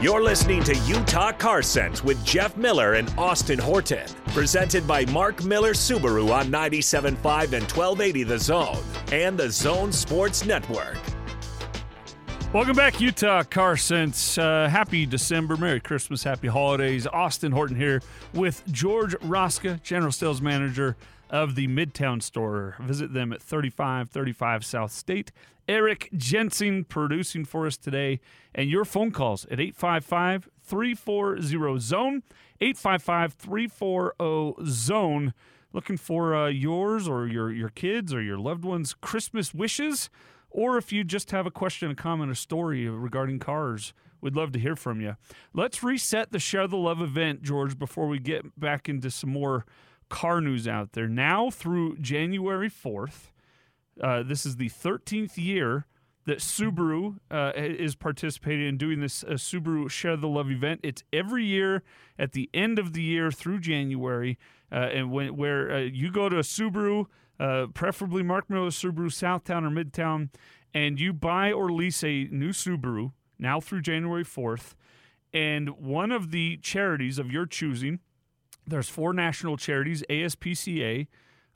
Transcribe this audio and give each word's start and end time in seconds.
You're 0.00 0.22
listening 0.22 0.62
to 0.62 0.76
Utah 0.86 1.32
Car 1.32 1.60
Sense 1.60 2.04
with 2.04 2.24
Jeff 2.24 2.56
Miller 2.56 2.94
and 2.94 3.12
Austin 3.18 3.58
Horton, 3.58 4.06
presented 4.28 4.86
by 4.86 5.04
Mark 5.06 5.42
Miller 5.42 5.72
Subaru 5.72 6.30
on 6.32 6.52
97.5 6.52 7.14
and 7.52 7.64
1280 7.64 8.22
The 8.22 8.38
Zone 8.38 8.78
and 9.10 9.36
the 9.36 9.50
Zone 9.50 9.90
Sports 9.90 10.44
Network. 10.44 10.98
Welcome 12.52 12.76
back, 12.76 13.00
Utah 13.00 13.42
Car 13.42 13.76
Sense. 13.76 14.38
Uh, 14.38 14.68
happy 14.70 15.04
December, 15.04 15.56
Merry 15.56 15.80
Christmas, 15.80 16.22
Happy 16.22 16.46
Holidays. 16.46 17.08
Austin 17.08 17.50
Horton 17.50 17.74
here 17.74 18.00
with 18.32 18.62
George 18.70 19.16
Roska, 19.16 19.82
General 19.82 20.12
Sales 20.12 20.40
Manager 20.40 20.96
of 21.30 21.54
the 21.54 21.68
Midtown 21.68 22.22
Store. 22.22 22.76
Visit 22.80 23.12
them 23.12 23.32
at 23.32 23.42
3535 23.42 24.64
South 24.64 24.92
State. 24.92 25.32
Eric 25.68 26.08
Jensen 26.16 26.84
producing 26.84 27.44
for 27.44 27.66
us 27.66 27.76
today, 27.76 28.20
and 28.54 28.70
your 28.70 28.84
phone 28.84 29.10
calls 29.10 29.44
at 29.46 29.60
855 29.60 30.48
340 30.62 31.42
Zone, 31.80 32.22
855 32.60 33.34
340 33.34 34.70
Zone. 34.70 35.34
Looking 35.74 35.98
for 35.98 36.34
uh, 36.34 36.48
yours 36.48 37.06
or 37.06 37.26
your, 37.26 37.52
your 37.52 37.68
kids 37.68 38.14
or 38.14 38.22
your 38.22 38.38
loved 38.38 38.64
ones' 38.64 38.94
Christmas 38.94 39.52
wishes, 39.52 40.08
or 40.50 40.78
if 40.78 40.92
you 40.92 41.04
just 41.04 41.30
have 41.30 41.46
a 41.46 41.50
question, 41.50 41.90
a 41.90 41.94
comment, 41.94 42.32
a 42.32 42.34
story 42.34 42.88
regarding 42.88 43.38
cars. 43.38 43.92
We'd 44.20 44.34
love 44.34 44.52
to 44.52 44.58
hear 44.58 44.74
from 44.74 45.00
you. 45.00 45.16
Let's 45.52 45.82
reset 45.82 46.32
the 46.32 46.38
Share 46.38 46.66
the 46.66 46.78
Love 46.78 47.00
event, 47.02 47.42
George, 47.42 47.78
before 47.78 48.08
we 48.08 48.18
get 48.18 48.58
back 48.58 48.88
into 48.88 49.10
some 49.10 49.30
more 49.30 49.64
car 50.08 50.40
news 50.40 50.66
out 50.66 50.92
there. 50.92 51.08
Now 51.08 51.50
through 51.50 51.98
January 51.98 52.70
4th, 52.70 53.30
uh, 54.02 54.22
this 54.22 54.46
is 54.46 54.56
the 54.56 54.68
13th 54.68 55.36
year 55.36 55.86
that 56.28 56.40
Subaru 56.40 57.16
uh, 57.30 57.52
is 57.56 57.94
participating 57.94 58.68
in 58.68 58.76
doing 58.76 59.00
this 59.00 59.24
uh, 59.24 59.30
Subaru 59.32 59.90
Share 59.90 60.14
the 60.14 60.28
Love 60.28 60.50
event. 60.50 60.80
It's 60.82 61.02
every 61.10 61.46
year 61.46 61.82
at 62.18 62.32
the 62.32 62.50
end 62.52 62.78
of 62.78 62.92
the 62.92 63.02
year 63.02 63.30
through 63.30 63.60
January, 63.60 64.38
uh, 64.70 64.90
and 64.92 65.10
when 65.10 65.36
where 65.36 65.72
uh, 65.72 65.78
you 65.78 66.10
go 66.12 66.28
to 66.28 66.36
a 66.36 66.42
Subaru, 66.42 67.06
uh, 67.40 67.68
preferably 67.72 68.22
Mark 68.22 68.50
Miller 68.50 68.68
Subaru 68.68 69.06
Southtown 69.06 69.64
or 69.64 69.70
Midtown, 69.70 70.28
and 70.74 71.00
you 71.00 71.14
buy 71.14 71.50
or 71.50 71.72
lease 71.72 72.04
a 72.04 72.28
new 72.30 72.50
Subaru 72.50 73.12
now 73.38 73.58
through 73.58 73.80
January 73.80 74.24
4th, 74.24 74.74
and 75.32 75.70
one 75.78 76.12
of 76.12 76.30
the 76.30 76.58
charities 76.58 77.18
of 77.18 77.32
your 77.32 77.46
choosing, 77.46 78.00
there's 78.68 78.88
four 78.88 79.12
national 79.12 79.56
charities: 79.56 80.04
ASPCA, 80.08 81.06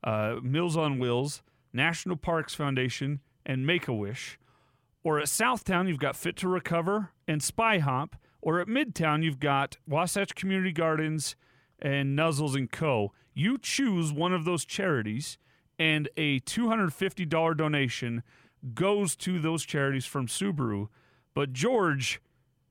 uh, 0.05 0.36
Meals 0.42 0.77
on 0.77 0.98
Wheels. 0.98 1.42
National 1.72 2.16
Parks 2.16 2.54
Foundation, 2.54 3.20
and 3.46 3.66
Make 3.66 3.88
a 3.88 3.94
Wish. 3.94 4.38
Or 5.02 5.19
at 5.19 5.27
Southtown, 5.27 5.88
you've 5.88 5.98
got 5.98 6.16
Fit 6.16 6.36
to 6.38 6.48
Recover 6.48 7.10
and 7.27 7.42
Spy 7.42 7.78
Hop. 7.78 8.16
Or 8.41 8.60
at 8.60 8.69
Midtown, 8.69 9.22
you've 9.22 9.41
got 9.41 9.78
Wasatch 9.86 10.34
Community 10.34 10.72
Gardens 10.72 11.36
and 11.78 12.19
Nuzzles 12.19 12.56
and 12.56 12.70
Co. 12.70 13.12
You 13.34 13.56
choose 13.58 14.12
one 14.12 14.32
of 14.32 14.44
those 14.44 14.64
charities, 14.64 15.38
and 15.78 16.08
a 16.16 16.41
$250 16.41 17.56
donation 17.56 18.22
goes 18.74 19.16
to 19.16 19.38
those 19.38 19.64
charities 19.64 20.06
from 20.06 20.26
Subaru. 20.26 20.88
But 21.34 21.52
George, 21.52 22.20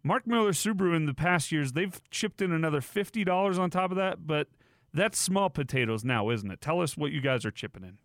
Mark 0.03 0.25
Miller 0.25 0.51
Subaru 0.51 0.95
in 0.95 1.05
the 1.05 1.13
past 1.13 1.51
years, 1.51 1.73
they've 1.73 2.01
chipped 2.09 2.41
in 2.41 2.51
another 2.51 2.81
$50 2.81 3.59
on 3.59 3.69
top 3.69 3.91
of 3.91 3.97
that, 3.97 4.25
but 4.25 4.47
that's 4.93 5.19
small 5.19 5.49
potatoes 5.49 6.03
now, 6.03 6.29
isn't 6.29 6.49
it? 6.49 6.61
Tell 6.61 6.81
us 6.81 6.97
what 6.97 7.11
you 7.11 7.21
guys 7.21 7.45
are 7.45 7.51
chipping 7.51 7.83
in. 7.83 7.97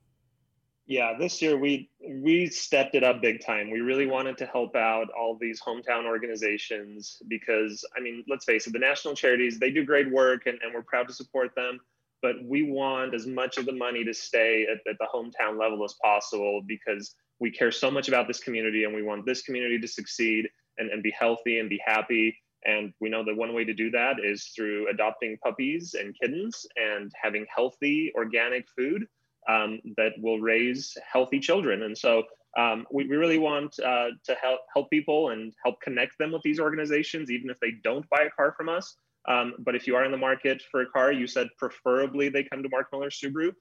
Yeah, 0.89 1.15
this 1.19 1.43
year 1.43 1.57
we 1.57 1.91
we 2.23 2.47
stepped 2.47 2.95
it 2.95 3.03
up 3.03 3.21
big 3.21 3.45
time. 3.45 3.73
We 3.73 3.81
really 3.81 4.07
wanted 4.07 4.39
to 4.39 4.47
help 4.47 4.77
out 4.77 5.09
all 5.19 5.37
these 5.41 5.61
hometown 5.61 6.05
organizations 6.05 7.21
because 7.27 7.85
I 7.97 8.01
mean, 8.01 8.25
let's 8.29 8.45
face 8.45 8.69
it, 8.69 8.73
the 8.73 8.79
national 8.79 9.17
charities, 9.17 9.59
they 9.59 9.73
do 9.73 9.85
great 9.85 10.09
work 10.13 10.47
and, 10.47 10.59
and 10.63 10.73
we're 10.73 10.83
proud 10.83 11.09
to 11.09 11.15
support 11.15 11.57
them. 11.57 11.81
But 12.23 12.37
we 12.45 12.63
want 12.63 13.15
as 13.15 13.27
much 13.27 13.59
of 13.59 13.67
the 13.67 13.73
money 13.73 14.05
to 14.05 14.15
stay 14.15 14.65
at, 14.71 14.79
at 14.89 14.97
the 15.01 15.09
hometown 15.12 15.59
level 15.59 15.85
as 15.85 15.95
possible 16.03 16.62
because 16.65 17.17
we 17.41 17.51
care 17.51 17.73
so 17.73 17.91
much 17.91 18.06
about 18.06 18.29
this 18.29 18.39
community 18.39 18.85
and 18.85 18.95
we 18.95 19.03
want 19.03 19.27
this 19.27 19.43
community 19.43 19.81
to 19.81 19.89
succeed 19.89 20.49
and, 20.78 20.91
and 20.91 21.03
be 21.03 21.12
healthy 21.19 21.59
and 21.59 21.69
be 21.69 21.81
happy. 21.84 22.37
And 22.64 22.92
we 23.00 23.09
know 23.09 23.25
that 23.25 23.37
one 23.37 23.54
way 23.54 23.64
to 23.64 23.75
do 23.75 23.91
that 23.91 24.16
is 24.22 24.50
through 24.54 24.88
adopting 24.88 25.38
puppies 25.42 25.94
and 25.98 26.16
kittens 26.20 26.66
and 26.76 27.12
having 27.20 27.47
healthy 27.54 28.12
organic 28.16 28.66
food 28.76 29.06
um, 29.48 29.81
that 29.97 30.12
will 30.19 30.41
raise 30.41 30.97
healthy 31.10 31.38
children. 31.38 31.84
And 31.84 31.97
so 31.97 32.25
um, 32.59 32.87
we, 32.91 33.06
we 33.06 33.16
really 33.16 33.38
want 33.38 33.78
uh, 33.78 34.09
to 34.25 34.34
help 34.34 34.60
help 34.72 34.91
people 34.91 35.31
and 35.31 35.53
help 35.62 35.81
connect 35.81 36.19
them 36.19 36.32
with 36.32 36.42
these 36.42 36.59
organizations, 36.59 37.31
even 37.31 37.50
if 37.50 37.60
they 37.60 37.72
don't 37.84 38.08
buy 38.08 38.22
a 38.26 38.31
car 38.31 38.54
from 38.56 38.69
us. 38.69 38.97
Um, 39.28 39.54
but 39.58 39.75
if 39.75 39.87
you 39.87 39.97
are 39.97 40.04
in 40.04 40.12
the 40.12 40.16
market 40.16 40.62
for 40.70 40.82
a 40.82 40.87
car, 40.87 41.12
you 41.12 41.26
said 41.26 41.48
preferably 41.58 42.28
they 42.28 42.44
come 42.44 42.62
to 42.62 42.69
Mark 42.69 42.88
Miller 42.93 43.10
Subaru. 43.10 43.53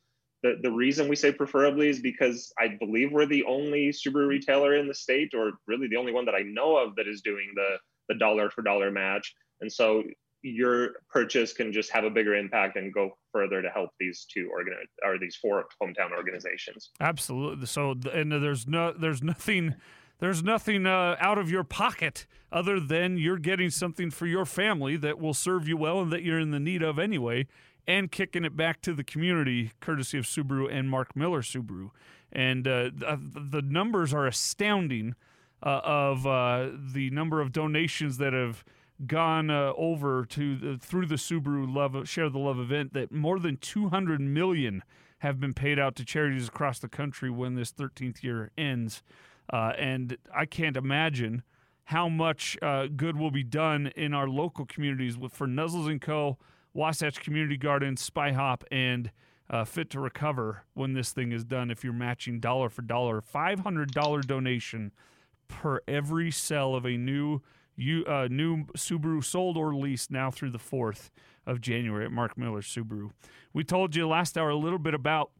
The, 0.43 0.55
the 0.61 0.71
reason 0.71 1.07
we 1.07 1.15
say 1.15 1.31
preferably 1.31 1.89
is 1.89 1.99
because 1.99 2.53
I 2.59 2.77
believe 2.79 3.11
we're 3.11 3.25
the 3.25 3.43
only 3.45 3.89
Subaru 3.89 4.27
retailer 4.27 4.75
in 4.75 4.87
the 4.87 4.93
state, 4.93 5.33
or 5.33 5.53
really 5.67 5.87
the 5.87 5.95
only 5.95 6.11
one 6.11 6.25
that 6.25 6.35
I 6.35 6.41
know 6.41 6.77
of 6.77 6.95
that 6.95 7.07
is 7.07 7.21
doing 7.21 7.51
the, 7.55 7.77
the 8.09 8.15
dollar 8.15 8.49
for 8.49 8.61
dollar 8.61 8.91
match. 8.91 9.33
And 9.61 9.71
so 9.71 10.03
your 10.45 10.91
purchase 11.09 11.53
can 11.53 11.73
just 11.73 11.91
have 11.91 12.03
a 12.03 12.09
bigger 12.09 12.35
impact 12.35 12.77
and 12.77 12.93
go 12.93 13.17
further 13.31 13.63
to 13.63 13.69
help 13.69 13.89
these 13.99 14.27
two 14.31 14.47
organ 14.51 14.75
or 15.03 15.17
these 15.17 15.35
four 15.35 15.65
hometown 15.81 16.11
organizations. 16.15 16.91
Absolutely. 16.99 17.65
So, 17.65 17.95
and 18.13 18.31
there's 18.31 18.67
no, 18.67 18.91
there's 18.91 19.23
nothing, 19.23 19.73
there's 20.19 20.43
nothing 20.43 20.85
uh, 20.85 21.15
out 21.19 21.39
of 21.39 21.49
your 21.49 21.63
pocket 21.63 22.27
other 22.51 22.79
than 22.79 23.17
you're 23.17 23.39
getting 23.39 23.71
something 23.71 24.11
for 24.11 24.27
your 24.27 24.45
family 24.45 24.95
that 24.97 25.19
will 25.19 25.33
serve 25.33 25.67
you 25.67 25.77
well 25.77 25.99
and 25.99 26.11
that 26.11 26.21
you're 26.21 26.39
in 26.39 26.51
the 26.51 26.59
need 26.59 26.83
of 26.83 26.99
anyway, 26.99 27.47
and 27.87 28.11
kicking 28.11 28.45
it 28.45 28.55
back 28.55 28.81
to 28.81 28.93
the 28.93 29.03
community 29.03 29.71
courtesy 29.79 30.17
of 30.17 30.25
Subaru 30.25 30.71
and 30.71 30.89
Mark 30.89 31.15
Miller 31.15 31.41
Subaru. 31.41 31.91
And 32.31 32.67
uh, 32.67 32.89
the 32.93 33.61
numbers 33.63 34.13
are 34.13 34.27
astounding 34.27 35.15
uh, 35.63 35.81
of 35.83 36.27
uh, 36.27 36.69
the 36.93 37.09
number 37.11 37.41
of 37.41 37.51
donations 37.51 38.17
that 38.17 38.33
have 38.33 38.63
gone 39.05 39.49
uh, 39.49 39.73
over 39.77 40.25
to 40.25 40.55
the, 40.55 40.77
through 40.77 41.05
the 41.05 41.15
Subaru 41.15 41.73
Love 41.73 42.07
Share 42.07 42.29
the 42.29 42.39
Love 42.39 42.59
event 42.59 42.93
that 42.93 43.11
more 43.11 43.39
than 43.39 43.57
200 43.57 44.21
million 44.21 44.83
have 45.19 45.39
been 45.39 45.53
paid 45.53 45.79
out 45.79 45.95
to 45.95 46.05
charities 46.05 46.47
across 46.47 46.79
the 46.79 46.87
country 46.87 47.29
when 47.29 47.55
this 47.55 47.71
13th 47.71 48.23
year 48.23 48.51
ends. 48.57 49.01
Uh, 49.51 49.73
and 49.77 50.17
I 50.33 50.45
can't 50.45 50.77
imagine 50.77 51.43
how 51.85 52.09
much 52.09 52.57
uh, 52.61 52.87
good 52.87 53.17
will 53.17 53.31
be 53.31 53.43
done 53.43 53.87
in 53.95 54.13
our 54.13 54.27
local 54.27 54.65
communities 54.65 55.17
with, 55.17 55.33
for 55.33 55.47
Nuzzles 55.47 55.89
and 55.89 56.01
Co., 56.01 56.37
Wasatch 56.75 57.21
Community 57.21 57.57
Gardens, 57.57 58.01
Spy 58.01 58.33
Hop, 58.33 58.65
and 58.69 59.09
uh, 59.49 59.63
Fit 59.63 59.89
to 59.91 59.99
Recover 59.99 60.63
when 60.73 60.93
this 60.93 61.11
thing 61.11 61.31
is 61.31 61.43
done. 61.43 61.71
If 61.71 61.83
you're 61.83 61.93
matching 61.93 62.39
dollar 62.39 62.69
for 62.69 62.81
dollar, 62.81 63.21
$500 63.21 64.27
donation 64.27 64.91
per 65.47 65.79
every 65.87 66.31
sale 66.31 66.75
of 66.75 66.85
a 66.85 66.97
new 66.97 67.41
you 67.77 68.05
uh, 68.05 68.27
new 68.31 68.65
Subaru 68.77 69.23
sold 69.23 69.57
or 69.57 69.75
leased 69.75 70.09
now 70.09 70.31
through 70.31 70.51
the 70.51 70.59
4th 70.59 71.09
of 71.45 71.59
January 71.59 72.05
at 72.05 72.11
Mark 72.11 72.37
Miller 72.37 72.61
Subaru. 72.61 73.11
We 73.53 73.63
told 73.63 73.95
you 73.95 74.07
last 74.07 74.37
hour 74.37 74.49
a 74.49 74.55
little 74.55 74.79
bit 74.79 74.93
about 74.93 75.31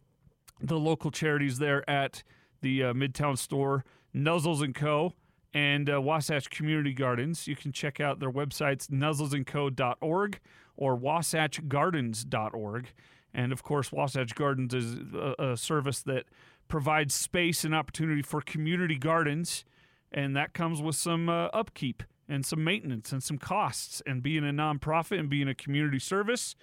the 0.59 0.77
local 0.77 1.11
charities 1.11 1.59
there 1.59 1.89
at 1.89 2.23
the 2.61 2.83
uh, 2.83 2.93
Midtown 2.93 3.37
store, 3.37 3.85
Nuzzles 4.13 4.61
and 4.61 4.75
Co. 4.75 5.13
and 5.53 5.89
uh, 5.89 6.01
Wasatch 6.01 6.49
Community 6.49 6.93
Gardens. 6.93 7.47
You 7.47 7.55
can 7.55 7.71
check 7.71 8.01
out 8.01 8.19
their 8.19 8.31
websites, 8.31 8.87
nuzzlesandco.org 8.87 10.39
or 10.77 10.97
wasatchgardens.org. 10.97 12.87
And 13.33 13.51
of 13.51 13.63
course, 13.63 13.91
Wasatch 13.91 14.33
Gardens 14.35 14.73
is 14.73 14.95
a, 15.13 15.51
a 15.51 15.57
service 15.57 16.01
that 16.03 16.25
provides 16.67 17.13
space 17.13 17.63
and 17.63 17.75
opportunity 17.75 18.21
for 18.21 18.41
community 18.41 18.97
gardens, 18.97 19.65
and 20.11 20.35
that 20.35 20.53
comes 20.53 20.81
with 20.81 20.95
some 20.95 21.29
uh, 21.29 21.47
upkeep 21.47 22.03
and 22.27 22.45
some 22.45 22.63
maintenance 22.63 23.11
and 23.11 23.21
some 23.21 23.37
costs. 23.37 24.01
And 24.05 24.23
being 24.23 24.47
a 24.47 24.53
nonprofit 24.53 25.19
and 25.19 25.29
being 25.29 25.47
a 25.47 25.55
community 25.55 25.99
service, 25.99 26.55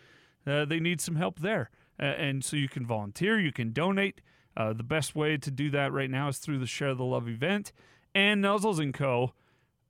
uh, 0.47 0.65
they 0.65 0.81
need 0.81 1.01
some 1.01 1.17
help 1.17 1.41
there. 1.41 1.71
Uh, 2.01 2.07
and 2.07 2.45
so 2.45 2.57
you 2.57 2.69
can 2.69 2.87
volunteer, 2.87 3.39
you 3.39 3.53
can 3.53 3.73
donate. 3.73 4.21
Uh, 4.57 4.73
the 4.73 4.83
best 4.83 5.15
way 5.15 5.37
to 5.37 5.51
do 5.51 5.71
that 5.71 5.93
right 5.93 6.11
now 6.11 6.29
is 6.29 6.39
through 6.39 6.59
the 6.59 6.67
Share 6.67 6.95
the 6.95 7.05
Love 7.05 7.29
event 7.29 7.73
and 8.15 8.45
Nuzzles 8.45 8.79
and 8.79 8.93
Co. 8.93 9.33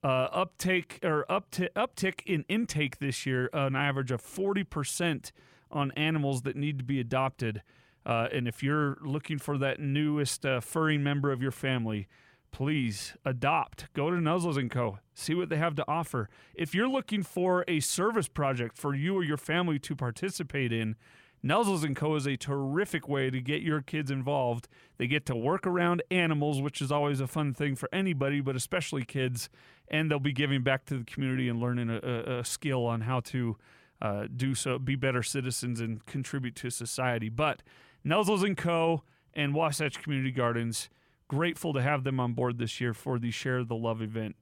Uh, 0.03 0.27
uptake 0.33 0.99
or 1.01 1.25
uptick, 1.29 1.69
uptick 1.75 2.21
in 2.25 2.43
intake 2.49 2.99
this 2.99 3.25
year, 3.25 3.49
an 3.53 3.75
average 3.75 4.11
of 4.11 4.19
forty 4.19 4.63
percent 4.63 5.31
on 5.71 5.91
animals 5.91 6.41
that 6.41 6.57
need 6.57 6.77
to 6.77 6.83
be 6.83 6.99
adopted. 6.99 7.61
Uh, 8.05 8.27
and 8.33 8.47
if 8.47 8.61
you're 8.61 8.97
looking 9.01 9.39
for 9.39 9.57
that 9.57 9.79
newest 9.79 10.45
uh, 10.45 10.59
furry 10.59 10.97
member 10.97 11.31
of 11.31 11.41
your 11.41 11.51
family, 11.51 12.07
please 12.51 13.13
adopt. 13.23 13.87
Go 13.93 14.11
to 14.11 14.17
Nuzzles 14.17 14.57
and 14.57 14.69
Co. 14.69 14.99
See 15.13 15.33
what 15.33 15.47
they 15.47 15.55
have 15.55 15.75
to 15.75 15.85
offer. 15.87 16.29
If 16.53 16.75
you're 16.75 16.89
looking 16.89 17.23
for 17.23 17.63
a 17.67 17.79
service 17.79 18.27
project 18.27 18.77
for 18.77 18.93
you 18.93 19.15
or 19.15 19.23
your 19.23 19.37
family 19.37 19.79
to 19.79 19.95
participate 19.95 20.73
in, 20.73 20.97
And 21.43 21.95
Co. 21.95 22.15
is 22.15 22.25
a 22.25 22.37
terrific 22.37 23.09
way 23.09 23.29
to 23.29 23.41
get 23.41 23.61
your 23.61 23.81
kids 23.81 24.09
involved. 24.09 24.69
They 24.97 25.07
get 25.07 25.25
to 25.25 25.35
work 25.35 25.67
around 25.67 26.01
animals, 26.09 26.61
which 26.61 26.81
is 26.81 26.91
always 26.91 27.19
a 27.19 27.27
fun 27.27 27.53
thing 27.53 27.75
for 27.75 27.89
anybody, 27.91 28.39
but 28.39 28.55
especially 28.55 29.03
kids. 29.03 29.49
And 29.89 30.09
they'll 30.09 30.19
be 30.19 30.31
giving 30.31 30.63
back 30.63 30.85
to 30.85 30.97
the 30.97 31.03
community 31.03 31.49
and 31.49 31.59
learning 31.59 31.89
a, 31.89 31.97
a, 31.97 32.39
a 32.39 32.45
skill 32.45 32.85
on 32.85 33.01
how 33.01 33.19
to 33.21 33.57
uh, 34.01 34.27
do 34.33 34.55
so, 34.55 34.79
be 34.79 34.95
better 34.95 35.21
citizens, 35.21 35.81
and 35.81 36.05
contribute 36.05 36.55
to 36.55 36.69
society. 36.69 37.29
But 37.29 37.61
Nuzzles 38.05 38.43
and 38.43 38.57
Co. 38.57 39.03
and 39.33 39.53
Wasatch 39.53 40.01
Community 40.01 40.31
Gardens, 40.31 40.89
grateful 41.27 41.73
to 41.73 41.81
have 41.81 42.03
them 42.03 42.19
on 42.19 42.33
board 42.33 42.57
this 42.57 42.79
year 42.79 42.93
for 42.93 43.19
the 43.19 43.31
Share 43.31 43.63
the 43.63 43.75
Love 43.75 44.01
event. 44.01 44.35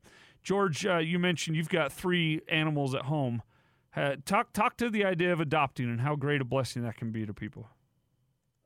George, 0.44 0.86
uh, 0.86 0.98
you 0.98 1.20
mentioned 1.20 1.56
you've 1.56 1.70
got 1.70 1.92
three 1.92 2.42
animals 2.48 2.96
at 2.96 3.04
home. 3.04 3.42
Uh, 3.96 4.16
talk 4.26 4.54
talk 4.54 4.78
to 4.78 4.90
the 4.90 5.04
idea 5.04 5.34
of 5.34 5.40
adopting 5.40 5.86
and 5.86 6.02
how 6.02 6.16
great 6.16 6.42
a 6.42 6.46
blessing 6.46 6.84
that 6.84 6.96
can 6.96 7.12
be 7.12 7.26
to 7.26 7.34
people. 7.34 7.68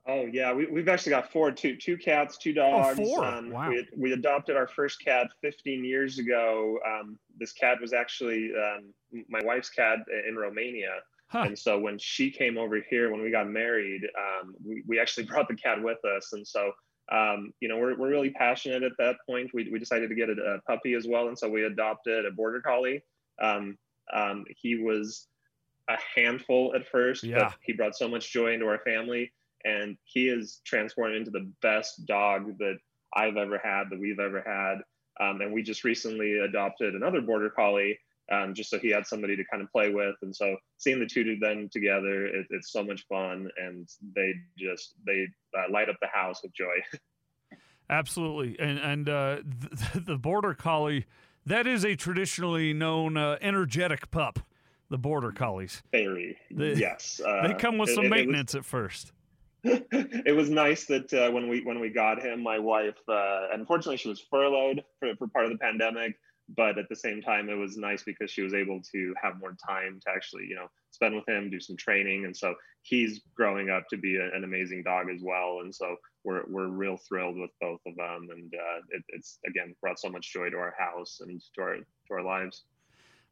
Oh 0.07 0.27
yeah, 0.31 0.53
we, 0.53 0.67
we've 0.67 0.87
actually 0.87 1.11
got 1.11 1.31
four, 1.31 1.51
two, 1.51 1.75
two 1.75 1.97
cats, 1.97 2.37
two 2.37 2.53
dogs. 2.53 2.99
Oh, 2.99 3.03
four. 3.03 3.25
Um, 3.25 3.49
wow. 3.49 3.69
We, 3.69 3.87
we 3.97 4.11
adopted 4.13 4.55
our 4.55 4.67
first 4.67 5.03
cat 5.03 5.27
15 5.41 5.83
years 5.83 6.19
ago. 6.19 6.77
Um, 6.87 7.17
this 7.39 7.53
cat 7.53 7.81
was 7.81 7.91
actually 7.91 8.51
um, 8.55 8.93
my 9.27 9.41
wife's 9.43 9.69
cat 9.69 9.99
in 10.27 10.35
Romania. 10.35 10.91
Huh. 11.27 11.43
And 11.47 11.57
so 11.57 11.79
when 11.79 11.97
she 11.97 12.29
came 12.29 12.57
over 12.57 12.79
here, 12.87 13.11
when 13.11 13.21
we 13.21 13.31
got 13.31 13.49
married, 13.49 14.03
um, 14.17 14.53
we, 14.63 14.83
we 14.87 14.99
actually 14.99 15.25
brought 15.27 15.47
the 15.47 15.55
cat 15.55 15.81
with 15.81 15.97
us. 16.05 16.33
And 16.33 16.45
so, 16.45 16.71
um, 17.11 17.51
you 17.59 17.67
know, 17.67 17.77
we're, 17.77 17.97
we're 17.97 18.09
really 18.09 18.29
passionate 18.29 18.83
at 18.83 18.91
that 18.99 19.15
point. 19.27 19.49
We, 19.55 19.69
we 19.71 19.79
decided 19.79 20.09
to 20.09 20.15
get 20.15 20.29
a, 20.29 20.33
a 20.33 20.61
puppy 20.71 20.93
as 20.93 21.07
well. 21.07 21.29
And 21.29 21.37
so 21.37 21.49
we 21.49 21.63
adopted 21.63 22.27
a 22.27 22.31
border 22.31 22.61
collie. 22.61 23.01
Um, 23.41 23.75
um, 24.13 24.45
he 24.49 24.75
was 24.75 25.27
a 25.89 25.97
handful 26.15 26.73
at 26.75 26.87
first, 26.87 27.23
Yeah. 27.23 27.39
but 27.49 27.53
he 27.61 27.73
brought 27.73 27.95
so 27.95 28.07
much 28.07 28.31
joy 28.31 28.53
into 28.53 28.65
our 28.67 28.79
family. 28.79 29.31
And 29.63 29.97
he 30.03 30.29
is 30.29 30.61
transformed 30.63 31.15
into 31.15 31.31
the 31.31 31.51
best 31.61 32.05
dog 32.05 32.57
that 32.59 32.77
I've 33.15 33.37
ever 33.37 33.57
had, 33.57 33.89
that 33.89 33.99
we've 33.99 34.19
ever 34.19 34.41
had. 34.45 34.81
Um, 35.19 35.41
and 35.41 35.51
we 35.51 35.63
just 35.63 35.83
recently 35.83 36.39
adopted 36.39 36.93
another 36.93 37.21
border 37.21 37.49
collie 37.49 37.97
um, 38.31 38.53
just 38.53 38.69
so 38.69 38.79
he 38.79 38.89
had 38.89 39.05
somebody 39.05 39.35
to 39.35 39.43
kind 39.45 39.61
of 39.61 39.71
play 39.71 39.91
with. 39.91 40.15
And 40.21 40.35
so 40.35 40.57
seeing 40.77 40.99
the 40.99 41.05
two 41.05 41.29
of 41.31 41.39
them 41.39 41.69
together, 41.71 42.25
it, 42.25 42.47
it's 42.49 42.71
so 42.71 42.83
much 42.83 43.05
fun, 43.07 43.49
and 43.57 43.87
they 44.15 44.33
just 44.57 44.93
they 45.05 45.27
uh, 45.57 45.71
light 45.71 45.89
up 45.89 45.97
the 46.01 46.07
house 46.07 46.41
with 46.43 46.53
joy. 46.53 46.75
Absolutely, 47.89 48.59
and 48.59 48.79
and 48.79 49.09
uh, 49.09 49.37
the, 49.93 49.99
the 49.99 50.17
border 50.17 50.53
collie 50.53 51.05
that 51.45 51.67
is 51.67 51.83
a 51.85 51.95
traditionally 51.95 52.73
known 52.73 53.17
uh, 53.17 53.37
energetic 53.41 54.11
pup. 54.11 54.39
The 54.89 54.97
border 54.99 55.31
collies 55.31 55.81
Very 55.91 56.37
They- 56.51 56.73
yes, 56.75 57.19
uh, 57.25 57.47
they 57.47 57.53
come 57.55 57.77
with 57.79 57.89
some 57.89 58.05
it- 58.05 58.07
it 58.07 58.11
was- 58.11 58.17
maintenance 58.19 58.55
at 58.55 58.65
first. 58.65 59.11
it 59.63 60.35
was 60.35 60.47
nice 60.51 60.85
that 60.85 61.11
uh, 61.11 61.31
when 61.31 61.47
we 61.49 61.61
when 61.61 61.79
we 61.79 61.89
got 61.89 62.21
him, 62.21 62.43
my 62.43 62.59
wife, 62.59 62.93
uh, 63.09 63.47
unfortunately, 63.51 63.97
she 63.97 64.07
was 64.09 64.19
furloughed 64.29 64.83
for, 64.99 65.15
for 65.15 65.27
part 65.27 65.45
of 65.45 65.51
the 65.51 65.57
pandemic. 65.57 66.15
But 66.49 66.77
at 66.77 66.87
the 66.89 66.95
same 66.95 67.21
time, 67.21 67.49
it 67.49 67.55
was 67.55 67.75
nice 67.75 68.03
because 68.03 68.29
she 68.29 68.43
was 68.43 68.53
able 68.53 68.79
to 68.91 69.15
have 69.21 69.39
more 69.39 69.55
time 69.67 69.99
to 70.05 70.11
actually, 70.11 70.45
you 70.47 70.55
know, 70.55 70.67
spend 70.91 71.15
with 71.15 71.27
him, 71.27 71.49
do 71.49 71.59
some 71.59 71.75
training, 71.75 72.25
and 72.25 72.37
so 72.37 72.53
he's 72.83 73.21
growing 73.35 73.71
up 73.71 73.87
to 73.89 73.97
be 73.97 74.17
a, 74.17 74.31
an 74.35 74.43
amazing 74.43 74.83
dog 74.83 75.07
as 75.09 75.21
well. 75.23 75.61
And 75.61 75.73
so 75.73 75.95
we're 76.23 76.43
we're 76.47 76.67
real 76.67 76.97
thrilled 76.97 77.37
with 77.37 77.49
both 77.59 77.79
of 77.87 77.95
them, 77.95 78.27
and 78.31 78.53
uh, 78.53 78.81
it, 78.89 79.03
it's 79.09 79.39
again 79.47 79.75
brought 79.81 79.99
so 79.99 80.09
much 80.09 80.31
joy 80.31 80.51
to 80.51 80.57
our 80.57 80.75
house 80.77 81.19
and 81.21 81.41
to 81.55 81.61
our 81.61 81.77
to 81.77 82.13
our 82.13 82.21
lives. 82.21 82.65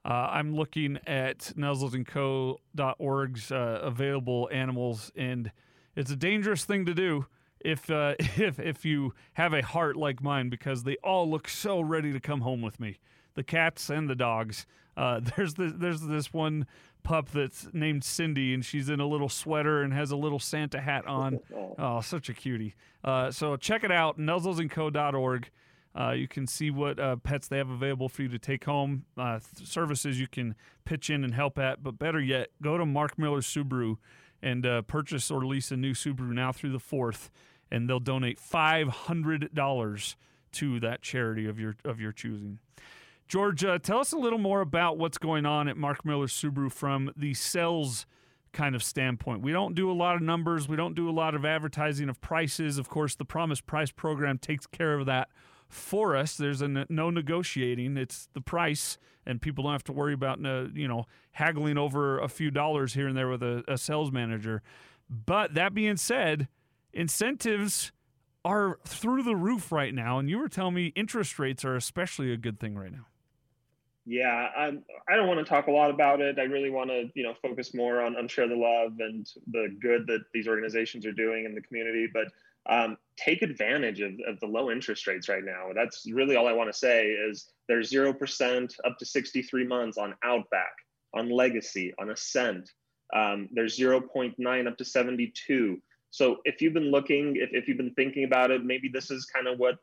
Uh, 0.06 0.28
I'm 0.32 0.56
looking 0.56 1.00
at 1.08 1.54
nuzzlesandco.org's 1.56 3.52
uh, 3.52 3.80
available 3.84 4.50
animals, 4.52 5.12
and 5.16 5.52
it's 5.96 6.12
a 6.12 6.16
dangerous 6.18 6.66
thing 6.66 6.86
to 6.86 6.94
do 6.94 7.28
if 7.64 7.90
uh, 7.90 8.16
if 8.20 8.60
if 8.60 8.86
you 8.86 9.14
have 9.34 9.54
a 9.54 9.62
heart 9.62 9.96
like 9.96 10.22
mine, 10.22 10.50
because 10.50 10.84
they 10.84 10.98
all 11.04 11.30
look 11.30 11.48
so 11.48 11.82
ready 11.82 12.12
to 12.14 12.20
come 12.20 12.42
home 12.42 12.62
with 12.62 12.80
me. 12.80 13.00
The 13.36 13.44
cats 13.44 13.90
and 13.90 14.10
the 14.10 14.16
dogs. 14.16 14.66
Uh, 14.96 15.20
there's 15.36 15.56
this, 15.56 15.74
there's 15.76 16.02
this 16.02 16.32
one 16.32 16.68
pup 17.02 17.30
that's 17.30 17.68
named 17.74 18.04
Cindy, 18.04 18.54
and 18.54 18.64
she's 18.64 18.90
in 18.90 19.00
a 19.00 19.08
little 19.08 19.30
sweater 19.30 19.82
and 19.82 19.92
has 19.94 20.12
a 20.12 20.16
little 20.16 20.40
Santa 20.40 20.80
hat 20.82 21.06
on. 21.08 21.40
Oh. 21.56 21.76
Oh, 21.78 22.02
such 22.02 22.30
a 22.30 22.34
cutie. 22.34 22.76
Uh, 23.04 23.32
so 23.32 23.56
check 23.56 23.84
it 23.84 23.92
out, 23.92 24.20
nuzzlesandco.org. 24.20 25.50
Uh, 26.00 26.12
you 26.12 26.28
can 26.28 26.48
see 26.48 26.72
what 26.72 27.00
uh, 27.00 27.16
pets 27.18 27.48
they 27.48 27.58
have 27.58 27.70
available 27.70 28.10
for 28.10 28.24
you 28.24 28.28
to 28.30 28.40
take 28.40 28.66
home, 28.66 29.06
uh, 29.18 29.40
th- 29.40 29.68
services 29.68 30.20
you 30.20 30.28
can 30.28 30.56
pitch 30.86 31.10
in 31.10 31.24
and 31.24 31.34
help 31.34 31.60
at. 31.60 31.84
But 31.84 32.00
better 32.00 32.20
yet, 32.20 32.50
go 32.62 32.78
to 32.78 32.86
Mark 32.86 33.18
Miller 33.20 33.42
Subaru 33.42 33.98
and 34.42 34.66
uh, 34.66 34.82
purchase 34.84 35.30
or 35.32 35.46
lease 35.46 35.72
a 35.72 35.78
new 35.78 35.94
Subaru 35.94 36.32
now 36.34 36.52
through 36.52 36.72
the 36.72 36.80
4th, 36.80 37.30
and 37.72 37.90
they'll 37.90 38.00
donate 38.00 38.40
$500 38.40 40.16
to 40.54 40.80
that 40.80 41.02
charity 41.02 41.48
of 41.48 41.60
your, 41.60 41.76
of 41.84 42.00
your 42.00 42.12
choosing. 42.12 42.60
George, 43.28 43.64
uh, 43.64 43.80
tell 43.80 44.00
us 44.00 44.12
a 44.12 44.18
little 44.18 44.40
more 44.40 44.62
about 44.62 44.98
what's 44.98 45.18
going 45.18 45.46
on 45.46 45.68
at 45.68 45.78
Mark 45.78 46.06
Miller 46.06 46.28
Subaru 46.28 46.72
from 46.72 47.12
the 47.16 47.34
sales 47.34 48.06
kind 48.52 48.76
of 48.76 48.84
standpoint. 48.84 49.42
We 49.42 49.52
don't 49.52 49.76
do 49.76 49.92
a 49.92 49.94
lot 49.94 50.16
of 50.16 50.22
numbers, 50.22 50.70
we 50.70 50.78
don't 50.78 50.96
do 50.96 51.10
a 51.10 51.12
lot 51.12 51.36
of 51.36 51.44
advertising 51.44 52.10
of 52.10 52.22
prices. 52.22 52.78
Of 52.78 52.88
course, 52.88 53.16
the 53.16 53.26
Promise 53.26 53.62
Price 53.62 53.92
program 53.92 54.38
takes 54.38 54.66
care 54.68 54.94
of 54.98 55.06
that 55.08 55.30
for 55.68 56.16
us. 56.16 56.38
There's 56.38 56.62
no 56.62 57.10
negotiating; 57.10 57.98
it's 57.98 58.30
the 58.34 58.42
price, 58.42 58.98
and 59.26 59.42
people 59.42 59.64
don't 59.64 59.74
have 59.74 59.84
to 59.86 59.94
worry 59.94 60.14
about 60.14 60.46
uh, 60.46 60.68
you 60.74 60.88
know 60.88 61.06
haggling 61.32 61.78
over 61.78 62.20
a 62.20 62.30
few 62.30 62.52
dollars 62.52 62.94
here 62.94 63.08
and 63.08 63.18
there 63.18 63.28
with 63.28 63.42
a, 63.44 63.64
a 63.68 63.78
sales 63.78 64.12
manager. 64.12 64.62
But 65.10 65.56
that 65.56 65.74
being 65.74 65.98
said, 65.98 66.48
incentives 66.94 67.92
are 68.46 68.80
through 68.86 69.24
the 69.24 69.36
roof 69.36 69.72
right 69.72 69.94
now, 69.94 70.20
and 70.20 70.30
you 70.30 70.38
were 70.38 70.50
telling 70.50 70.74
me 70.74 70.88
interest 70.96 71.40
rates 71.40 71.64
are 71.64 71.76
especially 71.76 72.32
a 72.32 72.38
good 72.38 72.60
thing 72.60 72.76
right 72.76 72.92
now. 72.92 73.08
Yeah, 74.06 74.50
I, 74.58 74.74
I 75.08 75.16
don't 75.16 75.28
want 75.28 75.40
to 75.40 75.46
talk 75.46 75.68
a 75.68 75.72
lot 75.72 75.90
about 75.90 76.20
it. 76.20 76.38
I 76.38 76.44
really 76.44 76.70
want 76.70 76.90
to, 76.90 77.10
you 77.16 77.24
know, 77.24 77.34
focus 77.42 77.74
more 77.74 78.02
on, 78.02 78.18
on 78.18 78.28
share 78.28 78.50
the 78.50 78.56
love 78.56 79.00
and 79.00 79.26
the 79.52 79.74
good 79.82 80.08
that 80.08 80.26
these 80.34 80.46
organizations 80.46 81.06
are 81.06 81.14
doing 81.14 81.46
in 81.46 81.56
the 81.56 81.62
community. 81.62 82.10
But 82.14 82.28
um, 82.66 82.98
take 83.18 83.42
advantage 83.42 84.02
of, 84.02 84.12
of 84.28 84.40
the 84.42 84.48
low 84.48 84.72
interest 84.72 85.08
rates 85.08 85.30
right 85.30 85.44
now. 85.44 85.70
That's 85.74 86.06
really 86.12 86.36
all 86.36 86.48
I 86.48 86.54
want 86.54 86.72
to 86.72 86.78
say 86.78 87.08
is 87.12 87.48
there's 87.70 87.92
0% 87.92 88.76
up 88.86 88.98
to 88.98 89.06
63 89.06 89.68
months 89.68 89.98
on 89.98 90.16
Outback, 90.24 90.74
on 91.14 91.30
Legacy, 91.30 91.94
on 91.98 92.10
Ascent. 92.10 92.70
Um, 93.14 93.48
there's 93.54 93.78
0.9 93.78 94.68
up 94.68 94.78
to 94.78 94.86
72. 94.86 95.82
So 96.14 96.38
if 96.46 96.62
you've 96.62 96.76
been 96.76 96.92
looking, 96.92 97.38
if, 97.38 97.50
if 97.54 97.68
you've 97.68 97.78
been 97.78 97.96
thinking 97.96 98.24
about 98.24 98.52
it, 98.52 98.64
maybe 98.64 98.88
this 98.88 99.10
is 99.10 99.26
kind 99.26 99.48
of 99.48 99.58
what 99.58 99.78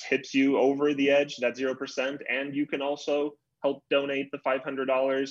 tips 0.00 0.32
you 0.32 0.56
over 0.56 0.94
the 0.94 1.10
edge, 1.10 1.36
that 1.36 1.54
0%. 1.54 2.18
And 2.30 2.56
you 2.56 2.66
can 2.66 2.80
also 2.80 3.32
help 3.62 3.82
donate 3.90 4.30
the 4.32 4.38
$500 4.38 5.30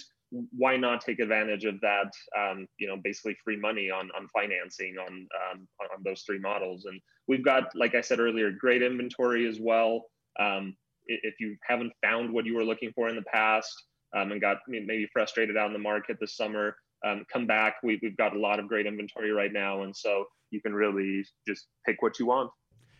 why 0.51 0.77
not 0.77 1.01
take 1.01 1.19
advantage 1.19 1.65
of 1.65 1.79
that 1.81 2.11
um, 2.37 2.67
you 2.77 2.87
know 2.87 2.97
basically 3.01 3.37
free 3.43 3.55
money 3.55 3.89
on 3.91 4.09
on 4.17 4.27
financing 4.33 4.95
on, 4.97 5.27
um, 5.51 5.67
on 5.79 6.03
those 6.03 6.23
three 6.23 6.39
models? 6.39 6.85
And 6.85 6.99
we've 7.27 7.45
got 7.45 7.73
like 7.75 7.95
i 7.95 8.01
said 8.01 8.19
earlier 8.19 8.51
great 8.51 8.81
inventory 8.81 9.47
as 9.47 9.59
well. 9.59 10.05
Um, 10.39 10.75
if 11.05 11.35
you 11.39 11.55
haven't 11.61 11.93
found 12.03 12.33
what 12.33 12.45
you 12.45 12.55
were 12.55 12.65
looking 12.65 12.91
for 12.93 13.07
in 13.07 13.15
the 13.15 13.21
past 13.31 13.71
um, 14.15 14.31
and 14.31 14.41
got 14.41 14.57
maybe 14.67 15.07
frustrated 15.13 15.55
out 15.55 15.67
in 15.67 15.73
the 15.73 15.79
market 15.79 16.17
this 16.19 16.35
summer 16.35 16.75
um, 17.05 17.23
come 17.31 17.45
back 17.45 17.75
we, 17.83 17.99
we've 18.01 18.17
got 18.17 18.35
a 18.35 18.39
lot 18.39 18.59
of 18.59 18.67
great 18.67 18.85
inventory 18.85 19.31
right 19.31 19.53
now 19.53 19.83
and 19.83 19.95
so 19.95 20.25
you 20.51 20.61
can 20.61 20.73
really 20.73 21.25
just 21.47 21.67
pick 21.85 22.01
what 22.01 22.19
you 22.19 22.25
want 22.25 22.49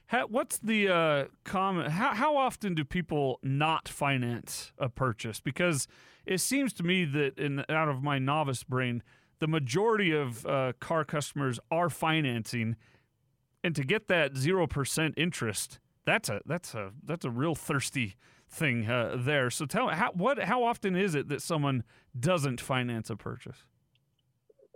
How, 0.07 0.27
what's 0.27 0.59
the 0.59 0.89
uh, 0.89 1.25
common? 1.43 1.89
How, 1.89 2.13
how 2.13 2.37
often 2.37 2.75
do 2.75 2.83
people 2.83 3.39
not 3.41 3.89
finance 3.89 4.71
a 4.77 4.87
purchase? 4.87 5.39
Because 5.39 5.87
it 6.25 6.39
seems 6.39 6.73
to 6.73 6.83
me 6.83 7.05
that, 7.05 7.39
in 7.39 7.63
out 7.69 7.89
of 7.89 8.03
my 8.03 8.19
novice 8.19 8.63
brain, 8.63 9.01
the 9.39 9.47
majority 9.47 10.11
of 10.11 10.45
uh, 10.45 10.73
car 10.79 11.03
customers 11.03 11.59
are 11.71 11.89
financing, 11.89 12.75
and 13.63 13.75
to 13.75 13.83
get 13.83 14.07
that 14.07 14.37
zero 14.37 14.67
percent 14.67 15.15
interest, 15.17 15.79
that's 16.05 16.29
a 16.29 16.41
that's 16.45 16.73
a 16.75 16.91
that's 17.03 17.25
a 17.25 17.29
real 17.31 17.55
thirsty 17.55 18.15
thing 18.49 18.87
uh, 18.87 19.17
there. 19.19 19.49
So 19.49 19.65
tell 19.65 19.89
how 19.89 20.11
what 20.13 20.39
how 20.39 20.63
often 20.63 20.95
is 20.95 21.15
it 21.15 21.29
that 21.29 21.41
someone 21.41 21.83
doesn't 22.17 22.61
finance 22.61 23.09
a 23.09 23.15
purchase? 23.15 23.65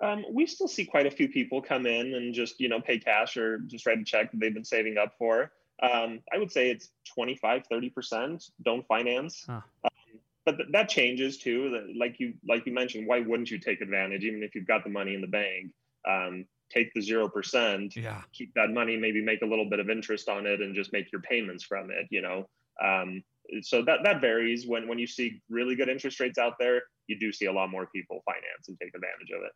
Um, 0.01 0.25
we 0.31 0.45
still 0.45 0.67
see 0.67 0.85
quite 0.85 1.05
a 1.05 1.11
few 1.11 1.27
people 1.27 1.61
come 1.61 1.85
in 1.85 2.13
and 2.13 2.33
just 2.33 2.59
you 2.59 2.69
know 2.69 2.79
pay 2.79 2.99
cash 2.99 3.35
or 3.37 3.59
just 3.59 3.85
write 3.85 3.99
a 3.99 4.03
check 4.03 4.31
that 4.31 4.39
they've 4.39 4.53
been 4.53 4.63
saving 4.65 4.97
up 4.97 5.13
for. 5.17 5.51
Um, 5.81 6.19
I 6.33 6.37
would 6.37 6.51
say 6.51 6.69
it's 6.69 6.89
25, 7.15 7.63
30 7.69 7.89
percent 7.89 8.45
don't 8.63 8.85
finance, 8.87 9.45
Huh. 9.47 9.61
um, 9.83 10.19
but 10.45 10.57
th- 10.57 10.69
that 10.71 10.89
changes 10.89 11.37
too. 11.37 11.69
That- 11.71 11.95
Like 11.97 12.19
you 12.19 12.33
like 12.47 12.65
you 12.65 12.73
mentioned, 12.73 13.07
why 13.07 13.19
wouldn't 13.19 13.51
you 13.51 13.59
take 13.59 13.81
advantage 13.81 14.23
even 14.23 14.43
if 14.43 14.55
you've 14.55 14.67
got 14.67 14.83
the 14.83 14.89
money 14.89 15.13
in 15.15 15.21
the 15.21 15.27
bank? 15.27 15.71
Um, 16.07 16.45
take 16.69 16.93
the 16.93 17.01
zero 17.01 17.27
percent, 17.27 17.95
Yeah. 17.95 18.21
keep 18.31 18.53
that 18.53 18.69
money, 18.69 18.95
maybe 18.95 19.21
make 19.21 19.41
a 19.41 19.45
little 19.45 19.69
bit 19.69 19.79
of 19.79 19.89
interest 19.89 20.29
on 20.29 20.45
it, 20.47 20.61
and 20.61 20.75
just 20.75 20.93
make 20.93 21.11
your 21.11 21.21
payments 21.21 21.63
from 21.63 21.91
it. 21.91 22.07
You 22.09 22.21
know. 22.21 22.49
Um, 22.81 23.23
so 23.61 23.81
that 23.83 24.03
that 24.03 24.21
varies. 24.21 24.65
When 24.67 24.87
when 24.87 24.99
you 24.99 25.07
see 25.07 25.41
really 25.49 25.75
good 25.75 25.89
interest 25.89 26.19
rates 26.19 26.37
out 26.37 26.53
there, 26.59 26.83
you 27.07 27.19
do 27.19 27.31
see 27.31 27.45
a 27.47 27.51
lot 27.51 27.69
more 27.69 27.87
people 27.87 28.21
finance 28.25 28.67
and 28.67 28.77
take 28.79 28.93
advantage 28.95 29.31
of 29.35 29.43
it. 29.43 29.51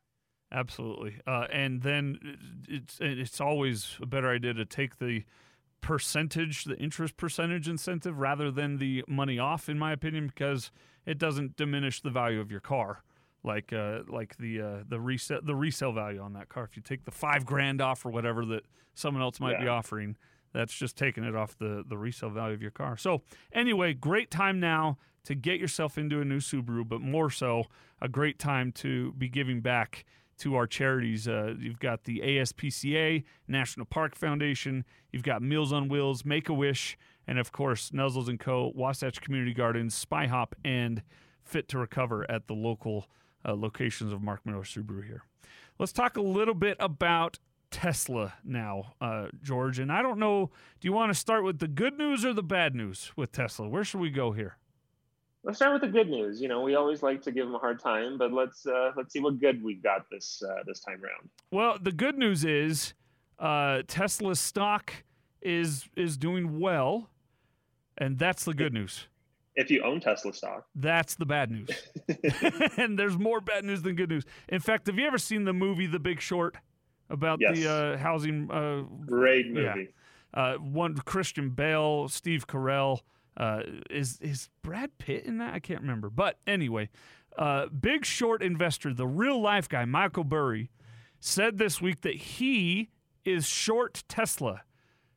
Absolutely. 0.53 1.15
Uh, 1.25 1.47
and 1.51 1.81
then 1.81 2.37
it's 2.69 2.99
it's 3.01 3.41
always 3.41 3.97
a 4.01 4.05
better 4.05 4.29
idea 4.29 4.53
to 4.53 4.65
take 4.65 4.99
the 4.99 5.23
percentage, 5.81 6.63
the 6.63 6.77
interest 6.77 7.17
percentage 7.17 7.67
incentive, 7.67 8.19
rather 8.19 8.51
than 8.51 8.77
the 8.77 9.03
money 9.07 9.39
off, 9.39 9.67
in 9.67 9.79
my 9.79 9.91
opinion, 9.91 10.27
because 10.27 10.71
it 11.05 11.17
doesn't 11.17 11.57
diminish 11.57 12.01
the 12.01 12.11
value 12.11 12.39
of 12.39 12.51
your 12.51 12.59
car. 12.59 13.03
Like 13.43 13.73
uh, 13.73 13.99
like 14.07 14.37
the 14.37 14.61
uh, 14.61 14.83
the 14.87 14.99
resale 14.99 15.41
the 15.43 15.55
resale 15.55 15.91
value 15.91 16.21
on 16.21 16.33
that 16.33 16.49
car. 16.49 16.63
If 16.63 16.77
you 16.77 16.83
take 16.83 17.03
the 17.03 17.11
five 17.11 17.45
grand 17.45 17.81
off 17.81 18.05
or 18.05 18.09
whatever 18.09 18.45
that 18.45 18.63
someone 18.93 19.23
else 19.23 19.39
might 19.39 19.53
yeah. 19.53 19.61
be 19.61 19.67
offering, 19.67 20.15
that's 20.53 20.73
just 20.73 20.95
taking 20.95 21.23
it 21.23 21.35
off 21.35 21.57
the 21.57 21.83
the 21.85 21.97
resale 21.97 22.29
value 22.29 22.53
of 22.53 22.61
your 22.61 22.71
car. 22.71 22.95
So 22.95 23.23
anyway, 23.51 23.93
great 23.93 24.29
time 24.29 24.59
now 24.59 24.97
to 25.25 25.35
get 25.35 25.59
yourself 25.59 25.97
into 25.97 26.21
a 26.21 26.25
new 26.25 26.39
Subaru, 26.39 26.87
but 26.87 27.01
more 27.01 27.29
so, 27.29 27.65
a 28.01 28.07
great 28.07 28.39
time 28.39 28.71
to 28.73 29.13
be 29.13 29.29
giving 29.29 29.61
back 29.61 30.05
to 30.43 30.55
our 30.55 30.67
charities. 30.67 31.25
Uh, 31.25 31.55
you've 31.57 31.79
got 31.79 32.03
the 32.03 32.19
ASPCA, 32.19 33.23
National 33.47 33.85
Park 33.85 34.13
Foundation, 34.13 34.83
you've 35.11 35.23
got 35.23 35.41
Meals 35.41 35.71
on 35.71 35.87
Wheels, 35.87 36.25
Make 36.25 36.49
a 36.49 36.53
Wish, 36.53 36.97
and 37.25 37.39
of 37.39 37.53
course, 37.53 37.91
Nuzzles 37.91 38.27
and 38.27 38.37
Co., 38.37 38.73
Wasatch 38.75 39.21
Community 39.21 39.53
Gardens, 39.53 39.95
Spy 39.95 40.27
Hop, 40.27 40.53
and 40.65 41.01
Fit 41.43 41.69
to 41.69 41.77
Recover 41.77 42.29
at 42.29 42.47
the 42.47 42.53
local 42.53 43.07
uh, 43.45 43.55
locations 43.55 44.11
of 44.11 44.21
Mark 44.21 44.45
Miller 44.45 44.63
Subaru 44.63 45.05
here. 45.05 45.23
Let's 45.79 45.93
talk 45.93 46.17
a 46.17 46.21
little 46.21 46.53
bit 46.53 46.75
about 46.77 47.39
Tesla 47.71 48.33
now, 48.43 48.95
uh, 48.99 49.27
George. 49.41 49.79
And 49.79 49.93
I 49.93 50.01
don't 50.01 50.19
know, 50.19 50.51
do 50.81 50.87
you 50.87 50.93
want 50.93 51.11
to 51.13 51.17
start 51.17 51.45
with 51.45 51.59
the 51.59 51.69
good 51.69 51.97
news 51.97 52.25
or 52.25 52.33
the 52.33 52.43
bad 52.43 52.75
news 52.75 53.13
with 53.15 53.31
Tesla? 53.31 53.69
Where 53.69 53.85
should 53.85 54.01
we 54.01 54.09
go 54.09 54.33
here? 54.33 54.57
Let's 55.43 55.57
start 55.57 55.73
with 55.73 55.81
the 55.81 55.87
good 55.87 56.09
news. 56.09 56.41
You 56.41 56.47
know, 56.47 56.61
we 56.61 56.75
always 56.75 57.03
like 57.03 57.21
to 57.23 57.31
give 57.31 57.45
them 57.45 57.55
a 57.55 57.59
hard 57.59 57.79
time, 57.79 58.17
but 58.17 58.31
let's 58.31 58.65
uh, 58.65 58.91
let's 58.95 59.13
see 59.13 59.19
what 59.19 59.39
good 59.39 59.63
we've 59.63 59.83
got 59.83 60.09
this 60.09 60.41
uh, 60.47 60.63
this 60.65 60.79
time 60.79 61.03
around. 61.03 61.29
Well, 61.51 61.77
the 61.81 61.91
good 61.91 62.17
news 62.17 62.45
is 62.45 62.93
uh, 63.39 63.83
Tesla's 63.87 64.39
stock 64.39 64.93
is 65.41 65.87
is 65.95 66.17
doing 66.17 66.59
well, 66.59 67.09
and 67.97 68.17
that's 68.17 68.45
the 68.45 68.53
good 68.53 68.73
news. 68.73 69.07
If 69.55 69.69
you 69.69 69.83
own 69.83 69.99
Tesla 69.99 70.33
stock, 70.33 70.65
that's 70.73 71.15
the 71.15 71.25
bad 71.25 71.51
news. 71.51 71.69
and 72.77 72.97
there's 72.97 73.17
more 73.17 73.39
bad 73.39 73.63
news 73.63 73.83
than 73.83 73.95
good 73.95 74.09
news. 74.09 74.23
In 74.49 74.59
fact, 74.59 74.87
have 74.87 74.97
you 74.97 75.05
ever 75.05 75.19
seen 75.19 75.43
the 75.43 75.53
movie 75.53 75.85
The 75.85 75.99
Big 75.99 76.21
Short 76.21 76.55
about 77.09 77.39
yes. 77.39 77.57
the 77.57 77.71
uh, 77.71 77.97
housing? 77.97 78.49
Uh, 78.49 78.83
Great 79.05 79.51
movie. 79.51 79.89
Yeah. 80.33 80.41
Uh, 80.41 80.55
one 80.55 80.95
Christian 80.95 81.51
Bale, 81.51 82.07
Steve 82.07 82.47
Carell. 82.47 83.01
Uh, 83.35 83.61
is 83.89 84.19
is 84.21 84.49
Brad 84.61 84.97
Pitt 84.97 85.25
in 85.25 85.37
that? 85.39 85.53
I 85.53 85.59
can't 85.59 85.81
remember. 85.81 86.09
But 86.09 86.37
anyway, 86.45 86.89
uh, 87.37 87.67
big 87.67 88.05
short 88.05 88.43
investor, 88.43 88.93
the 88.93 89.07
real 89.07 89.41
life 89.41 89.67
guy, 89.67 89.85
Michael 89.85 90.23
Burry, 90.23 90.69
said 91.19 91.57
this 91.57 91.81
week 91.81 92.01
that 92.01 92.15
he 92.15 92.89
is 93.25 93.47
short 93.47 94.03
Tesla. 94.07 94.61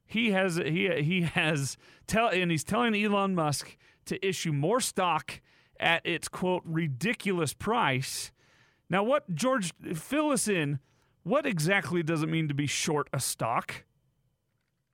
He 0.07 0.31
has 0.31 0.57
he 0.57 0.89
he 1.03 1.23
has 1.23 1.77
tell 2.07 2.29
and 2.29 2.51
he's 2.51 2.65
telling 2.65 2.95
Elon 2.95 3.35
Musk 3.35 3.77
to 4.07 4.27
issue 4.27 4.53
more 4.53 4.81
stock 4.81 5.41
at 5.79 6.07
its 6.07 6.29
quote 6.29 6.63
ridiculous 6.65 7.53
price. 7.53 8.33
Now, 8.89 9.03
what 9.03 9.35
George 9.35 9.73
fill 9.95 10.31
us 10.31 10.49
in? 10.49 10.79
What 11.25 11.45
exactly 11.45 12.05
does 12.05 12.23
it 12.23 12.29
mean 12.29 12.47
to 12.49 12.55
be 12.55 12.69
short 12.69 13.09
a 13.13 13.19
stock? 13.19 13.85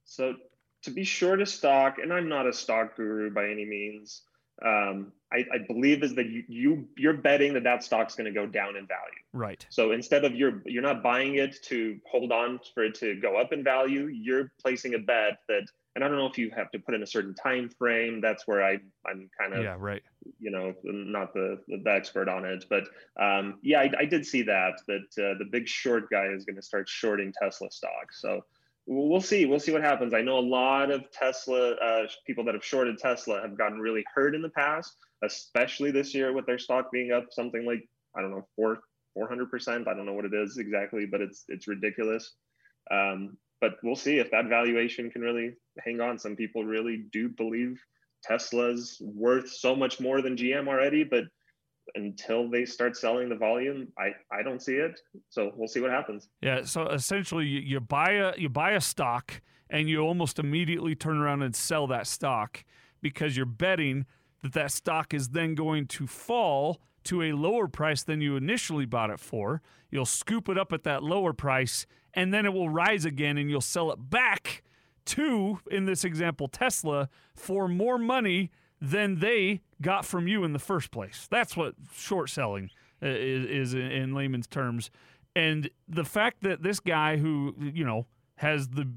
So 0.02 0.36
to 0.82 0.90
be 0.90 1.04
short 1.04 1.40
a 1.40 1.46
stock, 1.46 1.98
and 1.98 2.12
I'm 2.12 2.28
not 2.28 2.46
a 2.46 2.52
stock 2.52 2.96
guru 2.96 3.30
by 3.30 3.48
any 3.48 3.64
means. 3.64 4.22
Um, 4.64 5.12
I, 5.32 5.44
I, 5.52 5.58
believe 5.66 6.02
is 6.02 6.14
that 6.14 6.26
you, 6.26 6.44
you 6.46 6.88
you're 6.96 7.14
betting 7.14 7.54
that 7.54 7.64
that 7.64 7.82
stock's 7.82 8.14
going 8.14 8.32
to 8.32 8.38
go 8.38 8.46
down 8.46 8.76
in 8.76 8.86
value. 8.86 9.22
Right. 9.32 9.66
So 9.70 9.90
instead 9.90 10.24
of 10.24 10.34
you're 10.36 10.62
you're 10.66 10.82
not 10.82 11.02
buying 11.02 11.36
it 11.36 11.60
to 11.64 11.98
hold 12.08 12.30
on 12.30 12.60
for 12.74 12.84
it 12.84 12.94
to 12.96 13.16
go 13.16 13.40
up 13.40 13.52
in 13.52 13.64
value, 13.64 14.06
you're 14.06 14.52
placing 14.60 14.94
a 14.94 14.98
bet 14.98 15.38
that. 15.48 15.64
And 15.94 16.02
I 16.02 16.08
don't 16.08 16.16
know 16.16 16.26
if 16.26 16.38
you 16.38 16.50
have 16.56 16.70
to 16.70 16.78
put 16.78 16.94
in 16.94 17.02
a 17.02 17.06
certain 17.06 17.34
time 17.34 17.68
frame. 17.68 18.22
That's 18.22 18.46
where 18.46 18.64
I 18.64 18.78
I'm 19.06 19.28
kind 19.38 19.52
of 19.52 19.62
yeah 19.62 19.76
right. 19.78 20.02
You 20.38 20.50
know, 20.50 20.74
not 20.84 21.34
the 21.34 21.58
the 21.68 21.90
expert 21.90 22.28
on 22.28 22.44
it, 22.44 22.64
but 22.70 22.84
um, 23.20 23.58
yeah, 23.62 23.80
I, 23.80 23.90
I 23.98 24.04
did 24.06 24.24
see 24.24 24.42
that 24.42 24.80
that 24.86 25.22
uh, 25.22 25.36
the 25.38 25.46
big 25.50 25.68
short 25.68 26.08
guy 26.10 26.26
is 26.26 26.44
going 26.44 26.56
to 26.56 26.62
start 26.62 26.88
shorting 26.88 27.32
Tesla 27.38 27.70
stock. 27.70 28.12
So 28.12 28.42
we'll 28.86 29.20
see. 29.20 29.46
We'll 29.46 29.60
see 29.60 29.72
what 29.72 29.82
happens. 29.82 30.14
I 30.14 30.22
know 30.22 30.38
a 30.38 30.40
lot 30.40 30.90
of 30.90 31.10
Tesla 31.10 31.72
uh, 31.72 32.06
people 32.26 32.44
that 32.44 32.54
have 32.54 32.64
shorted 32.64 32.98
Tesla 32.98 33.40
have 33.40 33.56
gotten 33.56 33.78
really 33.78 34.04
hurt 34.14 34.34
in 34.34 34.42
the 34.42 34.50
past, 34.50 34.96
especially 35.24 35.90
this 35.90 36.14
year 36.14 36.32
with 36.32 36.46
their 36.46 36.58
stock 36.58 36.90
being 36.92 37.12
up 37.12 37.26
something 37.30 37.64
like 37.64 37.88
I 38.16 38.20
don't 38.20 38.30
know 38.30 38.46
four 38.56 38.80
four 39.14 39.28
hundred 39.28 39.50
percent. 39.50 39.88
I 39.88 39.94
don't 39.94 40.06
know 40.06 40.14
what 40.14 40.24
it 40.24 40.34
is 40.34 40.58
exactly, 40.58 41.06
but 41.06 41.20
it's 41.20 41.44
it's 41.48 41.68
ridiculous. 41.68 42.34
Um, 42.90 43.36
but 43.60 43.76
we'll 43.84 43.94
see 43.94 44.18
if 44.18 44.30
that 44.32 44.46
valuation 44.46 45.10
can 45.10 45.22
really 45.22 45.54
hang 45.84 46.00
on. 46.00 46.18
Some 46.18 46.34
people 46.34 46.64
really 46.64 47.04
do 47.12 47.28
believe 47.28 47.80
Tesla's 48.24 49.00
worth 49.00 49.48
so 49.48 49.76
much 49.76 50.00
more 50.00 50.20
than 50.20 50.36
GM 50.36 50.66
already, 50.66 51.04
but 51.04 51.24
until 51.94 52.48
they 52.48 52.64
start 52.64 52.96
selling 52.96 53.28
the 53.28 53.36
volume, 53.36 53.88
I, 53.98 54.12
I 54.34 54.42
don't 54.42 54.62
see 54.62 54.74
it. 54.74 55.00
So 55.30 55.52
we'll 55.56 55.68
see 55.68 55.80
what 55.80 55.90
happens. 55.90 56.28
Yeah. 56.40 56.64
So 56.64 56.86
essentially, 56.88 57.46
you, 57.46 57.60
you 57.60 57.80
buy 57.80 58.12
a 58.12 58.32
you 58.36 58.48
buy 58.48 58.72
a 58.72 58.80
stock 58.80 59.40
and 59.70 59.88
you 59.88 60.00
almost 60.00 60.38
immediately 60.38 60.94
turn 60.94 61.18
around 61.18 61.42
and 61.42 61.54
sell 61.56 61.86
that 61.88 62.06
stock 62.06 62.64
because 63.00 63.36
you're 63.36 63.46
betting 63.46 64.06
that 64.42 64.52
that 64.52 64.70
stock 64.70 65.14
is 65.14 65.30
then 65.30 65.54
going 65.54 65.86
to 65.86 66.06
fall 66.06 66.80
to 67.04 67.22
a 67.22 67.32
lower 67.32 67.66
price 67.68 68.02
than 68.02 68.20
you 68.20 68.36
initially 68.36 68.86
bought 68.86 69.10
it 69.10 69.20
for. 69.20 69.62
You'll 69.90 70.06
scoop 70.06 70.48
it 70.48 70.58
up 70.58 70.72
at 70.72 70.84
that 70.84 71.02
lower 71.02 71.32
price 71.32 71.86
and 72.14 72.32
then 72.32 72.46
it 72.46 72.52
will 72.52 72.68
rise 72.68 73.04
again 73.04 73.38
and 73.38 73.50
you'll 73.50 73.60
sell 73.60 73.90
it 73.92 74.10
back 74.10 74.62
to, 75.04 75.58
in 75.70 75.84
this 75.84 76.04
example, 76.04 76.48
Tesla 76.48 77.08
for 77.34 77.66
more 77.66 77.98
money 77.98 78.50
than 78.80 79.20
they 79.20 79.60
got 79.82 80.04
from 80.06 80.26
you 80.26 80.44
in 80.44 80.52
the 80.52 80.58
first 80.58 80.90
place. 80.90 81.28
That's 81.30 81.56
what 81.56 81.74
short 81.94 82.30
selling 82.30 82.70
uh, 83.02 83.08
is, 83.08 83.72
is 83.72 83.74
in 83.74 84.14
layman's 84.14 84.46
terms. 84.46 84.90
And 85.34 85.70
the 85.88 86.04
fact 86.04 86.42
that 86.42 86.62
this 86.62 86.80
guy 86.80 87.16
who, 87.16 87.54
you 87.58 87.84
know, 87.84 88.06
has 88.36 88.68
the 88.68 88.88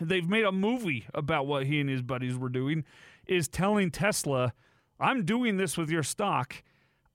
they've 0.00 0.28
made 0.28 0.44
a 0.44 0.52
movie 0.52 1.06
about 1.14 1.46
what 1.46 1.66
he 1.66 1.80
and 1.80 1.88
his 1.88 2.02
buddies 2.02 2.36
were 2.36 2.48
doing 2.48 2.84
is 3.26 3.48
telling 3.48 3.90
Tesla, 3.90 4.52
"I'm 4.98 5.24
doing 5.24 5.56
this 5.56 5.76
with 5.76 5.90
your 5.90 6.02
stock." 6.02 6.62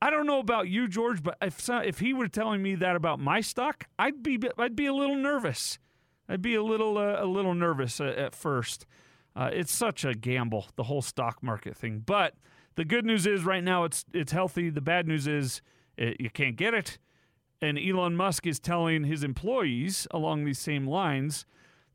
I 0.02 0.10
don't 0.10 0.26
know 0.26 0.40
about 0.40 0.68
you, 0.68 0.88
George, 0.88 1.22
but 1.22 1.38
if 1.42 1.70
if 1.70 2.00
he 2.00 2.14
were 2.14 2.28
telling 2.28 2.64
me 2.64 2.76
that 2.76 2.96
about 2.96 3.20
my 3.20 3.42
stock, 3.42 3.86
I'd 4.00 4.24
be 4.24 4.40
I'd 4.58 4.76
be 4.76 4.86
a 4.86 4.94
little 4.94 5.16
nervous. 5.16 5.80
I'd 6.28 6.42
be 6.42 6.56
a 6.56 6.64
little 6.64 6.98
uh, 6.98 7.24
a 7.24 7.26
little 7.26 7.54
nervous 7.54 8.00
uh, 8.00 8.06
at 8.06 8.34
first. 8.36 8.86
Uh, 9.36 9.50
it's 9.54 9.72
such 9.72 10.04
a 10.04 10.14
gamble, 10.14 10.68
the 10.76 10.84
whole 10.84 11.02
stock 11.02 11.42
market 11.42 11.78
thing. 11.78 12.04
But 12.06 12.36
the 12.76 12.86
good 12.86 13.06
news 13.06 13.26
is 13.26 13.44
right 13.44 13.64
now 13.64 13.84
it's 13.84 14.06
it's 14.14 14.32
healthy. 14.32 14.70
The 14.70 14.82
bad 14.82 15.08
news 15.08 15.28
is 15.28 15.62
it, 15.98 16.20
you 16.20 16.30
can't 16.30 16.56
get 16.56 16.74
it. 16.74 16.98
And 17.62 17.78
Elon 17.78 18.16
Musk 18.16 18.48
is 18.48 18.60
telling 18.60 19.04
his 19.04 19.24
employees 19.24 20.08
along 20.12 20.46
these 20.46 20.60
same 20.60 20.88
lines 20.88 21.46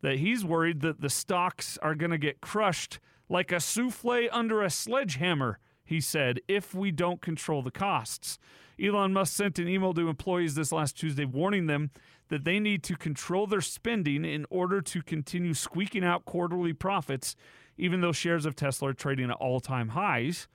that 0.02 0.18
he's 0.18 0.44
worried 0.44 0.80
that 0.82 1.00
the 1.00 1.10
stocks 1.10 1.76
are 1.82 1.94
going 1.94 2.12
to 2.12 2.18
get 2.18 2.40
crushed 2.40 3.00
like 3.28 3.50
a 3.50 3.56
souffle 3.56 4.28
under 4.30 4.62
a 4.62 4.70
sledgehammer, 4.70 5.58
he 5.84 6.00
said, 6.00 6.40
if 6.46 6.74
we 6.74 6.92
don't 6.92 7.20
control 7.20 7.62
the 7.62 7.72
costs. 7.72 8.38
Elon 8.80 9.12
Musk 9.12 9.34
sent 9.34 9.58
an 9.58 9.68
email 9.68 9.94
to 9.94 10.08
employees 10.08 10.54
this 10.54 10.70
last 10.70 10.96
Tuesday 10.98 11.24
warning 11.24 11.66
them 11.66 11.90
that 12.28 12.44
they 12.44 12.60
need 12.60 12.82
to 12.84 12.96
control 12.96 13.46
their 13.46 13.60
spending 13.60 14.24
in 14.24 14.46
order 14.50 14.80
to 14.80 15.02
continue 15.02 15.54
squeaking 15.54 16.04
out 16.04 16.24
quarterly 16.24 16.72
profits, 16.72 17.34
even 17.78 18.00
though 18.00 18.12
shares 18.12 18.46
of 18.46 18.54
Tesla 18.54 18.90
are 18.90 18.94
trading 18.94 19.30
at 19.30 19.36
all 19.36 19.60
time 19.60 19.88
highs. 19.88 20.46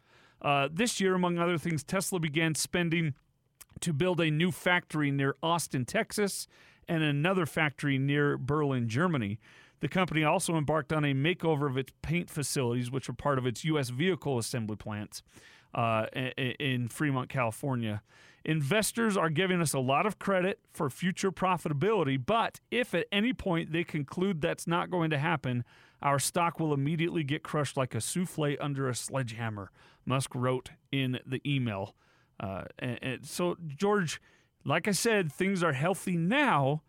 Uh, 0.41 0.67
this 0.71 0.99
year, 0.99 1.13
among 1.13 1.37
other 1.37 1.57
things, 1.57 1.83
Tesla 1.83 2.19
began 2.19 2.55
spending 2.55 3.13
to 3.79 3.93
build 3.93 4.19
a 4.19 4.31
new 4.31 4.51
factory 4.51 5.11
near 5.11 5.35
Austin, 5.41 5.85
Texas, 5.85 6.47
and 6.87 7.03
another 7.03 7.45
factory 7.45 7.97
near 7.97 8.37
Berlin, 8.37 8.87
Germany. 8.87 9.39
The 9.81 9.87
company 9.87 10.23
also 10.23 10.55
embarked 10.55 10.93
on 10.93 11.03
a 11.03 11.13
makeover 11.13 11.69
of 11.69 11.77
its 11.77 11.91
paint 12.01 12.29
facilities, 12.29 12.91
which 12.91 13.07
were 13.07 13.13
part 13.13 13.37
of 13.37 13.45
its 13.45 13.63
U.S. 13.65 13.89
vehicle 13.89 14.37
assembly 14.37 14.75
plants 14.75 15.23
uh, 15.73 16.05
in 16.59 16.87
Fremont, 16.87 17.29
California. 17.29 18.01
Investors 18.43 19.15
are 19.15 19.29
giving 19.29 19.61
us 19.61 19.73
a 19.73 19.79
lot 19.79 20.05
of 20.05 20.17
credit 20.17 20.59
for 20.73 20.89
future 20.89 21.31
profitability, 21.31 22.23
but 22.23 22.59
if 22.71 22.93
at 22.95 23.05
any 23.11 23.33
point 23.33 23.71
they 23.71 23.83
conclude 23.83 24.41
that's 24.41 24.65
not 24.65 24.89
going 24.89 25.11
to 25.11 25.17
happen, 25.17 25.63
our 26.01 26.19
stock 26.19 26.59
will 26.59 26.73
immediately 26.73 27.23
get 27.23 27.43
crushed 27.43 27.77
like 27.77 27.93
a 27.95 28.01
souffle 28.01 28.57
under 28.59 28.89
a 28.89 28.95
sledgehammer, 28.95 29.71
Musk 30.05 30.33
wrote 30.33 30.71
in 30.91 31.19
the 31.25 31.41
email. 31.45 31.95
Uh, 32.39 32.63
and, 32.79 32.99
and 33.01 33.25
so, 33.25 33.55
George, 33.67 34.19
like 34.65 34.87
I 34.87 34.91
said, 34.91 35.31
things 35.31 35.63
are 35.63 35.73
healthy 35.73 36.17
now, 36.17 36.81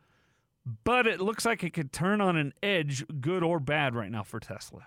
but 0.84 1.06
it 1.06 1.20
looks 1.20 1.44
like 1.44 1.62
it 1.62 1.72
could 1.74 1.92
turn 1.92 2.20
on 2.20 2.36
an 2.36 2.54
edge, 2.62 3.04
good 3.20 3.42
or 3.42 3.60
bad, 3.60 3.94
right 3.94 4.10
now 4.10 4.22
for 4.22 4.40
Tesla. 4.40 4.86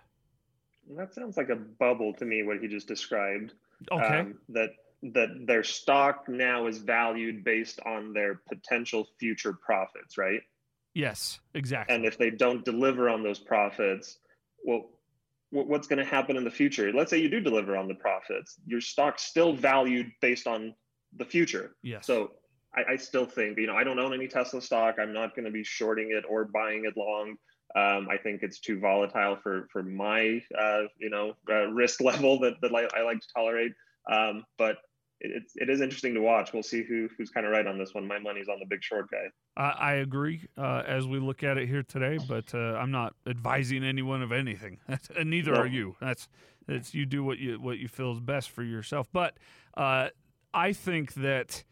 That 0.96 1.14
sounds 1.14 1.38
like 1.38 1.50
a 1.50 1.56
bubble 1.56 2.14
to 2.14 2.26
me, 2.26 2.44
what 2.44 2.60
he 2.60 2.68
just 2.68 2.88
described. 2.88 3.54
Okay. 3.92 4.20
Um, 4.20 4.36
that 4.50 4.70
that 5.14 5.46
their 5.46 5.64
stock 5.64 6.28
now 6.28 6.66
is 6.66 6.80
valued 6.80 7.44
based 7.44 7.80
on 7.86 8.14
their 8.14 8.42
potential 8.48 9.08
future 9.20 9.54
profits, 9.54 10.18
right? 10.18 10.42
Yes, 10.96 11.40
exactly. 11.54 11.94
And 11.94 12.06
if 12.06 12.18
they 12.18 12.32
don't 12.32 12.66
deliver 12.66 13.10
on 13.10 13.22
those 13.22 13.38
profits, 13.38 14.18
well, 14.64 14.90
what's 15.52 15.88
going 15.88 16.00
to 16.00 16.06
happen 16.06 16.38
in 16.38 16.44
the 16.44 16.52
future? 16.52 16.92
Let's 16.92 17.12
say 17.12 17.18
you 17.20 17.30
do 17.30 17.42
deliver 17.42 17.78
on 17.78 17.88
the 17.88 17.96
profits, 17.96 18.56
your 18.66 18.82
stock's 18.82 19.24
still 19.24 19.54
valued 19.54 20.08
based 20.22 20.48
on 20.48 20.74
the 21.18 21.26
future. 21.26 21.76
Yes. 21.84 22.08
So 22.08 22.32
I, 22.76 22.94
I 22.94 22.96
still 22.96 23.26
think, 23.26 23.60
you 23.60 23.68
know, 23.68 23.76
I 23.76 23.84
don't 23.84 24.00
own 24.00 24.14
any 24.14 24.28
Tesla 24.28 24.62
stock. 24.62 24.96
I'm 25.00 25.14
not 25.14 25.36
going 25.36 25.46
to 25.46 25.52
be 25.52 25.64
shorting 25.64 26.12
it 26.12 26.24
or 26.28 26.46
buying 26.46 26.86
it 26.86 26.98
long. 26.98 27.36
Um, 27.76 28.08
I 28.10 28.18
think 28.18 28.42
it's 28.42 28.60
too 28.60 28.80
volatile 28.80 29.38
for 29.44 29.68
for 29.72 29.84
my 29.84 30.42
uh, 30.58 30.84
you 30.98 31.10
know 31.10 31.34
uh, 31.50 31.68
risk 31.72 32.00
level 32.10 32.40
that 32.40 32.54
that 32.62 32.74
I, 32.74 32.88
I 32.98 33.04
like 33.04 33.20
to 33.20 33.28
tolerate. 33.36 33.74
Um, 34.10 34.46
but 34.58 34.78
it, 35.20 35.44
it 35.56 35.70
is 35.70 35.82
interesting 35.82 36.14
to 36.14 36.22
watch. 36.22 36.54
We'll 36.54 36.64
see 36.64 36.84
who 36.84 37.10
who's 37.18 37.30
kind 37.30 37.46
of 37.46 37.52
right 37.52 37.66
on 37.66 37.78
this 37.78 37.94
one. 37.94 38.08
My 38.08 38.20
money's 38.20 38.48
on 38.50 38.60
the 38.60 38.66
big 38.66 38.84
short 38.84 39.10
guy. 39.10 39.28
I, 39.56 39.70
I 39.70 39.94
agree 39.96 40.42
uh, 40.58 40.84
as 40.86 41.08
we 41.08 41.20
look 41.20 41.44
at 41.44 41.58
it 41.58 41.68
here 41.68 41.84
today, 41.84 42.18
but 42.28 42.54
uh, 42.54 42.76
I'm 42.76 42.92
not 42.92 43.16
advising 43.28 43.84
anyone 43.84 44.22
of 44.22 44.32
anything, 44.32 44.80
and 45.18 45.30
neither 45.30 45.54
no. 45.54 45.62
are 45.62 45.68
you. 45.68 45.96
That's 46.02 46.28
it's 46.68 46.94
you 46.94 47.06
do 47.06 47.24
what 47.24 47.38
you 47.38 47.60
what 47.60 47.78
you 47.78 47.88
feel 47.88 48.12
is 48.12 48.20
best 48.20 48.50
for 48.50 48.64
yourself. 48.64 49.08
But 49.12 49.38
uh, 49.76 50.10
I 50.54 50.74
think 50.74 51.14
that 51.16 51.64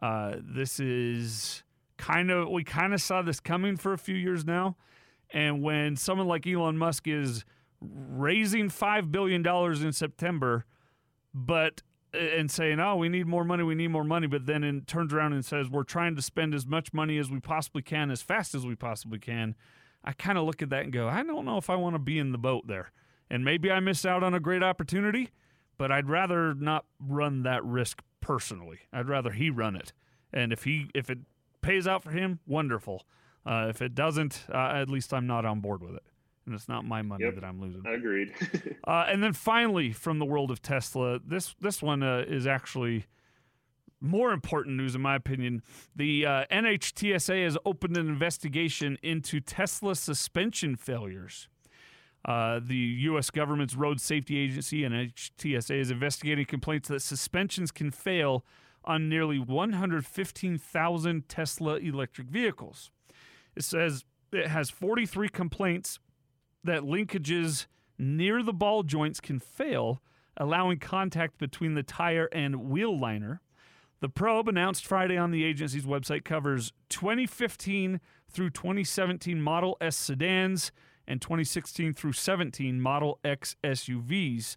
uh, 0.00 0.36
this 0.40 0.78
is 0.78 1.64
kind 1.96 2.30
of 2.30 2.48
we 2.48 2.64
kind 2.64 2.94
of 2.94 3.00
saw 3.00 3.22
this 3.22 3.40
coming 3.40 3.76
for 3.76 3.92
a 3.92 3.98
few 3.98 4.16
years 4.16 4.44
now, 4.44 4.76
and 5.32 5.62
when 5.62 5.96
someone 5.96 6.28
like 6.28 6.46
Elon 6.46 6.78
Musk 6.78 7.08
is 7.08 7.44
raising 7.80 8.68
five 8.68 9.10
billion 9.10 9.42
dollars 9.42 9.82
in 9.82 9.92
September, 9.92 10.66
but 11.34 11.82
and 12.12 12.50
saying, 12.50 12.80
"Oh, 12.80 12.96
we 12.96 13.08
need 13.08 13.26
more 13.26 13.44
money, 13.44 13.62
we 13.62 13.74
need 13.74 13.88
more 13.88 14.04
money," 14.04 14.26
but 14.26 14.46
then 14.46 14.64
it 14.64 14.86
turns 14.86 15.12
around 15.12 15.32
and 15.32 15.44
says, 15.44 15.70
"We're 15.70 15.84
trying 15.84 16.16
to 16.16 16.22
spend 16.22 16.54
as 16.54 16.66
much 16.66 16.92
money 16.92 17.18
as 17.18 17.30
we 17.30 17.40
possibly 17.40 17.82
can, 17.82 18.10
as 18.10 18.22
fast 18.22 18.54
as 18.54 18.66
we 18.66 18.74
possibly 18.74 19.18
can." 19.18 19.54
I 20.04 20.12
kind 20.12 20.36
of 20.36 20.44
look 20.44 20.62
at 20.62 20.70
that 20.70 20.84
and 20.84 20.92
go, 20.92 21.08
"I 21.08 21.22
don't 21.22 21.44
know 21.44 21.58
if 21.58 21.70
I 21.70 21.76
want 21.76 21.94
to 21.94 21.98
be 21.98 22.18
in 22.18 22.32
the 22.32 22.38
boat 22.38 22.66
there." 22.66 22.92
And 23.30 23.44
maybe 23.44 23.70
I 23.70 23.80
miss 23.80 24.04
out 24.04 24.22
on 24.22 24.34
a 24.34 24.40
great 24.40 24.62
opportunity, 24.62 25.30
but 25.78 25.90
I'd 25.90 26.08
rather 26.08 26.54
not 26.54 26.84
run 27.00 27.44
that 27.44 27.64
risk 27.64 28.02
personally. 28.20 28.80
I'd 28.92 29.08
rather 29.08 29.30
he 29.32 29.48
run 29.48 29.76
it, 29.76 29.92
and 30.32 30.52
if 30.52 30.64
he 30.64 30.88
if 30.94 31.08
it 31.08 31.20
pays 31.62 31.86
out 31.86 32.02
for 32.02 32.10
him, 32.10 32.40
wonderful. 32.46 33.06
Uh, 33.44 33.66
if 33.70 33.82
it 33.82 33.94
doesn't, 33.94 34.44
uh, 34.52 34.72
at 34.74 34.88
least 34.88 35.12
I'm 35.12 35.26
not 35.26 35.44
on 35.44 35.60
board 35.60 35.82
with 35.82 35.94
it 35.94 36.04
and 36.46 36.54
it's 36.54 36.68
not 36.68 36.84
my 36.84 37.02
money 37.02 37.24
yep, 37.24 37.34
that 37.36 37.44
I'm 37.44 37.60
losing. 37.60 37.86
Agreed. 37.86 38.32
uh, 38.86 39.06
and 39.08 39.22
then 39.22 39.32
finally, 39.32 39.92
from 39.92 40.18
the 40.18 40.24
world 40.24 40.50
of 40.50 40.62
Tesla, 40.62 41.20
this 41.24 41.54
this 41.60 41.82
one 41.82 42.02
uh, 42.02 42.24
is 42.26 42.46
actually 42.46 43.06
more 44.00 44.32
important 44.32 44.76
news, 44.76 44.94
in 44.94 45.00
my 45.00 45.14
opinion. 45.14 45.62
The 45.94 46.26
uh, 46.26 46.44
NHTSA 46.50 47.44
has 47.44 47.56
opened 47.64 47.96
an 47.96 48.08
investigation 48.08 48.98
into 49.02 49.40
Tesla 49.40 49.94
suspension 49.94 50.76
failures. 50.76 51.48
Uh, 52.24 52.60
the 52.62 52.76
U.S. 52.76 53.30
government's 53.30 53.74
road 53.74 54.00
safety 54.00 54.38
agency, 54.38 54.82
NHTSA, 54.82 55.80
is 55.80 55.90
investigating 55.90 56.44
complaints 56.44 56.88
that 56.88 57.02
suspensions 57.02 57.70
can 57.72 57.90
fail 57.90 58.44
on 58.84 59.08
nearly 59.08 59.38
115,000 59.38 61.28
Tesla 61.28 61.76
electric 61.76 62.28
vehicles. 62.28 62.90
It 63.56 63.64
says 63.64 64.04
it 64.32 64.48
has 64.48 64.70
43 64.70 65.28
complaints 65.28 65.98
that 66.64 66.82
linkages 66.82 67.66
near 67.98 68.42
the 68.42 68.52
ball 68.52 68.82
joints 68.82 69.20
can 69.20 69.38
fail, 69.38 70.02
allowing 70.36 70.78
contact 70.78 71.38
between 71.38 71.74
the 71.74 71.82
tire 71.82 72.28
and 72.32 72.68
wheel 72.68 72.98
liner. 72.98 73.40
The 74.00 74.08
probe, 74.08 74.48
announced 74.48 74.84
Friday 74.84 75.16
on 75.16 75.30
the 75.30 75.44
agency's 75.44 75.84
website, 75.84 76.24
covers 76.24 76.72
2015 76.88 78.00
through 78.28 78.50
2017 78.50 79.40
Model 79.40 79.76
S 79.80 79.96
sedans 79.96 80.72
and 81.06 81.20
2016 81.20 81.94
through 81.94 82.12
17 82.12 82.80
Model 82.80 83.20
X 83.24 83.54
SUVs. 83.62 84.56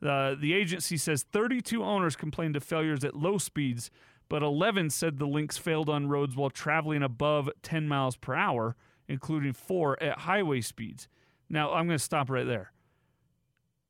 Uh, 0.00 0.34
the 0.38 0.52
agency 0.52 0.96
says 0.96 1.24
32 1.24 1.82
owners 1.82 2.14
complained 2.14 2.56
of 2.56 2.62
failures 2.62 3.04
at 3.04 3.16
low 3.16 3.38
speeds, 3.38 3.90
but 4.28 4.42
11 4.42 4.90
said 4.90 5.18
the 5.18 5.26
links 5.26 5.56
failed 5.56 5.88
on 5.88 6.08
roads 6.08 6.36
while 6.36 6.50
traveling 6.50 7.02
above 7.02 7.50
10 7.62 7.88
miles 7.88 8.16
per 8.16 8.34
hour, 8.34 8.76
including 9.08 9.52
four 9.52 10.00
at 10.02 10.20
highway 10.20 10.60
speeds. 10.60 11.08
Now, 11.48 11.72
I'm 11.72 11.86
going 11.86 11.98
to 11.98 12.04
stop 12.04 12.30
right 12.30 12.46
there. 12.46 12.72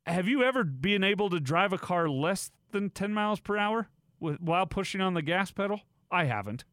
Have 0.07 0.29
you 0.29 0.43
ever 0.43 0.65
been 0.65 1.03
able 1.03 1.31
to 1.31 1.41
drive 1.41 1.73
a 1.73 1.79
car 1.79 2.09
less 2.09 2.51
than 2.73 2.91
10 2.91 3.13
miles 3.13 3.41
per 3.41 3.57
hour 3.57 3.89
with, 4.21 4.41
while 4.41 4.67
pushing 4.67 5.01
on 5.01 5.15
the 5.15 5.23
gas 5.23 5.51
pedal? 5.51 5.81
I 6.11 6.25
haven't. 6.25 6.65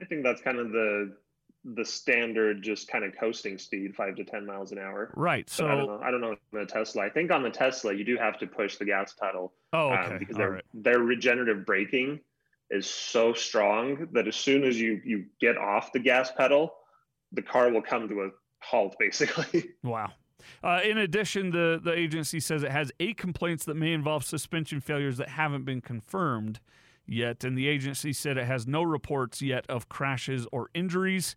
I 0.00 0.04
think 0.04 0.22
that's 0.22 0.42
kind 0.42 0.58
of 0.58 0.70
the 0.70 1.16
the 1.74 1.84
standard 1.84 2.62
just 2.62 2.86
kind 2.86 3.04
of 3.04 3.12
coasting 3.18 3.58
speed, 3.58 3.94
five 3.96 4.14
to 4.16 4.24
ten 4.24 4.46
miles 4.46 4.70
an 4.70 4.78
hour. 4.78 5.12
Right. 5.16 5.48
So 5.50 5.64
but 5.64 5.72
I 5.72 5.76
don't 5.76 5.86
know. 5.86 6.00
I 6.04 6.10
don't 6.10 6.20
know 6.20 6.30
on 6.30 6.36
the 6.52 6.66
Tesla. 6.66 7.04
I 7.04 7.10
think 7.10 7.30
on 7.32 7.42
the 7.42 7.50
Tesla 7.50 7.92
you 7.92 8.04
do 8.04 8.16
have 8.16 8.38
to 8.38 8.46
push 8.46 8.76
the 8.76 8.84
gas 8.84 9.14
pedal. 9.14 9.52
Oh, 9.72 9.90
um, 9.90 9.98
okay. 9.98 10.12
Um, 10.12 10.18
because 10.18 10.36
their 10.36 10.50
right. 10.52 10.64
their 10.74 11.00
regenerative 11.00 11.66
braking 11.66 12.20
is 12.70 12.88
so 12.88 13.32
strong 13.32 14.08
that 14.12 14.28
as 14.28 14.36
soon 14.36 14.64
as 14.64 14.78
you 14.78 15.00
you 15.04 15.24
get 15.40 15.56
off 15.56 15.92
the 15.92 15.98
gas 15.98 16.30
pedal, 16.30 16.72
the 17.32 17.42
car 17.42 17.70
will 17.70 17.82
come 17.82 18.08
to 18.08 18.22
a 18.22 18.30
halt, 18.60 18.96
basically. 18.98 19.70
Wow. 19.82 20.12
Uh, 20.62 20.80
in 20.84 20.98
addition, 20.98 21.50
the, 21.50 21.80
the 21.82 21.92
agency 21.92 22.38
says 22.38 22.62
it 22.62 22.70
has 22.70 22.92
eight 23.00 23.16
complaints 23.16 23.64
that 23.64 23.74
may 23.74 23.92
involve 23.92 24.24
suspension 24.24 24.80
failures 24.80 25.16
that 25.16 25.30
haven't 25.30 25.64
been 25.64 25.80
confirmed 25.80 26.60
yet. 27.06 27.42
And 27.42 27.58
the 27.58 27.66
agency 27.68 28.12
said 28.12 28.36
it 28.36 28.46
has 28.46 28.66
no 28.66 28.82
reports 28.82 29.42
yet 29.42 29.64
of 29.68 29.88
crashes 29.88 30.46
or 30.52 30.70
injuries. 30.72 31.34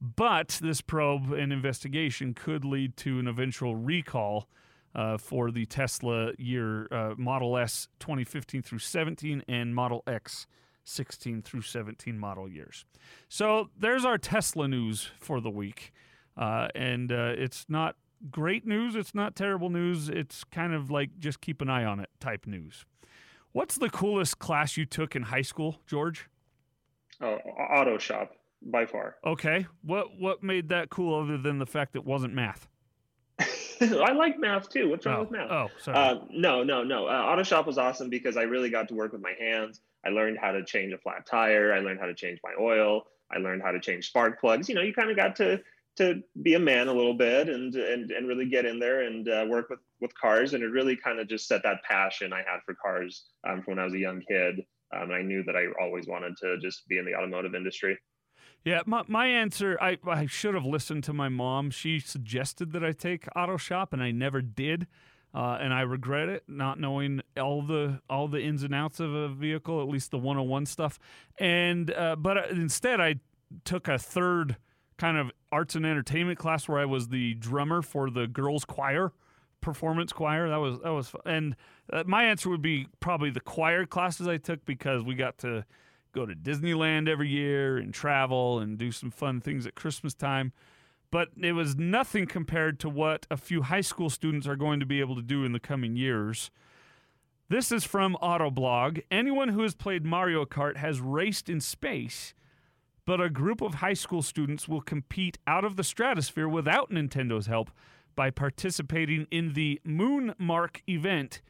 But 0.00 0.58
this 0.60 0.80
probe 0.80 1.32
and 1.32 1.52
investigation 1.52 2.34
could 2.34 2.64
lead 2.64 2.96
to 2.98 3.18
an 3.18 3.26
eventual 3.26 3.76
recall 3.76 4.48
uh, 4.94 5.16
for 5.16 5.50
the 5.50 5.64
Tesla 5.64 6.32
year 6.38 6.88
uh, 6.90 7.14
Model 7.16 7.56
S 7.56 7.88
2015 8.00 8.62
through 8.62 8.80
17 8.80 9.44
and 9.48 9.74
Model 9.74 10.02
X 10.06 10.46
16 10.84 11.42
through 11.42 11.62
17 11.62 12.18
model 12.18 12.48
years. 12.48 12.84
So 13.28 13.70
there's 13.78 14.04
our 14.04 14.18
Tesla 14.18 14.68
news 14.68 15.10
for 15.20 15.40
the 15.40 15.50
week. 15.50 15.92
Uh, 16.36 16.68
and 16.74 17.12
uh, 17.12 17.34
it's 17.36 17.66
not 17.68 17.96
great 18.30 18.66
news. 18.66 18.94
It's 18.94 19.14
not 19.14 19.36
terrible 19.36 19.70
news. 19.70 20.08
It's 20.08 20.44
kind 20.44 20.74
of 20.74 20.90
like 20.90 21.18
just 21.18 21.40
keep 21.40 21.60
an 21.60 21.68
eye 21.68 21.84
on 21.84 22.00
it 22.00 22.10
type 22.20 22.46
news. 22.46 22.84
What's 23.52 23.76
the 23.76 23.90
coolest 23.90 24.38
class 24.38 24.76
you 24.76 24.86
took 24.86 25.14
in 25.14 25.24
high 25.24 25.42
school, 25.42 25.80
George? 25.86 26.28
Oh, 27.20 27.34
auto 27.34 27.98
shop 27.98 28.34
by 28.62 28.86
far. 28.86 29.16
Okay. 29.24 29.66
What 29.82 30.18
what 30.18 30.42
made 30.42 30.70
that 30.70 30.90
cool 30.90 31.20
other 31.22 31.36
than 31.36 31.58
the 31.58 31.66
fact 31.66 31.96
it 31.96 32.04
wasn't 32.04 32.34
math? 32.34 32.68
I 33.80 34.12
like 34.12 34.38
math 34.38 34.70
too. 34.70 34.88
What's 34.88 35.04
wrong 35.04 35.16
oh, 35.16 35.20
with 35.22 35.30
math? 35.30 35.50
Oh, 35.50 35.68
sorry. 35.78 35.96
Uh, 35.96 36.18
no, 36.30 36.62
no, 36.62 36.82
no. 36.82 37.06
Uh, 37.06 37.10
auto 37.10 37.42
shop 37.42 37.66
was 37.66 37.78
awesome 37.78 38.08
because 38.08 38.36
I 38.36 38.42
really 38.42 38.70
got 38.70 38.88
to 38.88 38.94
work 38.94 39.12
with 39.12 39.20
my 39.20 39.34
hands. 39.38 39.80
I 40.04 40.10
learned 40.10 40.38
how 40.40 40.52
to 40.52 40.64
change 40.64 40.92
a 40.92 40.98
flat 40.98 41.26
tire. 41.26 41.72
I 41.72 41.80
learned 41.80 42.00
how 42.00 42.06
to 42.06 42.14
change 42.14 42.40
my 42.42 42.52
oil. 42.60 43.06
I 43.30 43.38
learned 43.38 43.62
how 43.62 43.72
to 43.72 43.80
change 43.80 44.08
spark 44.08 44.40
plugs. 44.40 44.68
You 44.68 44.74
know, 44.74 44.82
you 44.82 44.92
kind 44.92 45.10
of 45.10 45.16
got 45.16 45.36
to 45.36 45.60
to 45.96 46.22
be 46.42 46.54
a 46.54 46.58
man 46.58 46.88
a 46.88 46.92
little 46.92 47.14
bit 47.14 47.48
and 47.48 47.74
and 47.74 48.10
and 48.10 48.28
really 48.28 48.48
get 48.48 48.64
in 48.64 48.78
there 48.78 49.02
and 49.02 49.28
uh, 49.28 49.44
work 49.48 49.68
with 49.70 49.80
with 50.00 50.12
cars 50.18 50.54
and 50.54 50.62
it 50.62 50.68
really 50.68 50.96
kind 50.96 51.20
of 51.20 51.28
just 51.28 51.46
set 51.46 51.62
that 51.62 51.82
passion 51.88 52.32
I 52.32 52.38
had 52.38 52.60
for 52.64 52.74
cars 52.74 53.26
um, 53.48 53.62
from 53.62 53.72
when 53.72 53.78
I 53.78 53.84
was 53.84 53.94
a 53.94 53.98
young 53.98 54.22
kid 54.28 54.64
um, 54.94 55.10
I 55.10 55.22
knew 55.22 55.42
that 55.44 55.56
I 55.56 55.66
always 55.80 56.06
wanted 56.06 56.36
to 56.38 56.58
just 56.58 56.86
be 56.88 56.98
in 56.98 57.04
the 57.04 57.14
automotive 57.14 57.54
industry. 57.54 57.98
Yeah, 58.64 58.82
my, 58.86 59.02
my 59.08 59.26
answer 59.26 59.76
I, 59.80 59.98
I 60.06 60.26
should 60.26 60.54
have 60.54 60.64
listened 60.64 61.04
to 61.04 61.12
my 61.12 61.28
mom. 61.28 61.70
She 61.70 61.98
suggested 61.98 62.72
that 62.72 62.84
I 62.84 62.92
take 62.92 63.26
auto 63.34 63.56
shop 63.56 63.92
and 63.92 64.02
I 64.02 64.10
never 64.10 64.40
did. 64.40 64.86
Uh, 65.34 65.56
and 65.62 65.72
I 65.72 65.80
regret 65.80 66.28
it, 66.28 66.42
not 66.46 66.78
knowing 66.78 67.22
all 67.40 67.62
the 67.62 68.02
all 68.10 68.28
the 68.28 68.42
ins 68.42 68.64
and 68.64 68.74
outs 68.74 69.00
of 69.00 69.14
a 69.14 69.30
vehicle, 69.30 69.80
at 69.80 69.88
least 69.88 70.10
the 70.10 70.18
101 70.18 70.66
stuff. 70.66 70.98
And 71.38 71.90
uh, 71.90 72.16
but 72.16 72.36
uh, 72.36 72.42
instead, 72.50 73.00
I 73.00 73.14
took 73.64 73.88
a 73.88 73.98
third 73.98 74.58
kind 74.98 75.16
of 75.16 75.30
arts 75.52 75.74
and 75.74 75.86
entertainment 75.86 76.38
class 76.38 76.66
where 76.66 76.80
I 76.80 76.86
was 76.86 77.08
the 77.08 77.34
drummer 77.34 77.82
for 77.82 78.10
the 78.10 78.26
girls 78.26 78.64
choir, 78.64 79.12
performance 79.60 80.12
choir. 80.12 80.48
That 80.48 80.56
was 80.56 80.80
that 80.80 80.90
was 80.90 81.10
fun. 81.10 81.22
and 81.26 81.56
uh, 81.92 82.04
my 82.06 82.24
answer 82.24 82.48
would 82.48 82.62
be 82.62 82.88
probably 82.98 83.30
the 83.30 83.40
choir 83.40 83.86
classes 83.86 84.26
I 84.26 84.38
took 84.38 84.64
because 84.64 85.04
we 85.04 85.14
got 85.14 85.38
to 85.38 85.64
go 86.12 86.26
to 86.26 86.34
Disneyland 86.34 87.08
every 87.08 87.28
year 87.28 87.78
and 87.78 87.92
travel 87.92 88.58
and 88.58 88.78
do 88.78 88.90
some 88.90 89.10
fun 89.10 89.40
things 89.40 89.66
at 89.66 89.74
Christmas 89.74 90.14
time. 90.14 90.52
But 91.10 91.28
it 91.40 91.52
was 91.52 91.76
nothing 91.76 92.26
compared 92.26 92.80
to 92.80 92.88
what 92.88 93.26
a 93.30 93.36
few 93.36 93.62
high 93.62 93.80
school 93.82 94.08
students 94.08 94.46
are 94.46 94.56
going 94.56 94.80
to 94.80 94.86
be 94.86 95.00
able 95.00 95.14
to 95.16 95.22
do 95.22 95.44
in 95.44 95.52
the 95.52 95.60
coming 95.60 95.94
years. 95.94 96.50
This 97.50 97.70
is 97.70 97.84
from 97.84 98.16
Autoblog. 98.22 99.02
Anyone 99.10 99.48
who 99.50 99.62
has 99.62 99.74
played 99.74 100.06
Mario 100.06 100.46
Kart 100.46 100.78
has 100.78 101.02
raced 101.02 101.50
in 101.50 101.60
space 101.60 102.32
but 103.04 103.20
a 103.20 103.28
group 103.30 103.60
of 103.60 103.74
high 103.74 103.94
school 103.94 104.22
students 104.22 104.68
will 104.68 104.80
compete 104.80 105.38
out 105.46 105.64
of 105.64 105.76
the 105.76 105.84
stratosphere 105.84 106.48
without 106.48 106.90
Nintendo's 106.90 107.46
help 107.46 107.70
by 108.14 108.30
participating 108.30 109.26
in 109.30 109.54
the 109.54 109.80
Moon 109.84 110.34
Mark 110.38 110.82
event 110.88 111.40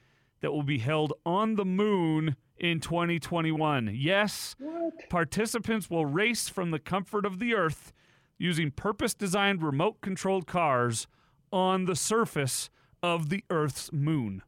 that 0.40 0.52
will 0.52 0.62
be 0.62 0.78
held 0.78 1.12
on 1.26 1.56
the 1.56 1.64
moon 1.64 2.36
in 2.58 2.80
2021. 2.80 3.90
Yes, 3.94 4.54
What? 4.58 5.08
participants 5.08 5.90
will 5.90 6.06
race 6.06 6.48
from 6.48 6.70
the 6.70 6.78
comfort 6.78 7.26
of 7.26 7.38
the 7.38 7.54
earth 7.54 7.92
using 8.38 8.70
purpose 8.70 9.14
designed 9.14 9.62
remote 9.62 10.00
controlled 10.00 10.46
cars 10.46 11.06
on 11.52 11.84
the 11.84 11.96
surface 11.96 12.70
of 13.02 13.28
the 13.28 13.44
earth's 13.50 13.92
moon. 13.92 14.42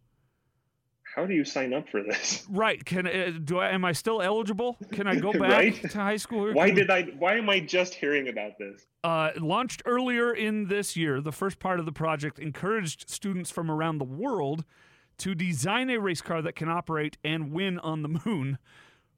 How 1.14 1.26
do 1.26 1.34
you 1.34 1.44
sign 1.44 1.72
up 1.72 1.88
for 1.88 2.02
this? 2.02 2.44
Right. 2.50 2.84
Can 2.84 3.06
uh, 3.06 3.32
do 3.42 3.58
I 3.58 3.70
am 3.70 3.84
I 3.84 3.92
still 3.92 4.20
eligible? 4.20 4.76
Can 4.92 5.06
I 5.06 5.16
go 5.16 5.32
back 5.32 5.40
Right? 5.50 5.90
to 5.90 5.98
high 5.98 6.16
school? 6.16 6.52
Why 6.52 6.70
did 6.70 6.90
I? 6.90 7.02
Why 7.18 7.36
am 7.36 7.48
I 7.48 7.60
just 7.60 7.94
hearing 7.94 8.28
about 8.28 8.58
this? 8.58 8.84
uh, 9.04 9.30
launched 9.38 9.82
earlier 9.86 10.32
in 10.32 10.68
this 10.68 10.96
year, 10.96 11.20
the 11.20 11.32
first 11.32 11.58
part 11.58 11.78
of 11.78 11.84
the 11.86 11.92
project 11.92 12.38
encouraged 12.38 13.08
students 13.10 13.50
from 13.50 13.70
around 13.70 13.98
the 13.98 14.04
world 14.04 14.64
to 15.18 15.34
design 15.34 15.90
a 15.90 15.98
race 16.00 16.22
car 16.22 16.40
that 16.42 16.56
can 16.56 16.68
operate 16.68 17.18
and 17.22 17.52
win 17.52 17.78
on 17.78 18.02
the 18.02 18.08
moon. 18.24 18.58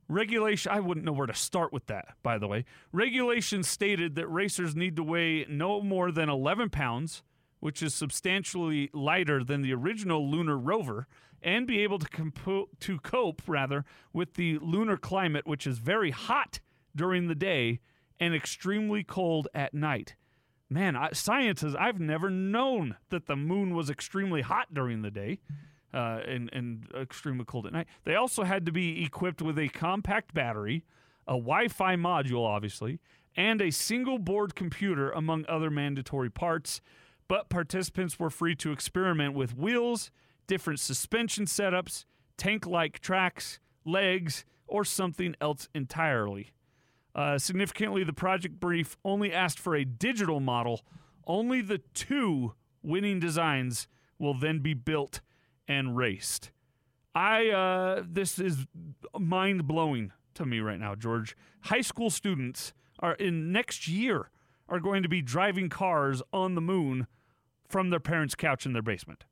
Regulation, 0.08 0.70
I 0.72 0.80
wouldn't 0.80 1.04
know 1.06 1.12
where 1.12 1.26
to 1.26 1.34
start 1.34 1.72
with 1.72 1.86
that, 1.86 2.08
by 2.22 2.36
the 2.38 2.46
way. 2.46 2.64
Regulations 2.92 3.68
stated 3.68 4.14
that 4.16 4.28
racers 4.28 4.76
need 4.76 4.94
to 4.96 5.02
weigh 5.02 5.46
no 5.48 5.80
more 5.80 6.12
than 6.12 6.28
11 6.28 6.70
pounds, 6.70 7.22
which 7.66 7.82
is 7.82 7.92
substantially 7.92 8.88
lighter 8.92 9.42
than 9.42 9.60
the 9.60 9.74
original 9.74 10.30
lunar 10.30 10.56
rover, 10.56 11.08
and 11.42 11.66
be 11.66 11.80
able 11.80 11.98
to, 11.98 12.06
compo- 12.06 12.68
to 12.78 12.96
cope, 13.00 13.42
rather, 13.48 13.84
with 14.12 14.34
the 14.34 14.56
lunar 14.60 14.96
climate, 14.96 15.48
which 15.48 15.66
is 15.66 15.78
very 15.78 16.12
hot 16.12 16.60
during 16.94 17.26
the 17.26 17.34
day 17.34 17.80
and 18.20 18.36
extremely 18.36 19.02
cold 19.02 19.48
at 19.52 19.74
night. 19.74 20.14
Man, 20.70 20.94
I, 20.94 21.10
science 21.10 21.64
is, 21.64 21.74
I've 21.74 21.98
never 21.98 22.30
known 22.30 22.98
that 23.10 23.26
the 23.26 23.34
moon 23.34 23.74
was 23.74 23.90
extremely 23.90 24.42
hot 24.42 24.72
during 24.72 25.02
the 25.02 25.10
day 25.10 25.40
uh, 25.92 26.20
and, 26.24 26.48
and 26.52 26.86
extremely 26.94 27.44
cold 27.44 27.66
at 27.66 27.72
night. 27.72 27.88
They 28.04 28.14
also 28.14 28.44
had 28.44 28.64
to 28.66 28.70
be 28.70 29.02
equipped 29.02 29.42
with 29.42 29.58
a 29.58 29.70
compact 29.70 30.32
battery, 30.32 30.84
a 31.26 31.32
Wi 31.32 31.66
Fi 31.66 31.96
module, 31.96 32.46
obviously, 32.46 33.00
and 33.34 33.60
a 33.60 33.72
single 33.72 34.20
board 34.20 34.54
computer, 34.54 35.10
among 35.10 35.44
other 35.48 35.68
mandatory 35.68 36.30
parts. 36.30 36.80
But 37.28 37.48
participants 37.48 38.18
were 38.18 38.30
free 38.30 38.54
to 38.56 38.72
experiment 38.72 39.34
with 39.34 39.56
wheels, 39.56 40.10
different 40.46 40.80
suspension 40.80 41.46
setups, 41.46 42.04
tank 42.36 42.66
like 42.66 43.00
tracks, 43.00 43.58
legs, 43.84 44.44
or 44.66 44.84
something 44.84 45.34
else 45.40 45.68
entirely. 45.74 46.52
Uh, 47.14 47.38
significantly, 47.38 48.04
the 48.04 48.12
project 48.12 48.60
brief 48.60 48.96
only 49.04 49.32
asked 49.32 49.58
for 49.58 49.74
a 49.74 49.84
digital 49.84 50.38
model. 50.38 50.82
Only 51.26 51.62
the 51.62 51.78
two 51.94 52.54
winning 52.82 53.18
designs 53.18 53.88
will 54.18 54.34
then 54.34 54.60
be 54.60 54.74
built 54.74 55.20
and 55.66 55.96
raced. 55.96 56.50
I 57.14 57.48
uh, 57.48 58.02
this 58.06 58.38
is 58.38 58.66
mind 59.18 59.66
blowing 59.66 60.12
to 60.34 60.44
me 60.44 60.60
right 60.60 60.78
now, 60.78 60.94
George. 60.94 61.34
High 61.62 61.80
school 61.80 62.10
students 62.10 62.72
are 63.00 63.14
in 63.14 63.50
next 63.50 63.88
year 63.88 64.30
are 64.68 64.80
going 64.80 65.02
to 65.02 65.08
be 65.08 65.22
driving 65.22 65.68
cars 65.68 66.22
on 66.32 66.54
the 66.54 66.60
moon 66.60 67.06
from 67.68 67.90
their 67.90 68.00
parents' 68.00 68.34
couch 68.34 68.66
in 68.66 68.72
their 68.72 68.82
basement, 68.82 69.24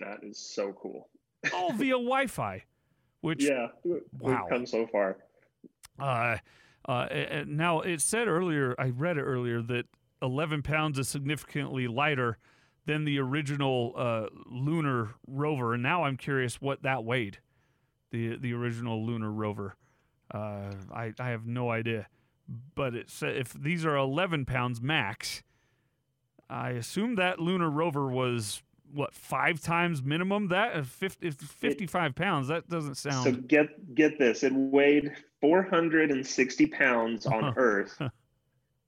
That 0.00 0.18
is 0.22 0.38
so 0.38 0.72
cool. 0.72 1.08
all 1.54 1.72
via 1.72 1.92
Wi-Fi. 1.94 2.64
Which 3.20 3.42
Yeah, 3.44 3.68
Wow. 3.84 3.98
we've 4.20 4.48
come 4.50 4.66
so 4.66 4.86
far. 4.86 5.16
Uh, 5.98 6.36
uh, 6.86 7.06
now 7.46 7.80
it 7.80 8.00
said 8.02 8.28
earlier, 8.28 8.74
I 8.78 8.90
read 8.90 9.16
it 9.16 9.22
earlier 9.22 9.62
that 9.62 9.86
11 10.20 10.62
pounds 10.62 10.98
is 10.98 11.08
significantly 11.08 11.86
lighter 11.88 12.36
than 12.86 13.04
the 13.04 13.18
original 13.18 13.94
uh, 13.96 14.26
lunar 14.46 15.14
rover, 15.26 15.72
and 15.74 15.82
now 15.82 16.04
I'm 16.04 16.16
curious 16.18 16.60
what 16.60 16.82
that 16.82 17.04
weighed. 17.04 17.38
The 18.10 18.36
the 18.36 18.52
original 18.52 19.04
lunar 19.06 19.30
rover, 19.32 19.74
uh, 20.32 20.72
I 20.92 21.12
I 21.18 21.30
have 21.30 21.46
no 21.46 21.70
idea, 21.70 22.06
but 22.74 22.94
it 22.94 23.08
said 23.08 23.36
if 23.36 23.52
these 23.54 23.86
are 23.86 23.96
11 23.96 24.44
pounds 24.44 24.82
max, 24.82 25.42
I 26.48 26.70
assume 26.70 27.16
that 27.16 27.40
lunar 27.40 27.70
rover 27.70 28.08
was 28.08 28.62
what 28.92 29.14
five 29.14 29.60
times 29.60 30.02
minimum. 30.02 30.48
That 30.48 30.76
if 30.76 30.86
50, 30.86 31.26
if 31.26 31.34
55 31.34 32.14
pounds, 32.14 32.48
that 32.48 32.68
doesn't 32.68 32.96
sound. 32.96 33.24
So 33.24 33.32
get 33.32 33.94
get 33.94 34.18
this. 34.18 34.42
It 34.42 34.52
weighed 34.54 35.12
460 35.40 36.66
pounds 36.66 37.26
on. 37.26 37.54
Earth, 37.56 38.00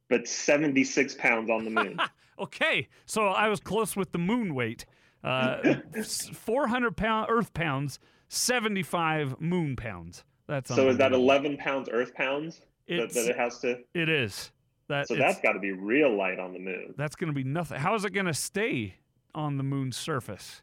but 0.08 0.28
76 0.28 1.14
pounds 1.14 1.50
on 1.50 1.64
the 1.64 1.70
moon. 1.70 1.98
Okay, 2.38 2.88
so 3.06 3.28
I 3.28 3.48
was 3.48 3.60
close 3.60 3.96
with 3.96 4.12
the 4.12 4.18
moon 4.18 4.54
weight. 4.54 4.84
Uh, 5.24 5.76
400 6.34 6.94
pound 6.94 7.28
Earth 7.30 7.54
pounds, 7.54 7.98
75 8.28 9.40
moon 9.40 9.74
pounds. 9.74 10.22
That's 10.46 10.74
so 10.74 10.90
is 10.90 10.98
that 10.98 11.12
11 11.12 11.56
pounds 11.56 11.88
Earth 11.90 12.14
pounds 12.14 12.60
that, 12.88 13.10
that 13.10 13.30
it 13.30 13.38
has 13.38 13.58
to? 13.60 13.78
it 13.94 14.10
is. 14.10 14.52
That 14.88 15.08
So 15.08 15.16
that's 15.16 15.40
got 15.40 15.52
to 15.52 15.58
be 15.58 15.72
real 15.72 16.16
light 16.16 16.38
on 16.38 16.52
the 16.52 16.58
moon. 16.58 16.94
that's 16.96 17.16
going 17.16 17.28
to 17.28 17.34
be 17.34 17.44
nothing. 17.44 17.78
How 17.78 17.94
is 17.94 18.04
it 18.04 18.10
going 18.10 18.26
to 18.26 18.34
stay 18.34 18.94
on 19.34 19.56
the 19.56 19.64
moon's 19.64 19.96
surface? 19.96 20.62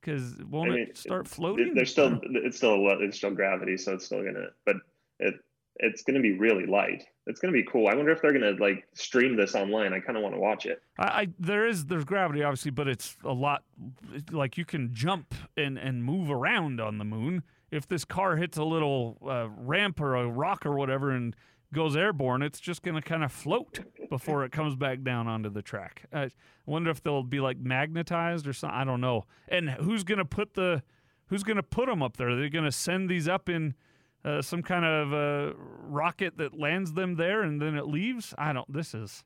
Because 0.00 0.36
won't 0.50 0.70
I 0.70 0.74
mean, 0.74 0.86
it 0.88 0.96
start 0.96 1.26
floating? 1.26 1.74
There's 1.74 1.90
still 1.90 2.20
it's 2.22 2.56
still 2.58 2.74
a 2.74 2.76
lot- 2.76 3.02
it's 3.02 3.16
still 3.16 3.32
gravity, 3.32 3.76
so 3.76 3.94
it's 3.94 4.04
still 4.04 4.22
gonna. 4.22 4.46
But 4.64 4.76
it 5.18 5.34
it's 5.78 6.02
gonna 6.04 6.20
be 6.20 6.38
really 6.38 6.64
light. 6.64 7.02
It's 7.26 7.40
gonna 7.40 7.52
be 7.52 7.64
cool. 7.64 7.88
I 7.88 7.94
wonder 7.96 8.12
if 8.12 8.22
they're 8.22 8.32
gonna 8.32 8.52
like 8.60 8.86
stream 8.94 9.36
this 9.36 9.56
online. 9.56 9.92
I 9.92 9.98
kind 9.98 10.16
of 10.16 10.22
want 10.22 10.36
to 10.36 10.40
watch 10.40 10.64
it. 10.64 10.80
I, 10.96 11.04
I 11.04 11.28
there 11.40 11.66
is 11.66 11.86
there's 11.86 12.04
gravity 12.04 12.44
obviously, 12.44 12.70
but 12.70 12.86
it's 12.86 13.16
a 13.24 13.32
lot 13.32 13.64
like 14.30 14.56
you 14.56 14.64
can 14.64 14.94
jump 14.94 15.34
and 15.56 15.76
and 15.76 16.04
move 16.04 16.30
around 16.30 16.80
on 16.80 16.98
the 16.98 17.04
moon. 17.04 17.42
If 17.72 17.88
this 17.88 18.04
car 18.04 18.36
hits 18.36 18.56
a 18.58 18.64
little 18.64 19.18
uh, 19.28 19.48
ramp 19.56 20.00
or 20.00 20.14
a 20.14 20.28
rock 20.28 20.64
or 20.64 20.76
whatever 20.76 21.10
and 21.10 21.34
goes 21.72 21.96
airborne, 21.96 22.42
it's 22.42 22.60
just 22.60 22.82
going 22.82 22.94
to 22.94 23.02
kind 23.02 23.24
of 23.24 23.32
float 23.32 23.80
before 24.08 24.44
it 24.44 24.52
comes 24.52 24.76
back 24.76 25.02
down 25.02 25.26
onto 25.26 25.50
the 25.50 25.62
track. 25.62 26.04
I 26.12 26.30
wonder 26.64 26.90
if 26.90 27.02
they'll 27.02 27.22
be 27.22 27.40
like 27.40 27.58
magnetized 27.58 28.46
or 28.46 28.52
something. 28.52 28.78
I 28.78 28.84
don't 28.84 29.00
know. 29.00 29.24
And 29.48 29.70
who's 29.70 30.04
going 30.04 30.18
to 30.18 30.24
put 30.24 30.54
the 30.54 30.82
who's 31.26 31.42
going 31.42 31.56
to 31.56 31.62
put 31.62 31.86
them 31.86 32.02
up 32.02 32.16
there? 32.16 32.30
Are 32.30 32.36
They're 32.36 32.48
going 32.48 32.64
to 32.64 32.72
send 32.72 33.08
these 33.08 33.28
up 33.28 33.48
in 33.48 33.74
uh, 34.24 34.42
some 34.42 34.62
kind 34.62 34.84
of 34.84 35.12
uh, 35.12 35.54
rocket 35.82 36.38
that 36.38 36.58
lands 36.58 36.92
them 36.92 37.16
there 37.16 37.42
and 37.42 37.60
then 37.60 37.76
it 37.76 37.86
leaves. 37.86 38.34
I 38.38 38.52
don't. 38.52 38.72
This 38.72 38.94
is. 38.94 39.24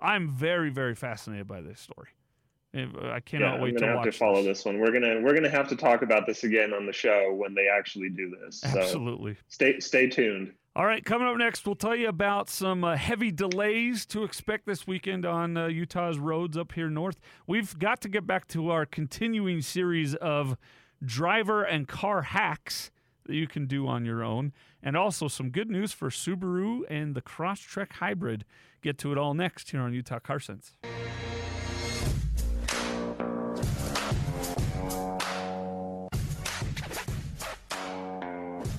I'm 0.00 0.30
very 0.30 0.70
very 0.70 0.94
fascinated 0.94 1.46
by 1.46 1.60
this 1.60 1.80
story. 1.80 2.08
Uh, 2.74 3.10
I 3.10 3.20
cannot 3.20 3.56
yeah, 3.56 3.62
wait 3.62 3.78
to 3.78 3.86
have 3.86 4.04
to 4.04 4.12
follow 4.12 4.42
this. 4.42 4.58
this. 4.58 4.64
one. 4.64 4.78
We're 4.78 4.92
gonna 4.92 5.20
we're 5.20 5.34
gonna 5.34 5.50
have 5.50 5.68
to 5.68 5.76
talk 5.76 6.02
about 6.02 6.26
this 6.26 6.44
again 6.44 6.72
on 6.72 6.86
the 6.86 6.92
show 6.92 7.32
when 7.34 7.54
they 7.54 7.68
actually 7.68 8.08
do 8.08 8.34
this. 8.42 8.60
So 8.60 8.80
Absolutely. 8.80 9.36
stay 9.48 9.78
stay 9.80 10.08
tuned. 10.08 10.52
All 10.74 10.86
right, 10.86 11.04
coming 11.04 11.28
up 11.28 11.36
next, 11.36 11.66
we'll 11.66 11.74
tell 11.74 11.94
you 11.94 12.08
about 12.08 12.48
some 12.48 12.82
uh, 12.82 12.96
heavy 12.96 13.30
delays 13.30 14.06
to 14.06 14.24
expect 14.24 14.64
this 14.64 14.86
weekend 14.86 15.26
on 15.26 15.54
uh, 15.54 15.66
Utah's 15.66 16.18
roads 16.18 16.56
up 16.56 16.72
here 16.72 16.88
north. 16.88 17.20
We've 17.46 17.78
got 17.78 18.00
to 18.00 18.08
get 18.08 18.26
back 18.26 18.48
to 18.48 18.70
our 18.70 18.86
continuing 18.86 19.60
series 19.60 20.14
of 20.14 20.56
driver 21.04 21.62
and 21.62 21.86
car 21.86 22.22
hacks 22.22 22.90
that 23.26 23.34
you 23.34 23.46
can 23.46 23.66
do 23.66 23.86
on 23.86 24.06
your 24.06 24.24
own, 24.24 24.54
and 24.82 24.96
also 24.96 25.28
some 25.28 25.50
good 25.50 25.70
news 25.70 25.92
for 25.92 26.08
Subaru 26.08 26.80
and 26.88 27.14
the 27.14 27.22
Crosstrek 27.22 27.92
Hybrid. 27.92 28.46
Get 28.80 28.96
to 28.98 29.12
it 29.12 29.18
all 29.18 29.34
next 29.34 29.70
here 29.72 29.80
on 29.82 29.92
Utah 29.92 30.20
Car 30.20 30.40
Sense. 30.40 30.72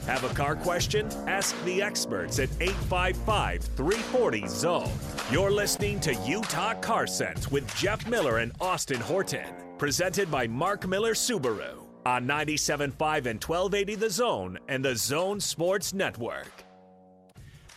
Have 0.06 0.26
a 0.30 0.34
car 0.34 0.58
question? 0.58 1.08
Ask 1.28 1.56
the 1.64 1.82
experts 1.82 2.38
at 2.38 2.50
855 2.60 3.62
340 3.64 4.48
Zone. 4.50 4.92
You're 5.32 5.50
listening 5.50 6.02
to 6.02 6.14
Utah 6.26 6.74
Car 6.74 7.08
Sense 7.08 7.50
with 7.50 7.74
Jeff 7.78 8.06
Miller 8.06 8.40
and 8.40 8.52
Austin 8.60 9.00
Horton. 9.00 9.48
Presented 9.78 10.30
by 10.30 10.46
Mark 10.46 10.86
Miller 10.86 11.14
Subaru 11.14 11.86
on 12.06 12.28
97.5 12.28 12.82
and 13.28 13.42
1280 13.42 13.96
The 13.96 14.10
Zone 14.10 14.60
and 14.68 14.84
the 14.84 14.94
Zone 14.98 15.40
Sports 15.40 15.94
Network. 15.94 16.66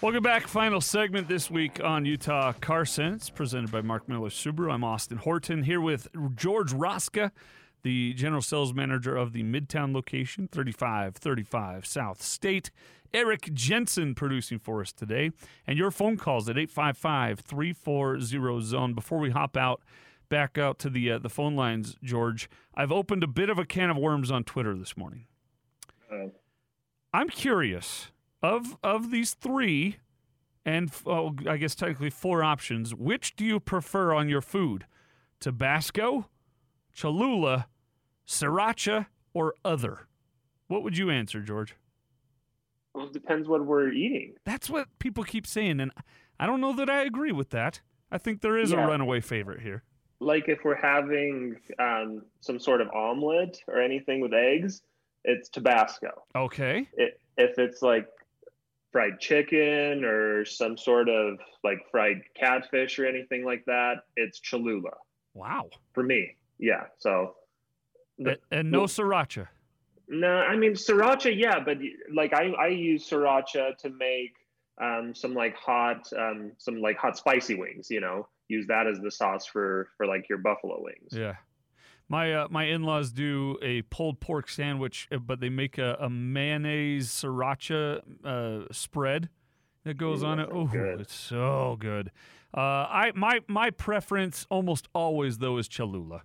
Welcome 0.01 0.25
back. 0.25 0.49
Final 0.49 0.81
segment 0.81 1.29
this 1.29 1.49
week 1.49 1.81
on 1.83 2.05
Utah 2.05 2.53
Car 2.55 2.85
Sense, 2.85 3.31
presented 3.31 3.71
by 3.71 3.83
Mark 3.83 4.09
Miller 4.09 4.31
Subaru. 4.31 4.73
I'm 4.73 4.83
Austin 4.83 5.19
Horton 5.19 5.63
here 5.63 5.81
with 5.81 6.09
George 6.35 6.73
Roska, 6.73 7.31
the 7.87 8.13
general 8.15 8.43
sales 8.43 8.75
manager 8.75 9.15
of 9.15 9.33
the 9.33 9.45
Midtown 9.45 9.95
location, 9.95 10.49
3535 10.51 11.87
South 11.87 12.21
State. 12.21 12.73
Eric 13.15 13.55
Jensen 13.55 14.17
producing 14.17 14.59
for 14.59 14.81
us 14.81 14.93
today. 14.93 15.31
And 15.69 15.79
your 15.79 15.93
phone 15.93 16.17
calls 16.17 16.49
at 16.49 16.59
855 16.59 17.39
340 17.39 18.61
Zone. 18.63 18.93
Before 18.93 19.21
we 19.21 19.31
hop 19.31 19.57
out, 19.57 19.83
back 20.29 20.59
out 20.59 20.81
to 20.81 20.91
the, 20.91 21.13
uh, 21.13 21.19
the 21.19 21.29
phone 21.29 21.55
lines, 21.55 21.95
George, 22.03 22.51
I've 22.75 22.91
opened 22.91 23.23
a 23.23 23.29
bit 23.29 23.51
of 23.51 23.57
a 23.57 23.65
can 23.65 23.89
of 23.89 23.97
worms 23.97 24.33
on 24.33 24.43
Twitter 24.43 24.77
this 24.77 24.97
morning. 24.97 25.27
Uh, 26.11 26.31
I'm 27.13 27.29
curious 27.29 28.11
of 28.43 28.77
of 28.83 29.13
these 29.13 29.35
three, 29.35 29.99
and 30.65 30.91
oh, 31.07 31.37
I 31.49 31.57
guess 31.57 31.77
technically 31.77 32.11
four 32.11 32.43
options. 32.43 32.97
Which 32.97 33.37
do 33.37 33.45
you 33.45 33.61
prefer 33.61 34.13
on 34.13 34.29
your 34.29 34.43
food? 34.43 34.87
Tabasco, 35.39 36.29
Cholula, 36.97 37.69
Sriracha, 38.27 39.07
or 39.35 39.55
other? 39.65 40.09
What 40.69 40.83
would 40.83 40.97
you 40.99 41.11
answer, 41.11 41.41
George? 41.41 41.75
Well, 42.95 43.07
it 43.07 43.13
depends 43.13 43.47
what 43.49 43.65
we're 43.65 43.93
eating. 43.93 44.35
That's 44.45 44.69
what 44.71 44.89
people 44.99 45.23
keep 45.25 45.47
saying, 45.47 45.81
and 45.81 45.93
I 46.41 46.47
don't 46.47 46.61
know 46.61 46.73
that 46.75 46.89
I 46.91 47.03
agree 47.03 47.33
with 47.33 47.51
that. 47.51 47.81
I 48.11 48.19
think 48.19 48.41
there 48.41 48.57
is 48.57 48.73
Yeah. 48.73 48.85
a 48.85 48.89
runaway 48.89 49.21
favorite 49.21 49.61
here. 49.61 49.83
Like 50.19 50.49
if 50.49 50.65
we're 50.65 50.81
having 50.81 51.57
um, 51.79 52.23
some 52.41 52.59
sort 52.59 52.81
of 52.81 52.89
omelet 52.89 53.63
or 53.67 53.81
anything 53.83 54.21
with 54.21 54.33
eggs, 54.33 54.83
it's 55.25 55.49
Tabasco. 55.51 56.25
Okay. 56.35 56.89
It, 56.95 57.21
if 57.37 57.59
it's 57.59 57.83
like 57.83 58.09
fried 58.93 59.21
chicken 59.21 60.05
or 60.05 60.47
some 60.47 60.79
sort 60.79 61.11
of 61.11 61.39
like 61.65 61.81
fried 61.91 62.23
catfish 62.35 62.99
or 62.99 63.05
anything 63.07 63.45
like 63.45 63.65
that, 63.67 64.05
it's 64.17 64.41
Cholula 64.41 64.93
Wow. 65.35 65.69
for 65.93 66.03
me. 66.03 66.37
Yeah. 66.59 66.85
So 66.97 67.35
and, 68.19 68.39
and 68.51 68.71
no 68.71 68.83
sriracha. 68.83 69.49
No, 70.09 70.29
I 70.29 70.57
mean 70.57 70.73
sriracha, 70.73 71.37
yeah, 71.37 71.61
but 71.65 71.79
like 72.15 72.33
I, 72.33 72.51
I 72.51 72.69
use 72.69 73.09
sriracha 73.09 73.77
to 73.79 73.91
make 73.91 74.35
um, 74.81 75.15
some 75.15 75.35
like 75.35 75.57
hot, 75.57 76.11
um, 76.17 76.53
some 76.59 76.81
like 76.81 76.97
hot 76.97 77.17
spicy 77.17 77.55
wings. 77.55 77.91
You 77.91 78.01
know, 78.01 78.29
use 78.49 78.67
that 78.69 78.87
as 78.87 79.01
the 79.01 79.11
sauce 79.11 79.47
for 79.47 79.89
for 79.97 80.07
like 80.07 80.29
your 80.29 80.39
buffalo 80.39 80.81
wings. 80.81 81.13
Yeah. 81.13 81.37
My 82.09 82.33
uh, 82.33 82.49
my 82.51 82.65
in 82.65 82.85
laws 82.85 83.11
do 83.11 83.59
a 83.63 83.83
pulled 83.83 84.21
pork 84.21 84.49
sandwich, 84.49 85.09
uh, 85.11 85.19
but 85.19 85.41
they 85.41 85.49
make 85.49 85.77
a, 85.77 85.97
a 85.99 86.09
mayonnaise 86.09 87.09
sriracha 87.09 88.01
uh, 88.25 88.73
spread 88.73 89.29
that 89.83 89.97
goes 89.97 90.23
Ooh, 90.23 90.27
on 90.27 90.39
it. 90.39 90.49
Oh, 90.53 90.69
it's 90.73 91.15
so 91.15 91.77
good. 91.81 92.13
Uh, 92.57 92.61
I 92.61 93.13
my 93.17 93.41
my 93.49 93.71
preference 93.71 94.47
almost 94.51 94.89
always 94.95 95.39
though 95.39 95.59
is 95.59 95.67
Cholula. 95.67 96.23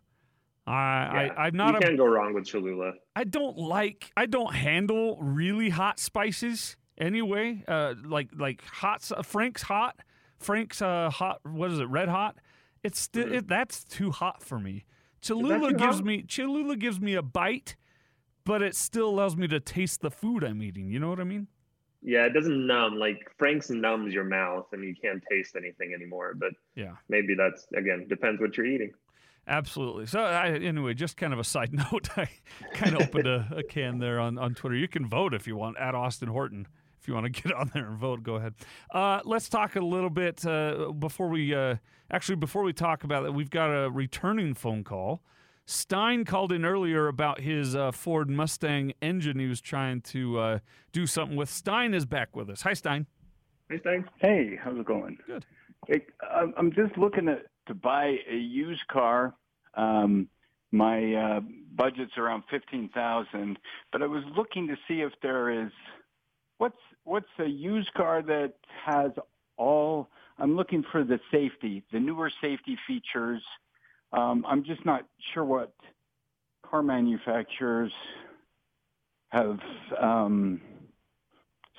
I, 0.72 1.26
Yeah, 1.28 1.34
I 1.38 1.46
I'm 1.48 1.56
not 1.56 1.74
you 1.76 1.80
can't 1.80 1.98
go 1.98 2.06
wrong 2.06 2.34
with 2.34 2.46
Cholula. 2.46 2.94
I 3.16 3.24
don't 3.24 3.58
like 3.58 4.12
I 4.18 4.26
don't 4.26 4.54
handle 4.54 5.18
really 5.22 5.70
hot 5.70 6.00
spices 6.00 6.78
anyway. 6.98 7.64
Uh, 7.68 7.96
like 8.06 8.30
like 8.38 8.64
hot 8.66 9.02
s- 9.02 9.14
Frank's 9.26 9.64
hot, 9.64 10.00
Frank's 10.38 10.82
uh 10.82 11.10
hot. 11.10 11.40
What 11.44 11.72
is 11.72 11.80
it? 11.80 11.86
Red 11.86 12.10
hot. 12.10 12.38
It's 12.84 13.00
still 13.00 13.28
Mhm. 13.28 13.34
it, 13.38 13.48
that's 13.48 13.84
too 13.84 14.12
hot 14.12 14.42
for 14.44 14.60
me. 14.60 14.86
Cholula 15.22 15.72
gives 15.74 15.98
hot? 15.98 16.06
me 16.06 16.24
Cholula 16.24 16.76
gives 16.76 17.00
me 17.00 17.14
a 17.14 17.22
bite, 17.22 17.76
but 18.44 18.62
it 18.64 18.76
still 18.76 19.10
allows 19.10 19.36
me 19.36 19.48
to 19.50 19.60
taste 19.60 20.02
the 20.02 20.10
food 20.12 20.44
I'm 20.44 20.64
eating. 20.64 20.90
You 20.90 21.00
know 21.00 21.10
what 21.10 21.20
I 21.20 21.24
mean? 21.26 21.48
Yeah, 22.04 22.26
it 22.26 22.34
doesn't 22.34 22.66
numb. 22.66 22.96
Like 22.96 23.20
Frank's 23.38 23.70
numbs 23.70 24.14
your 24.14 24.24
mouth 24.24 24.66
and 24.72 24.84
you 24.84 24.96
can't 25.00 25.24
taste 25.30 25.56
anything 25.56 25.94
anymore. 25.94 26.34
But 26.36 26.54
Yeah. 26.76 26.96
maybe 27.10 27.36
that's 27.36 27.68
again 27.76 28.08
depends 28.08 28.42
what 28.42 28.58
you're 28.58 28.66
eating. 28.66 28.92
Absolutely. 29.52 30.06
So, 30.06 30.22
I, 30.22 30.52
anyway, 30.52 30.94
just 30.94 31.18
kind 31.18 31.34
of 31.34 31.40
a 31.40 31.44
side 31.44 31.74
note. 31.92 32.08
I 32.18 32.30
kind 32.74 32.96
of 32.96 33.02
opened 33.02 33.28
a, 33.28 33.48
a 33.58 33.64
can 33.64 34.00
there 34.00 34.18
on, 34.18 34.38
on 34.38 34.56
Twitter. 34.56 34.76
You 34.76 34.88
can 34.88 35.06
vote 35.06 35.34
if 35.34 35.46
you 35.46 35.58
want 35.58 35.78
at 35.78 35.94
Austin 35.94 36.30
Horton. 36.30 36.68
If 37.02 37.08
you 37.10 37.14
want 37.14 37.26
to 37.26 37.30
get 37.44 37.52
on 37.52 37.70
there 37.74 37.86
and 37.86 37.98
vote, 37.98 38.24
go 38.24 38.36
ahead. 38.36 38.54
Uh, 38.94 39.20
let's 39.26 39.50
talk 39.50 39.76
a 39.76 39.82
little 39.82 40.10
bit 40.10 40.46
uh, 40.46 40.94
before 40.98 41.28
we 41.28 41.54
uh, 41.54 41.76
actually 42.10 42.38
before 42.38 42.64
we 42.64 42.72
talk 42.72 43.04
about 43.04 43.26
it. 43.26 43.34
We've 43.34 43.50
got 43.50 43.68
a 43.68 43.90
returning 43.92 44.54
phone 44.54 44.86
call. 44.86 45.22
Stein 45.66 46.24
called 46.24 46.54
in 46.54 46.64
earlier 46.64 47.08
about 47.08 47.42
his 47.42 47.76
uh, 47.76 47.92
Ford 47.92 48.30
Mustang 48.30 48.94
engine 49.02 49.38
he 49.38 49.48
was 49.48 49.60
trying 49.62 50.00
to 50.02 50.40
uh, 50.40 50.60
do 50.94 51.06
something 51.06 51.36
with. 51.36 51.50
Stein 51.50 51.94
is 51.94 52.06
back 52.06 52.36
with 52.38 52.50
us. 52.50 52.62
Hi, 52.62 52.74
Stein. 52.74 53.06
Nice 53.70 53.82
thing. 53.82 54.06
Hey, 54.20 54.58
how's 54.62 54.78
it 54.78 54.86
going? 54.86 55.18
Good. 55.28 55.46
Hey, 55.88 56.06
I'm 56.34 56.54
I'm 56.56 56.72
just 56.72 56.98
looking 56.98 57.26
to 57.26 57.40
to 57.68 57.74
buy 57.74 58.16
a 58.30 58.36
used 58.36 58.88
car. 58.88 59.34
Um, 59.76 60.28
my 60.72 61.14
uh, 61.14 61.40
budget's 61.76 62.18
around 62.18 62.44
fifteen 62.50 62.90
thousand, 62.94 63.60
but 63.92 64.02
I 64.02 64.08
was 64.08 64.24
looking 64.38 64.68
to 64.68 64.76
see 64.88 65.02
if 65.02 65.12
there 65.22 65.66
is 65.66 65.72
what's 66.58 66.78
what's 67.04 67.28
a 67.40 67.46
used 67.48 67.94
car 67.94 68.22
that 68.24 68.54
has 68.86 69.12
all. 69.58 70.10
I'm 70.38 70.56
looking 70.56 70.84
for 70.92 71.04
the 71.04 71.20
safety, 71.32 71.84
the 71.92 72.00
newer 72.00 72.32
safety 72.42 72.78
features. 72.88 73.44
Um, 74.14 74.46
I'm 74.48 74.64
just 74.64 74.86
not 74.86 75.06
sure 75.34 75.44
what 75.46 75.74
car 76.66 76.82
manufacturers 76.82 77.92
have 79.30 79.60
um, 80.02 80.62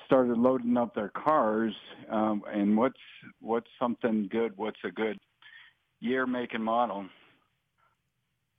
started 0.05 0.37
loading 0.37 0.77
up 0.77 0.95
their 0.95 1.09
cars, 1.09 1.73
um, 2.09 2.43
and 2.51 2.77
what's 2.77 2.99
what's 3.39 3.69
something 3.79 4.27
good? 4.31 4.53
What's 4.55 4.79
a 4.83 4.91
good 4.91 5.19
year, 5.99 6.25
make, 6.25 6.53
and 6.53 6.63
model? 6.63 7.05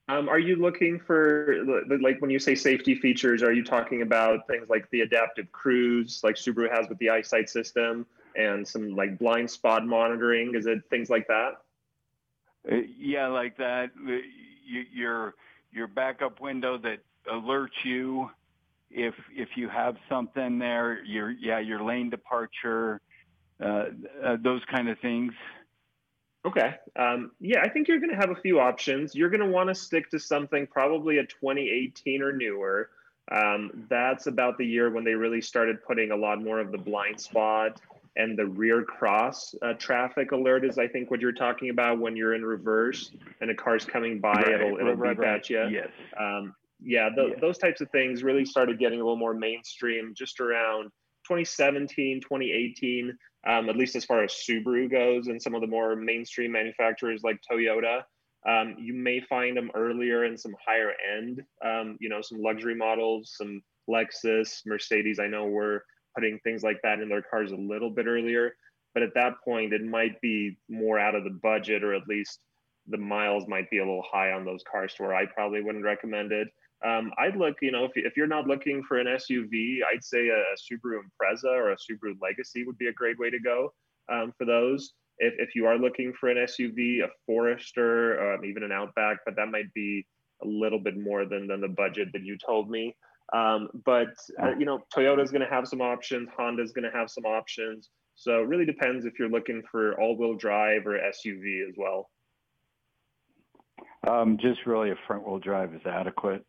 Um, 0.08 0.28
are 0.28 0.38
you 0.38 0.56
looking 0.56 1.00
for 1.00 1.56
like 2.00 2.20
when 2.20 2.30
you 2.30 2.38
say 2.38 2.54
safety 2.54 2.94
features? 2.94 3.42
Are 3.42 3.52
you 3.52 3.64
talking 3.64 4.02
about 4.02 4.46
things 4.46 4.68
like 4.68 4.88
the 4.90 5.00
adaptive 5.00 5.50
cruise, 5.52 6.20
like 6.22 6.34
Subaru 6.34 6.70
has 6.70 6.88
with 6.88 6.98
the 6.98 7.08
eyesight 7.08 7.48
system, 7.48 8.06
and 8.36 8.66
some 8.66 8.94
like 8.94 9.18
blind 9.18 9.50
spot 9.50 9.86
monitoring? 9.86 10.54
Is 10.54 10.66
it 10.66 10.82
things 10.90 11.08
like 11.08 11.26
that? 11.28 11.52
Uh, 12.70 12.76
yeah, 12.98 13.28
like 13.28 13.56
that. 13.56 13.90
Uh, 14.06 14.20
You, 14.66 14.84
your 14.92 15.34
your 15.72 15.86
backup 15.86 16.40
window 16.40 16.78
that 16.78 16.98
alerts 17.30 17.84
you 17.84 18.30
if 18.90 19.14
if 19.30 19.48
you 19.56 19.68
have 19.68 19.96
something 20.08 20.58
there. 20.58 21.02
Your 21.04 21.30
yeah, 21.30 21.58
your 21.60 21.82
lane 21.82 22.08
departure, 22.10 23.00
uh, 23.62 23.86
uh, 24.24 24.36
those 24.42 24.62
kind 24.70 24.88
of 24.88 24.98
things. 25.00 25.32
Okay. 26.46 26.74
Um, 26.96 27.30
yeah, 27.40 27.60
I 27.62 27.68
think 27.68 27.88
you're 27.88 28.00
going 28.00 28.10
to 28.10 28.16
have 28.16 28.30
a 28.30 28.40
few 28.40 28.60
options. 28.60 29.14
You're 29.14 29.30
going 29.30 29.40
to 29.40 29.48
want 29.48 29.68
to 29.70 29.74
stick 29.74 30.10
to 30.10 30.18
something 30.18 30.66
probably 30.66 31.18
a 31.18 31.24
2018 31.24 32.22
or 32.22 32.32
newer. 32.32 32.90
Um, 33.32 33.86
that's 33.88 34.26
about 34.26 34.58
the 34.58 34.66
year 34.66 34.90
when 34.90 35.04
they 35.04 35.14
really 35.14 35.40
started 35.40 35.82
putting 35.82 36.10
a 36.10 36.16
lot 36.16 36.42
more 36.42 36.60
of 36.60 36.70
the 36.70 36.78
blind 36.78 37.18
spot 37.18 37.80
and 38.16 38.38
the 38.38 38.46
rear 38.46 38.82
cross 38.84 39.54
uh, 39.62 39.72
traffic 39.72 40.32
alert 40.32 40.64
is, 40.64 40.78
I 40.78 40.86
think, 40.86 41.10
what 41.10 41.20
you're 41.20 41.32
talking 41.32 41.70
about 41.70 41.98
when 41.98 42.14
you're 42.14 42.34
in 42.34 42.44
reverse 42.44 43.10
and 43.40 43.50
a 43.50 43.54
car's 43.54 43.84
coming 43.84 44.20
by, 44.20 44.34
Right, 44.34 44.48
it'll, 44.52 44.78
it'll 44.78 44.94
right, 44.94 45.16
beep 45.16 45.24
right. 45.24 45.34
at 45.36 45.50
you. 45.50 45.66
Yes. 45.68 45.88
Um, 46.20 46.54
yeah, 46.82 47.08
th- 47.08 47.30
Yeah. 47.32 47.40
those 47.40 47.56
types 47.58 47.80
of 47.80 47.90
things 47.90 48.22
really 48.22 48.44
started 48.44 48.78
getting 48.78 49.00
a 49.00 49.02
little 49.02 49.16
more 49.16 49.34
mainstream 49.34 50.12
just 50.14 50.38
around 50.40 50.90
2017, 51.26 52.20
2018, 52.20 53.16
um, 53.46 53.68
at 53.68 53.76
least 53.76 53.96
as 53.96 54.04
far 54.04 54.22
as 54.22 54.32
Subaru 54.32 54.90
goes 54.90 55.26
and 55.26 55.40
some 55.40 55.54
of 55.54 55.60
the 55.60 55.66
more 55.66 55.96
mainstream 55.96 56.52
manufacturers 56.52 57.22
like 57.22 57.40
Toyota. 57.50 58.02
Um, 58.48 58.76
you 58.78 58.92
may 58.92 59.20
find 59.20 59.56
them 59.56 59.70
earlier 59.74 60.24
in 60.24 60.36
some 60.36 60.54
higher 60.64 60.92
end, 61.16 61.42
um, 61.64 61.96
you 62.00 62.08
know, 62.08 62.20
some 62.20 62.42
luxury 62.42 62.74
models, 62.74 63.34
some 63.36 63.62
Lexus, 63.88 64.60
Mercedes. 64.66 65.18
I 65.18 65.26
know 65.26 65.46
we're 65.46 65.80
putting 66.14 66.38
things 66.40 66.62
like 66.62 66.78
that 66.82 67.00
in 67.00 67.08
their 67.08 67.22
cars 67.22 67.52
a 67.52 67.56
little 67.56 67.90
bit 67.90 68.06
earlier, 68.06 68.54
but 68.92 69.02
at 69.02 69.14
that 69.14 69.34
point, 69.44 69.72
it 69.72 69.82
might 69.82 70.20
be 70.20 70.56
more 70.68 70.98
out 70.98 71.14
of 71.14 71.24
the 71.24 71.38
budget, 71.42 71.82
or 71.82 71.94
at 71.94 72.06
least 72.06 72.38
the 72.88 72.98
miles 72.98 73.48
might 73.48 73.70
be 73.70 73.78
a 73.78 73.84
little 73.84 74.04
high 74.10 74.32
on 74.32 74.44
those 74.44 74.62
cars 74.70 74.94
to 74.94 75.02
where 75.02 75.14
I 75.14 75.26
probably 75.26 75.62
wouldn't 75.62 75.84
recommend 75.84 76.32
it. 76.32 76.48
Um, 76.84 77.12
I'd 77.18 77.36
look, 77.36 77.56
you 77.62 77.72
know, 77.72 77.84
if, 77.84 77.92
if 77.94 78.16
you're 78.16 78.26
not 78.26 78.46
looking 78.46 78.82
for 78.82 78.98
an 78.98 79.06
SUV, 79.06 79.78
I'd 79.90 80.04
say 80.04 80.28
a, 80.28 80.42
Subaru 80.60 80.98
Impreza 80.98 81.46
or 81.46 81.72
a 81.72 81.76
Subaru 81.76 82.14
Legacy 82.20 82.64
would 82.64 82.76
be 82.76 82.88
a 82.88 82.92
great 82.92 83.18
way 83.18 83.30
to 83.30 83.40
go 83.40 83.72
um, 84.12 84.32
for 84.36 84.44
those. 84.44 84.92
If, 85.18 85.34
if 85.38 85.54
you 85.54 85.66
are 85.66 85.78
looking 85.78 86.12
for 86.18 86.28
an 86.28 86.36
SUV, 86.36 87.02
a 87.02 87.08
Forester, 87.26 88.34
um, 88.34 88.44
even 88.44 88.62
an 88.62 88.72
Outback, 88.72 89.18
but 89.24 89.34
that 89.36 89.48
might 89.48 89.72
be 89.72 90.06
a 90.42 90.46
little 90.46 90.78
bit 90.78 90.98
more 90.98 91.24
than, 91.24 91.46
than 91.46 91.60
the 91.60 91.68
budget 91.68 92.08
that 92.12 92.22
you 92.22 92.36
told 92.44 92.68
me. 92.68 92.94
Um, 93.32 93.68
but, 93.86 94.14
uh, 94.42 94.50
you 94.58 94.66
know, 94.66 94.80
Toyota's 94.94 95.30
going 95.30 95.42
to 95.42 95.48
have 95.48 95.66
some 95.66 95.80
options, 95.80 96.28
Honda's 96.36 96.72
going 96.72 96.90
to 96.90 96.96
have 96.96 97.08
some 97.10 97.24
options. 97.24 97.88
So 98.16 98.40
it 98.42 98.46
really 98.46 98.66
depends 98.66 99.06
if 99.06 99.18
you're 99.18 99.30
looking 99.30 99.62
for 99.70 99.98
all 100.00 100.16
wheel 100.16 100.34
drive 100.34 100.86
or 100.86 100.98
SUV 100.98 101.66
as 101.66 101.74
well. 101.76 102.10
Um, 104.06 104.36
just 104.38 104.66
really 104.66 104.90
a 104.90 104.96
front 105.06 105.26
wheel 105.26 105.38
drive 105.38 105.74
is 105.74 105.80
adequate. 105.86 106.44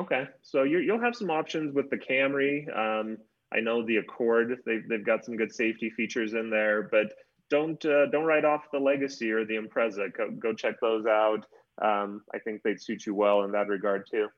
Okay, 0.00 0.24
so 0.40 0.62
you 0.62 0.78
you'll 0.78 1.00
have 1.00 1.14
some 1.14 1.30
options 1.30 1.74
with 1.74 1.90
the 1.90 1.96
Camry. 1.98 2.66
Um, 2.76 3.18
I 3.52 3.60
know 3.60 3.84
the 3.84 3.96
Accord; 3.96 4.58
they've 4.64 4.86
they've 4.88 5.04
got 5.04 5.24
some 5.24 5.36
good 5.36 5.52
safety 5.52 5.90
features 5.90 6.32
in 6.32 6.50
there, 6.50 6.88
but 6.90 7.12
don't 7.50 7.84
uh, 7.84 8.06
don't 8.06 8.24
write 8.24 8.44
off 8.44 8.62
the 8.72 8.78
Legacy 8.78 9.30
or 9.30 9.44
the 9.44 9.54
Impreza. 9.54 10.12
Go, 10.16 10.30
go 10.30 10.54
check 10.54 10.76
those 10.80 11.04
out. 11.06 11.44
Um, 11.82 12.22
I 12.34 12.38
think 12.38 12.62
they'd 12.62 12.80
suit 12.80 13.04
you 13.06 13.14
well 13.14 13.42
in 13.42 13.52
that 13.52 13.68
regard 13.68 14.06
too. 14.10 14.28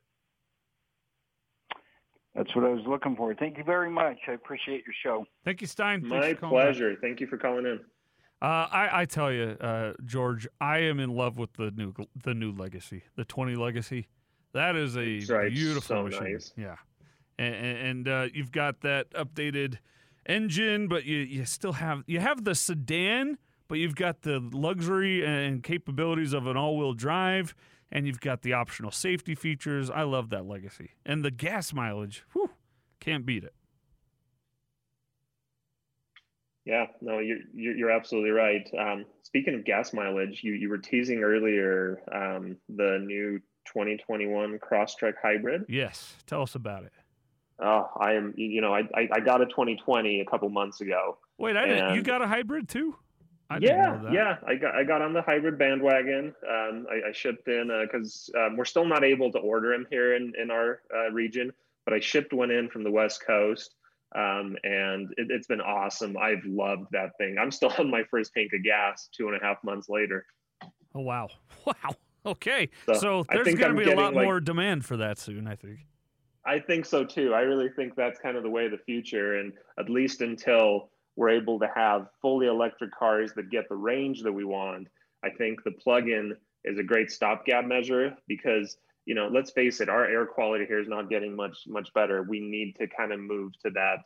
That's 2.35 2.55
what 2.57 2.65
I 2.65 2.69
was 2.69 2.83
looking 2.87 3.15
for. 3.15 3.33
Thank 3.35 3.59
you 3.59 3.65
very 3.65 3.91
much. 3.91 4.19
I 4.27 4.33
appreciate 4.33 4.83
your 4.85 4.95
show. 5.05 5.25
Thank 5.45 5.61
you, 5.61 5.69
Stein. 5.69 6.01
Thanks 6.01 6.11
My 6.11 6.35
for 6.35 6.41
calling 6.41 6.57
back. 6.57 6.65
pleasure. 6.67 6.97
Thank 7.01 7.21
you 7.21 7.29
for 7.29 7.39
calling 7.39 7.65
in. 7.65 7.81
Uh, 8.43 8.67
I, 8.71 8.89
I 8.93 9.05
tell 9.05 9.33
you, 9.33 9.57
uh, 9.61 9.93
George, 10.05 10.49
I 10.61 10.79
am 10.79 10.99
in 10.99 11.15
love 11.15 11.39
with 11.39 11.53
the 11.55 11.71
new 11.71 11.95
the 12.21 12.35
new 12.35 12.51
Legacy, 12.51 13.05
the 13.17 13.25
20 13.25 13.55
Legacy. 13.55 14.09
That 14.55 14.77
is 14.77 14.97
a 14.97 15.21
beautiful 15.51 15.83
So 15.83 16.03
machine. 16.05 16.33
nice. 16.35 16.53
Yeah, 16.57 16.77
and, 17.39 17.55
and 17.55 18.09
uh, 18.09 18.29
you've 18.33 18.53
got 18.53 18.81
that 18.83 19.11
updated 19.13 19.79
engine, 20.27 20.89
but 20.89 21.05
you, 21.05 21.19
you 21.19 21.45
still 21.45 21.73
have 21.75 22.03
you 22.07 22.21
have 22.21 22.45
the 22.45 22.55
sedan, 22.55 23.37
but 23.69 23.79
you've 23.79 23.97
got 23.97 24.23
the 24.23 24.41
luxury 24.53 25.25
and 25.27 25.63
capabilities 25.63 26.33
of 26.33 26.47
an 26.47 26.57
all 26.57 26.77
wheel 26.79 26.95
drive. 26.95 27.55
and 27.93 28.07
you've 28.07 28.21
got 28.21 28.43
the 28.43 28.53
optional 28.53 28.91
safety 28.91 29.35
features. 29.35 29.91
I 29.91 30.03
love 30.03 30.31
that 30.31 30.47
legacy. 30.47 30.93
And 31.05 31.25
the 31.25 31.31
gas 31.31 31.73
mileage, 31.73 32.25
whew, 32.33 32.51
can't 33.01 33.27
beat 33.27 33.45
it. 33.45 33.55
Yeah, 36.65 36.87
no, 37.03 37.19
you're 37.19 37.41
you're 37.53 37.91
absolutely 37.91 38.31
right. 38.31 38.67
Um, 38.79 39.05
speaking 39.23 39.55
of 39.55 39.65
gas 39.67 39.93
mileage, 39.93 40.41
you 40.43 40.53
you 40.55 40.71
were 40.71 40.79
teasing 40.79 41.23
earlier 41.23 42.01
um, 42.11 42.57
the 42.75 42.99
new 43.05 43.41
2021 43.67 44.59
Crosstrek 44.59 45.15
Hybrid. 45.23 45.65
Yes, 45.69 46.17
tell 46.27 46.43
us 46.43 46.55
about 46.55 46.85
it. 46.85 46.93
Oh, 47.63 47.89
I 48.01 48.15
am. 48.15 48.35
You 48.37 48.61
know, 48.61 48.75
I 48.75 48.83
I, 48.95 49.21
got 49.21 49.41
a 49.41 49.47
2020 49.47 50.21
a 50.21 50.25
couple 50.25 50.49
months 50.49 50.81
ago. 50.81 51.19
Wait, 51.39 51.57
I 51.57 51.67
didn't, 51.67 51.95
you 51.95 52.03
got 52.03 52.21
a 52.21 52.27
hybrid 52.27 52.69
too? 52.69 52.97
I 53.51 53.59
yeah, 53.59 54.01
yeah. 54.11 54.37
I 54.47 54.55
got 54.55 54.75
I 54.75 54.85
got 54.85 55.03
on 55.03 55.13
the 55.13 55.23
hybrid 55.23 55.59
bandwagon. 55.59 56.35
Um, 56.49 56.87
I, 56.91 57.09
I 57.09 57.13
shipped 57.13 57.47
in 57.47 57.71
because 57.85 58.31
uh, 58.37 58.47
um, 58.47 58.57
we're 58.57 58.65
still 58.65 58.87
not 58.87 59.05
able 59.05 59.31
to 59.33 59.39
order 59.39 59.71
them 59.71 59.87
here 59.91 60.17
in 60.17 60.33
in 60.41 60.51
our 60.51 60.81
uh, 60.95 61.13
region, 61.13 61.53
but 61.85 61.95
I 61.95 62.01
shipped 62.01 62.33
one 62.33 62.51
in 62.51 62.69
from 62.69 62.83
the 62.85 62.91
West 62.91 63.25
Coast. 63.25 63.75
Um, 64.17 64.57
and 64.63 65.13
it, 65.17 65.31
has 65.33 65.47
been 65.47 65.61
awesome. 65.61 66.17
I've 66.17 66.45
loved 66.45 66.87
that 66.93 67.17
thing. 67.19 67.37
I'm 67.39 67.51
still 67.51 67.73
on 67.79 67.91
my 67.91 68.05
first 68.11 68.33
tank 68.33 68.53
of 68.55 68.63
gas 68.63 69.09
two 69.15 69.29
and 69.29 69.37
a 69.37 69.45
half 69.45 69.63
months 69.63 69.89
later. 69.89 70.27
Oh 70.95 71.01
wow, 71.01 71.29
wow. 71.67 71.95
Okay, 72.31 72.71
so, 72.87 72.95
so 72.95 73.25
there's 73.31 73.55
going 73.55 73.77
to 73.77 73.85
be 73.85 73.91
a 73.91 73.95
lot 73.95 74.15
like, 74.15 74.25
more 74.25 74.41
demand 74.41 74.87
for 74.87 74.97
that 74.97 75.19
soon. 75.19 75.47
I 75.47 75.57
think. 75.57 75.81
I 76.47 76.59
think 76.59 76.87
so 76.87 77.05
too. 77.05 77.35
I 77.35 77.41
really 77.41 77.69
think 77.69 77.95
that's 77.97 78.19
kind 78.19 78.37
of 78.37 78.43
the 78.43 78.49
way 78.49 78.65
of 78.65 78.71
the 78.71 78.79
future, 78.79 79.39
and 79.39 79.53
at 79.79 79.91
least 79.91 80.23
until 80.23 80.89
we're 81.17 81.29
able 81.29 81.59
to 81.59 81.71
have 81.75 82.09
fully 82.23 82.47
electric 82.47 82.93
cars 82.93 83.33
that 83.35 83.51
get 83.51 83.69
the 83.69 83.77
range 83.77 84.23
that 84.23 84.33
we 84.33 84.45
want, 84.45 84.89
I 85.23 85.31
think 85.31 85.63
the 85.65 85.73
plug-in 85.73 86.35
is 86.65 86.79
a 86.79 86.83
great 86.83 87.11
stopgap 87.11 87.67
measure 87.67 88.17
because 88.27 88.79
you 89.07 89.15
know, 89.15 89.29
let's 89.31 89.51
face 89.51 89.81
it, 89.81 89.89
our 89.89 90.07
air 90.07 90.25
quality 90.25 90.65
here 90.65 90.81
is 90.81 90.89
not 90.89 91.11
getting 91.11 91.37
much 91.37 91.65
much 91.67 91.93
better. 91.93 92.23
We 92.23 92.41
need 92.41 92.77
to 92.77 92.87
kind 92.87 93.13
of 93.13 93.21
move 93.21 93.53
to 93.65 93.71
that 93.71 93.99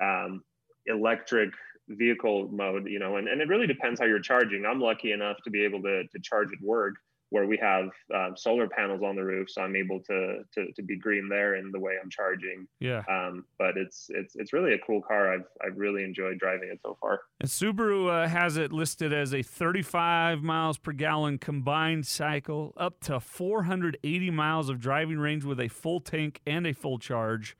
um, 0.00 0.44
electric 0.86 1.50
vehicle 1.88 2.48
mode, 2.48 2.86
you 2.86 2.98
know, 2.98 3.16
and, 3.16 3.28
and 3.28 3.40
it 3.40 3.48
really 3.48 3.66
depends 3.66 4.00
how 4.00 4.06
you're 4.06 4.20
charging. 4.20 4.64
I'm 4.64 4.80
lucky 4.80 5.12
enough 5.12 5.38
to 5.44 5.50
be 5.50 5.64
able 5.64 5.82
to, 5.82 6.04
to 6.06 6.18
charge 6.20 6.48
at 6.56 6.64
work 6.64 6.94
where 7.34 7.46
we 7.48 7.58
have 7.60 7.90
um, 8.14 8.36
solar 8.36 8.68
panels 8.68 9.02
on 9.02 9.16
the 9.16 9.24
roof, 9.24 9.50
so 9.50 9.60
I'm 9.60 9.74
able 9.74 9.98
to, 10.02 10.44
to 10.54 10.72
to 10.72 10.82
be 10.84 10.96
green 10.96 11.28
there 11.28 11.56
in 11.56 11.72
the 11.72 11.80
way 11.80 11.94
I'm 12.00 12.08
charging. 12.08 12.68
Yeah. 12.78 13.02
Um, 13.10 13.44
but 13.58 13.76
it's 13.76 14.06
it's 14.10 14.36
it's 14.36 14.52
really 14.52 14.74
a 14.74 14.78
cool 14.86 15.02
car. 15.02 15.34
I've 15.34 15.46
I've 15.60 15.76
really 15.76 16.04
enjoyed 16.04 16.38
driving 16.38 16.68
it 16.72 16.78
so 16.80 16.96
far. 17.00 17.22
And 17.40 17.50
Subaru 17.50 18.08
uh, 18.08 18.28
has 18.28 18.56
it 18.56 18.72
listed 18.72 19.12
as 19.12 19.34
a 19.34 19.42
35 19.42 20.44
miles 20.44 20.78
per 20.78 20.92
gallon 20.92 21.38
combined 21.38 22.06
cycle, 22.06 22.72
up 22.76 23.00
to 23.00 23.18
480 23.18 24.30
miles 24.30 24.68
of 24.68 24.78
driving 24.78 25.18
range 25.18 25.42
with 25.42 25.58
a 25.58 25.66
full 25.66 25.98
tank 25.98 26.40
and 26.46 26.68
a 26.68 26.72
full 26.72 27.00
charge, 27.00 27.56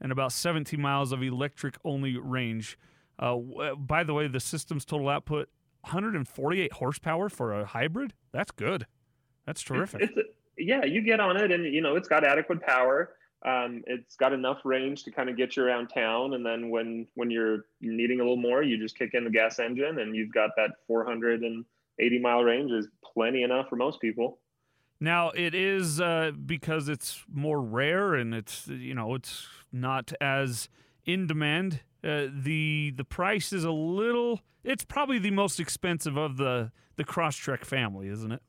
and 0.00 0.12
about 0.12 0.30
17 0.30 0.80
miles 0.80 1.10
of 1.10 1.20
electric 1.20 1.78
only 1.84 2.16
range. 2.16 2.78
Uh, 3.18 3.38
by 3.76 4.04
the 4.04 4.14
way, 4.14 4.28
the 4.28 4.38
system's 4.38 4.84
total 4.84 5.08
output 5.08 5.48
148 5.80 6.74
horsepower 6.74 7.28
for 7.28 7.52
a 7.52 7.66
hybrid. 7.66 8.12
That's 8.32 8.52
good. 8.52 8.86
That's 9.46 9.62
terrific. 9.62 10.02
It's, 10.02 10.12
it's 10.16 10.28
yeah, 10.58 10.84
you 10.84 11.02
get 11.02 11.20
on 11.20 11.36
it, 11.36 11.50
and 11.52 11.72
you 11.72 11.80
know 11.80 11.96
it's 11.96 12.08
got 12.08 12.24
adequate 12.24 12.60
power. 12.62 13.14
Um, 13.44 13.82
it's 13.86 14.16
got 14.16 14.32
enough 14.32 14.58
range 14.64 15.04
to 15.04 15.10
kind 15.10 15.28
of 15.28 15.36
get 15.36 15.56
you 15.56 15.62
around 15.62 15.88
town, 15.88 16.34
and 16.34 16.44
then 16.44 16.70
when 16.70 17.06
when 17.14 17.30
you're 17.30 17.66
needing 17.80 18.20
a 18.20 18.22
little 18.22 18.36
more, 18.36 18.62
you 18.62 18.78
just 18.78 18.98
kick 18.98 19.10
in 19.14 19.24
the 19.24 19.30
gas 19.30 19.58
engine, 19.58 19.98
and 20.00 20.16
you've 20.16 20.32
got 20.32 20.50
that 20.56 20.70
480 20.86 22.18
mile 22.18 22.42
range 22.42 22.72
is 22.72 22.88
plenty 23.14 23.42
enough 23.42 23.68
for 23.68 23.76
most 23.76 24.00
people. 24.00 24.38
Now 24.98 25.30
it 25.30 25.54
is 25.54 26.00
uh, 26.00 26.32
because 26.46 26.88
it's 26.88 27.22
more 27.30 27.60
rare 27.60 28.14
and 28.14 28.34
it's 28.34 28.66
you 28.66 28.94
know 28.94 29.14
it's 29.14 29.46
not 29.70 30.12
as 30.20 30.68
in 31.04 31.26
demand. 31.26 31.80
Uh, 32.02 32.26
the 32.32 32.92
the 32.96 33.04
price 33.04 33.52
is 33.52 33.64
a 33.64 33.70
little. 33.70 34.40
It's 34.64 34.84
probably 34.84 35.18
the 35.18 35.30
most 35.30 35.60
expensive 35.60 36.16
of 36.16 36.38
the 36.38 36.72
the 36.96 37.04
Crosstrek 37.04 37.64
family, 37.64 38.08
isn't 38.08 38.32
it? 38.32 38.42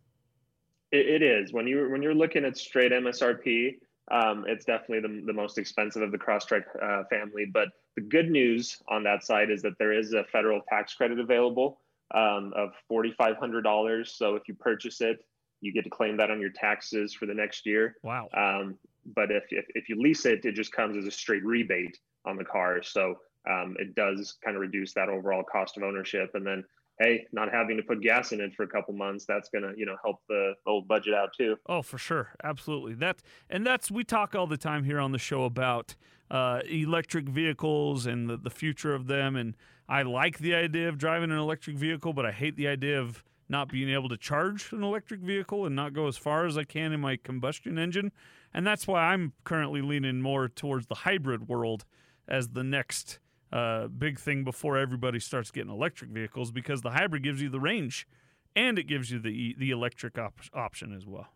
It, 0.91 1.21
it 1.21 1.23
is 1.23 1.54
when 1.54 1.67
you 1.67 1.89
when 1.89 2.02
you're 2.02 2.15
looking 2.15 2.45
at 2.45 2.58
straight 2.58 2.91
MSRP, 2.91 3.76
um, 4.12 4.45
it's 4.47 4.65
definitely 4.65 5.02
the, 5.02 5.26
the 5.26 5.34
most 5.34 5.58
expensive 5.58 6.02
of 6.02 6.12
the 6.12 6.17
Crosstrek 6.17 6.63
uh, 6.82 7.04
family. 7.10 7.45
But 7.45 7.69
the 7.95 8.02
good 8.02 8.30
news 8.30 8.78
on 8.88 9.04
that 9.04 9.23
side 9.23 9.50
is 9.50 9.62
that 9.63 9.78
there 9.80 9.93
is 9.93 10.13
a 10.13 10.23
federal 10.26 10.62
tax 10.69 10.93
credit 10.93 11.19
available 11.19 11.82
um, 12.13 12.54
of 12.56 12.69
forty 12.88 13.13
five 13.17 13.38
hundred 13.38 13.63
dollars. 13.63 14.13
So 14.17 14.36
if 14.36 14.47
you 14.47 14.56
purchase 14.56 15.02
it, 15.02 15.26
you 15.62 15.73
get 15.73 15.84
to 15.84 15.89
claim 15.89 16.17
that 16.17 16.32
on 16.32 16.39
your 16.39 16.52
taxes 16.52 17.13
for 17.13 17.26
the 17.26 17.34
next 17.34 17.65
year. 17.65 17.95
Wow. 18.04 18.30
Um, 18.36 18.78
but 19.15 19.32
if, 19.32 19.43
if, 19.52 19.65
if 19.69 19.89
you 19.89 20.02
lease 20.02 20.26
it, 20.26 20.45
it 20.45 20.54
just 20.54 20.71
comes 20.71 20.97
as 20.97 21.06
a 21.06 21.12
straight 21.12 21.45
rebate 21.45 21.97
on 22.26 22.38
the 22.38 22.43
car. 22.43 22.84
So 22.84 23.15
um, 23.50 23.76
it 23.80 23.95
does 23.95 24.38
kind 24.43 24.56
of 24.56 24.62
reduce 24.62 24.93
that 24.93 25.10
overall 25.10 25.43
cost 25.43 25.78
of 25.78 25.84
ownership. 25.84 26.32
And 26.34 26.45
then 26.45 26.63
hey, 26.99 27.25
not 27.31 27.51
having 27.51 27.77
to 27.77 27.83
put 27.83 28.01
gas 28.01 28.31
in 28.31 28.41
it 28.41 28.53
for 28.55 28.63
a 28.63 28.67
couple 28.67 28.93
months, 28.93 29.25
that's 29.25 29.49
gonna 29.49 29.73
you 29.75 29.86
know 29.86 29.95
help 30.03 30.21
the 30.27 30.53
old 30.65 30.88
budget 30.88 31.13
out 31.13 31.29
too. 31.38 31.55
Oh, 31.67 31.81
for 31.81 31.97
sure, 31.97 32.33
absolutely. 32.43 32.93
That 32.95 33.21
and 33.49 33.65
that's 33.65 33.89
we 33.91 34.03
talk 34.03 34.36
all 34.36 34.47
the 34.47 34.57
time 34.57 34.83
here 34.83 34.99
on 34.99 35.12
the 35.12 35.19
show 35.19 35.43
about 35.43 35.95
uh, 36.29 36.62
electric 36.69 37.29
vehicles 37.29 38.05
and 38.05 38.29
the, 38.29 38.38
the 38.38 38.49
future 38.49 38.93
of 38.93 39.07
them. 39.07 39.36
And 39.36 39.55
I 39.88 40.01
like 40.03 40.39
the 40.39 40.55
idea 40.55 40.89
of 40.89 40.97
driving 40.97 41.31
an 41.31 41.38
electric 41.38 41.77
vehicle, 41.77 42.13
but 42.13 42.25
I 42.25 42.31
hate 42.31 42.55
the 42.55 42.67
idea 42.67 42.99
of 42.99 43.23
not 43.49 43.69
being 43.69 43.89
able 43.89 44.10
to 44.10 44.17
charge 44.17 44.71
an 44.73 44.83
electric 44.83 45.21
vehicle 45.21 45.65
and 45.65 45.75
not 45.75 45.93
go 45.93 46.07
as 46.07 46.17
far 46.17 46.45
as 46.45 46.57
I 46.57 46.65
can 46.65 46.91
in 46.91 46.99
my 46.99 47.15
combustion 47.15 47.77
engine. 47.77 48.12
And 48.53 48.67
that's 48.67 48.88
why 48.88 49.13
I'm 49.13 49.33
currently 49.45 49.81
leaning 49.81 50.21
more 50.21 50.49
towards 50.49 50.88
the 50.88 50.95
hybrid 50.95 51.47
world 51.47 51.86
as 52.27 52.49
the 52.49 52.63
next 52.63 53.19
uh, 53.51 53.88
big 53.88 54.19
thing 54.19 54.43
before 54.43 54.77
everybody 54.77 55.19
starts 55.19 55.51
getting 55.51 55.71
electric 55.71 56.12
vehicles 56.12 56.51
because 56.51 56.81
the 56.81 56.91
hybrid 56.91 57.23
gives 57.23 57.41
you 57.41 57.49
the 57.49 57.60
range 57.60 58.07
and 58.55 58.79
it 58.79 58.88
gives 58.88 59.12
you 59.12 59.19
the 59.19 59.55
the 59.57 59.71
electric 59.71 60.17
op- 60.17 60.41
option 60.53 60.93
as 60.93 61.05
well. 61.05 61.27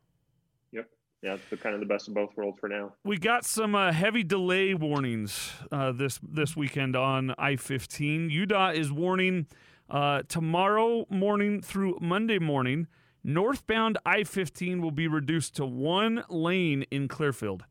Yep. 0.71 0.89
Yeah, 1.21 1.34
it's 1.36 1.50
the, 1.50 1.58
kind 1.58 1.76
of 1.76 1.82
the 1.82 1.86
best 1.86 2.08
of 2.08 2.15
both 2.15 2.36
worlds 2.36 2.58
for 2.60 2.67
now. 2.67 2.93
We 3.04 3.17
got 3.17 3.45
some 3.45 3.76
uh, 3.76 3.91
heavy 3.91 4.24
delay 4.24 4.74
warnings 4.74 5.52
uh, 5.71 5.91
this 5.91 6.19
this 6.24 6.56
weekend 6.56 6.95
on 6.95 7.36
I-15. 7.38 8.32
UDOT 8.32 8.76
is 8.76 8.91
warning 8.91 9.47
uh, 9.91 10.24
tomorrow 10.30 11.06
morning 11.10 11.62
through 11.62 11.97
Monday 12.00 12.39
morning, 12.39 12.88
northbound 13.26 13.97
I-15 14.06 14.82
will 14.82 14.91
be 14.91 15.06
reduced 15.06 15.54
to 15.58 15.65
one 15.65 16.24
lane 16.30 16.86
in 16.91 17.10
Clearfield. 17.10 17.65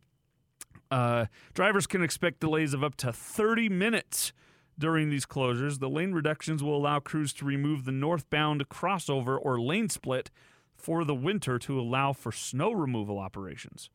Uh, 0.91 1.27
drivers 1.55 1.87
can 1.87 2.03
expect 2.03 2.41
delays 2.41 2.75
of 2.75 2.83
up 2.83 2.97
to 2.97 3.13
30 3.13 3.69
minutes 3.69 4.33
during 4.79 5.11
these 5.11 5.27
closures. 5.27 5.79
The 5.79 5.89
lane 5.89 6.13
reductions 6.13 6.63
will 6.63 6.77
allow 6.77 6.99
crews 6.99 7.33
to 7.35 7.45
remove 7.45 7.85
the 7.85 7.93
northbound 7.93 8.69
crossover 8.69 9.39
or 9.41 9.61
lane 9.61 9.89
split 9.89 10.31
for 10.75 11.05
the 11.05 11.15
winter 11.15 11.59
to 11.59 11.79
allow 11.79 12.13
for 12.13 12.33
snow 12.33 12.73
removal 12.73 13.19
operations. 13.19 13.91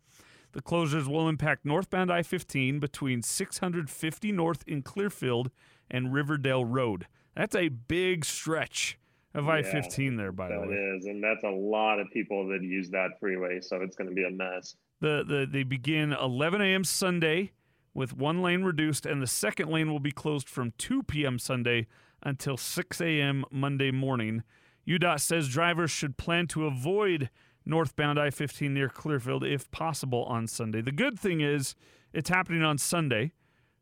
The 0.54 0.62
closures 0.62 1.08
will 1.08 1.28
impact 1.28 1.66
northbound 1.66 2.10
I 2.12 2.24
15 2.24 2.80
between 2.80 3.22
650 3.22 4.32
North 4.32 4.64
in 4.66 4.84
Clearfield 4.84 5.52
and 5.92 6.14
Riverdale 6.14 6.64
Road. 6.64 7.08
That's 7.36 7.56
a 7.56 7.68
big 7.68 8.24
stretch 8.24 8.98
of 9.34 9.50
I 9.50 9.64
15 9.64 10.16
there, 10.16 10.32
by 10.32 10.48
the 10.48 10.62
way. 10.62 10.68
That 10.68 10.98
is, 10.98 11.06
and 11.08 11.22
that's 11.22 11.44
a 11.44 11.50
lot 11.50 12.00
of 12.00 12.08
people 12.14 12.48
that 12.48 12.64
use 12.64 12.90
that 12.92 13.20
freeway, 13.20 13.60
so 13.60 13.82
it's 13.82 13.98
going 13.98 14.10
to 14.10 14.16
be 14.16 14.24
a 14.24 14.32
mess. 14.32 14.78
The, 15.02 15.24
the 15.28 15.48
they 15.50 15.64
begin 15.64 16.14
11 16.14 16.62
a.m. 16.62 16.84
Sunday 16.84 17.52
with 17.94 18.16
one 18.16 18.42
lane 18.42 18.64
reduced, 18.64 19.06
and 19.06 19.22
the 19.22 19.28
second 19.28 19.70
lane 19.70 19.92
will 19.92 20.00
be 20.00 20.12
closed 20.12 20.50
from 20.50 20.74
2 20.78 21.04
p.m. 21.04 21.40
Sunday 21.40 21.88
until 22.22 22.58
6 22.58 23.02
a.m. 23.02 23.46
Monday 23.52 23.92
morning. 23.92 24.44
UDOT 24.88 25.20
says 25.22 25.50
drivers 25.50 25.92
should 25.92 26.18
plan 26.18 26.48
to 26.48 26.66
avoid 26.66 27.30
northbound 27.66 28.20
I 28.20 28.30
15 28.30 28.74
near 28.74 28.90
Clearfield 28.90 29.44
if 29.44 29.72
possible 29.72 30.24
on 30.26 30.48
Sunday. 30.48 30.82
The 30.82 30.92
good 30.92 31.20
thing 31.20 31.42
is 31.42 31.76
it's 32.14 32.30
happening 32.30 32.64
on 32.64 32.78
Sunday. 32.78 33.34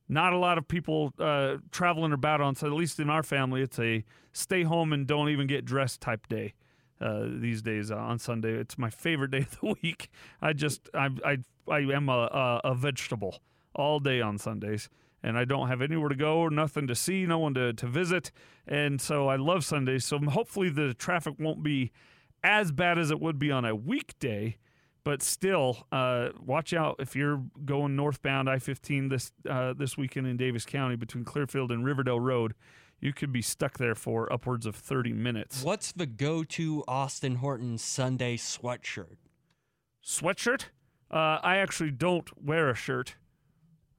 Not 0.08 0.34
a 0.34 0.38
lot 0.38 0.58
of 0.58 0.68
people 0.68 1.14
uh, 1.20 1.58
traveling 1.72 2.14
about 2.14 2.42
on, 2.42 2.56
so 2.56 2.68
at 2.68 2.74
least 2.74 3.00
in 3.00 3.10
our 3.10 3.24
family, 3.24 3.62
it's 3.62 3.80
a 3.80 4.04
stay 4.32 4.64
home 4.64 4.94
and 4.94 5.08
don't 5.08 5.30
even 5.30 5.48
get 5.48 5.66
dressed 5.66 6.02
type 6.02 6.28
day 6.28 6.54
uh, 7.04 7.26
these 7.28 7.62
days 7.62 7.92
uh, 7.92 7.98
on 7.98 8.20
Sunday. 8.20 8.54
It's 8.54 8.78
my 8.78 8.90
favorite 8.90 9.32
day 9.32 9.40
of 9.52 9.60
the 9.60 9.76
week. 9.82 10.10
I 10.42 10.54
just 10.54 10.90
I 10.94 11.10
I 11.26 11.38
I 11.70 11.80
am 11.80 12.10
a, 12.10 12.62
a, 12.64 12.72
a 12.72 12.76
vegetable 12.76 13.40
all 13.76 14.00
day 14.00 14.22
on 14.22 14.38
Sundays. 14.38 14.90
And 15.26 15.38
I 15.38 15.46
don't 15.46 15.70
have 15.70 15.82
anywhere 15.82 16.10
to 16.10 16.18
go, 16.18 16.40
or 16.40 16.50
nothing 16.50 16.86
to 16.88 16.96
see, 16.96 17.26
no 17.26 17.40
one 17.40 17.54
to, 17.54 17.72
to 17.72 17.88
visit. 17.88 18.30
And 18.68 19.00
so 19.00 19.30
I 19.30 19.38
love 19.38 19.64
Sundays. 19.64 20.04
So 20.04 20.20
hopefully 20.20 20.70
the 20.70 20.94
traffic 20.94 21.36
won't 21.40 21.64
be 21.64 21.94
as 22.44 22.74
bad 22.74 23.00
as 23.00 23.10
it 23.10 23.22
would 23.22 23.40
be 23.40 23.50
on 23.50 23.64
a 23.64 23.74
weekday 23.74 24.58
but 25.04 25.22
still, 25.22 25.86
uh, 25.92 26.30
watch 26.40 26.74
out 26.74 26.96
if 27.00 27.16
you're 27.16 27.44
going 27.66 27.96
northbound 27.96 28.50
I-15 28.50 29.10
this 29.10 29.32
uh, 29.50 29.74
this 29.74 29.98
weekend 29.98 30.28
in 30.28 30.38
Davis 30.38 30.66
County 30.66 30.96
between 30.96 31.26
Clearfield 31.26 31.72
and 31.72 31.84
Riverdale 31.84 32.20
Road 32.20 32.54
you 33.04 33.12
could 33.12 33.34
be 33.34 33.42
stuck 33.42 33.78
there 33.78 33.96
for 33.96 34.32
upwards 34.32 34.66
of 34.66 34.78
30 34.78 35.12
minutes. 35.12 35.62
What's 35.62 35.92
the 35.92 36.06
go 36.06 36.46
to 36.46 36.86
Austin 36.88 37.36
Horton 37.36 37.78
Sunday 37.78 38.38
sweatshirt? 38.38 39.18
sweatshirt. 40.02 40.68
Uh, 41.12 41.38
I 41.44 41.58
actually 41.58 41.92
don't 41.92 42.30
wear 42.42 42.70
a 42.70 42.76
shirt. 42.76 43.16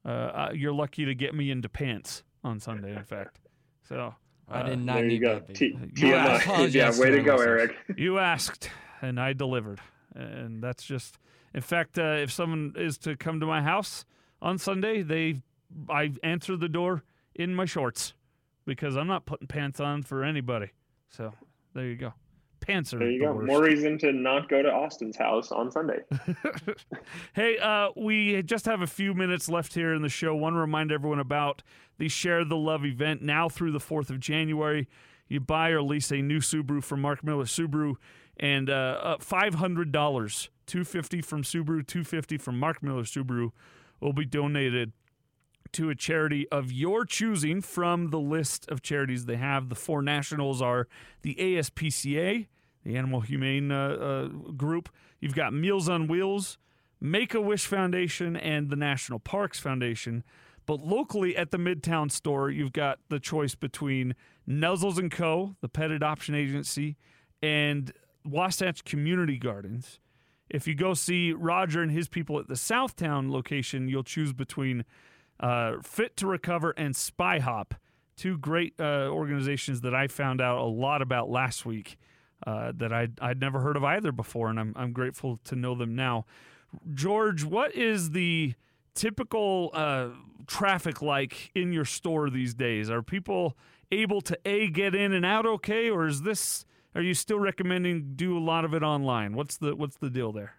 Uh, 0.07 0.49
you're 0.55 0.73
lucky 0.73 1.05
to 1.05 1.15
get 1.15 1.35
me 1.35 1.51
into 1.51 1.69
pants 1.69 2.23
on 2.43 2.61
Sunday, 2.61 2.97
in 2.97 3.05
fact. 3.05 3.41
So 3.87 4.15
I 4.49 4.63
did 4.63 4.73
uh, 4.73 4.77
not 4.77 4.95
there 4.95 5.05
you 5.05 5.11
need 5.11 5.19
go. 5.21 5.35
that. 5.35 5.55
T- 5.55 5.79
You 5.97 6.13
TMI. 6.13 6.73
yeah, 6.75 6.99
way 6.99 7.11
to 7.11 7.17
to 7.19 7.23
go, 7.23 7.37
our 7.37 7.45
Eric. 7.45 7.77
you 7.99 8.19
asked, 8.19 8.71
and 9.03 9.21
I 9.21 9.35
delivered, 9.35 9.81
and 10.15 10.63
that's 10.63 10.83
just. 10.83 11.19
In 11.55 11.61
fact, 11.61 11.99
uh, 11.99 12.17
if 12.23 12.33
someone 12.33 12.73
is 12.77 12.99
to 12.99 13.17
come 13.17 13.39
to 13.41 13.47
my 13.47 13.63
house 13.63 14.05
on 14.43 14.59
Sunday, 14.59 15.03
they, 15.03 15.43
I 15.89 16.13
answer 16.23 16.57
the 16.57 16.69
door 16.69 17.05
in 17.35 17.55
my 17.55 17.65
shorts 17.65 18.15
because 18.67 18.97
I'm 18.97 19.07
not 19.07 19.27
putting 19.27 19.47
pants 19.47 19.81
on 19.81 20.03
for 20.03 20.25
anybody. 20.25 20.71
So 21.11 21.33
there 21.75 21.87
you 21.87 21.97
go. 21.97 22.13
Pants 22.61 22.95
are 22.95 22.99
There 22.99 23.11
you 23.11 23.19
the 23.21 23.27
go. 23.27 23.33
worst. 23.35 23.47
More 23.47 23.63
reason 23.63 23.99
to 23.99 24.13
not 24.13 24.49
go 24.49 24.63
to 24.63 24.73
Austin's 24.73 25.17
house 25.17 25.53
on 25.53 25.71
Sunday. 25.71 25.99
hey, 27.35 27.59
uh, 27.59 27.89
we 27.95 28.43
just 28.43 28.65
have 28.67 28.81
a 28.81 28.87
few 28.87 29.13
minutes 29.13 29.49
left 29.49 29.75
here 29.75 29.93
in 29.93 30.01
the 30.03 30.09
show. 30.09 30.35
Want 30.35 30.55
to 30.55 30.61
remind 30.61 30.91
everyone 30.91 31.19
about 31.19 31.63
the 31.99 32.09
Share 32.09 32.45
the 32.45 32.57
Love 32.57 32.85
event 32.87 33.23
now 33.23 33.49
through 33.49 33.73
the 33.73 33.79
4th 33.81 34.09
of 34.09 34.19
January. 34.19 34.89
You 35.29 35.41
buy 35.41 35.71
or 35.71 35.83
lease 35.83 36.11
a 36.11 36.17
new 36.23 36.39
Subaru 36.39 36.83
from 36.83 37.01
Mark 37.03 37.23
Miller 37.25 37.45
Subaru, 37.45 37.97
and 38.39 38.69
uh, 38.71 38.99
uh, 39.03 39.17
$500, 39.19 39.93
250 39.93 41.21
from 41.23 41.43
Subaru, 41.43 41.87
250 41.87 42.39
from 42.39 42.59
Mark 42.59 42.83
Miller 42.83 43.03
Subaru 43.05 43.51
will 44.01 44.13
be 44.13 44.25
donated 44.25 44.93
to 45.75 45.91
a 45.91 45.95
charity 45.95 46.49
of 46.51 46.73
your 46.73 47.05
choosing 47.05 47.61
from 47.61 48.11
the 48.11 48.19
list 48.19 48.69
of 48.69 48.83
charities 48.83 49.27
they 49.27 49.37
have. 49.37 49.69
The 49.69 49.75
four 49.75 50.03
nationals 50.03 50.63
are 50.63 50.89
the 51.23 51.35
ASPCA, 51.35 52.47
the 52.85 52.97
Animal 52.97 53.21
Humane 53.21 53.71
uh, 53.71 53.89
uh, 53.89 54.29
Group. 54.53 54.89
You've 55.21 55.35
got 55.35 55.53
Meals 55.53 55.89
on 55.89 56.07
Wheels, 56.07 56.59
Make 57.01 57.35
a 57.35 57.41
Wish 57.41 57.67
Foundation, 57.67 58.37
and 58.37 58.71
the 58.71 58.77
National 58.77 59.19
Parks 59.19 59.61
Foundation. 59.61 60.25
But 60.67 60.81
locally 60.81 61.37
at 61.37 61.51
the 61.51 61.59
Midtown 61.59 62.11
store, 62.11 62.51
you've 62.51 62.73
got 62.73 62.99
the 63.11 63.21
choice 63.21 63.55
between 63.55 64.15
Nuzzles 64.49 64.99
and 64.99 65.11
Co., 65.11 65.57
the 65.61 65.69
pet 65.69 65.91
adoption 65.91 66.35
agency, 66.35 66.97
and 67.43 67.93
Wasatch 68.25 68.85
Community 68.85 69.37
Gardens. 69.37 69.99
If 70.49 70.67
you 70.67 70.75
go 70.75 70.95
see 70.95 71.33
Roger 71.33 71.83
and 71.83 71.91
his 71.91 72.09
people 72.09 72.39
at 72.39 72.49
the 72.49 72.55
Southtown 72.55 73.31
location, 73.31 73.89
you'll 73.89 74.05
choose 74.05 74.33
between 74.33 74.85
uh, 75.41 75.75
Fit 75.83 76.17
to 76.19 76.27
Recover 76.27 76.71
and 76.77 76.95
Spy 76.95 77.39
Hop, 77.39 77.75
two 78.17 78.39
great 78.39 78.75
uh, 78.79 79.09
organizations 79.09 79.81
that 79.83 79.95
I 79.95 80.09
found 80.09 80.41
out 80.41 80.59
a 80.59 80.65
lot 80.65 81.03
about 81.03 81.29
last 81.29 81.67
week 81.67 81.99
uh, 82.47 82.73
that 82.77 82.93
I'd, 82.93 83.19
I'd 83.21 83.41
never 83.41 83.61
heard 83.61 83.77
of 83.77 83.85
either 83.85 84.13
before, 84.13 84.49
and 84.49 84.61
I'm, 84.61 84.73
I'm 84.77 84.93
grateful 84.93 85.41
to 85.45 85.57
know 85.57 85.75
them 85.75 85.95
now. 85.95 86.27
George, 86.93 87.45
what 87.45 87.75
is 87.75 88.11
the 88.11 88.55
typical 88.95 89.71
uh, 89.73 90.09
traffic 90.47 91.03
like 91.03 91.51
in 91.55 91.73
your 91.73 91.85
store 91.85 92.31
these 92.31 92.55
days? 92.55 92.91
Are 92.91 93.03
people 93.03 93.57
able 93.91 94.21
to 94.23 94.39
a 94.45 94.69
get 94.69 94.95
in 94.95 95.13
and 95.13 95.25
out 95.25 95.47
okay, 95.47 95.91
or 95.91 96.07
is 96.07 96.23
this? 96.23 96.65
Are 96.95 97.03
you 97.03 97.15
still 97.15 97.39
recommending 97.39 98.13
do 98.15 98.37
a 98.37 98.41
lot 98.41 98.65
of 98.65 98.75
it 98.75 98.83
online? 98.83 99.35
What's 99.35 99.57
the 99.57 99.75
what's 99.75 99.97
the 99.97 100.11
deal 100.11 100.33
there? 100.33 100.55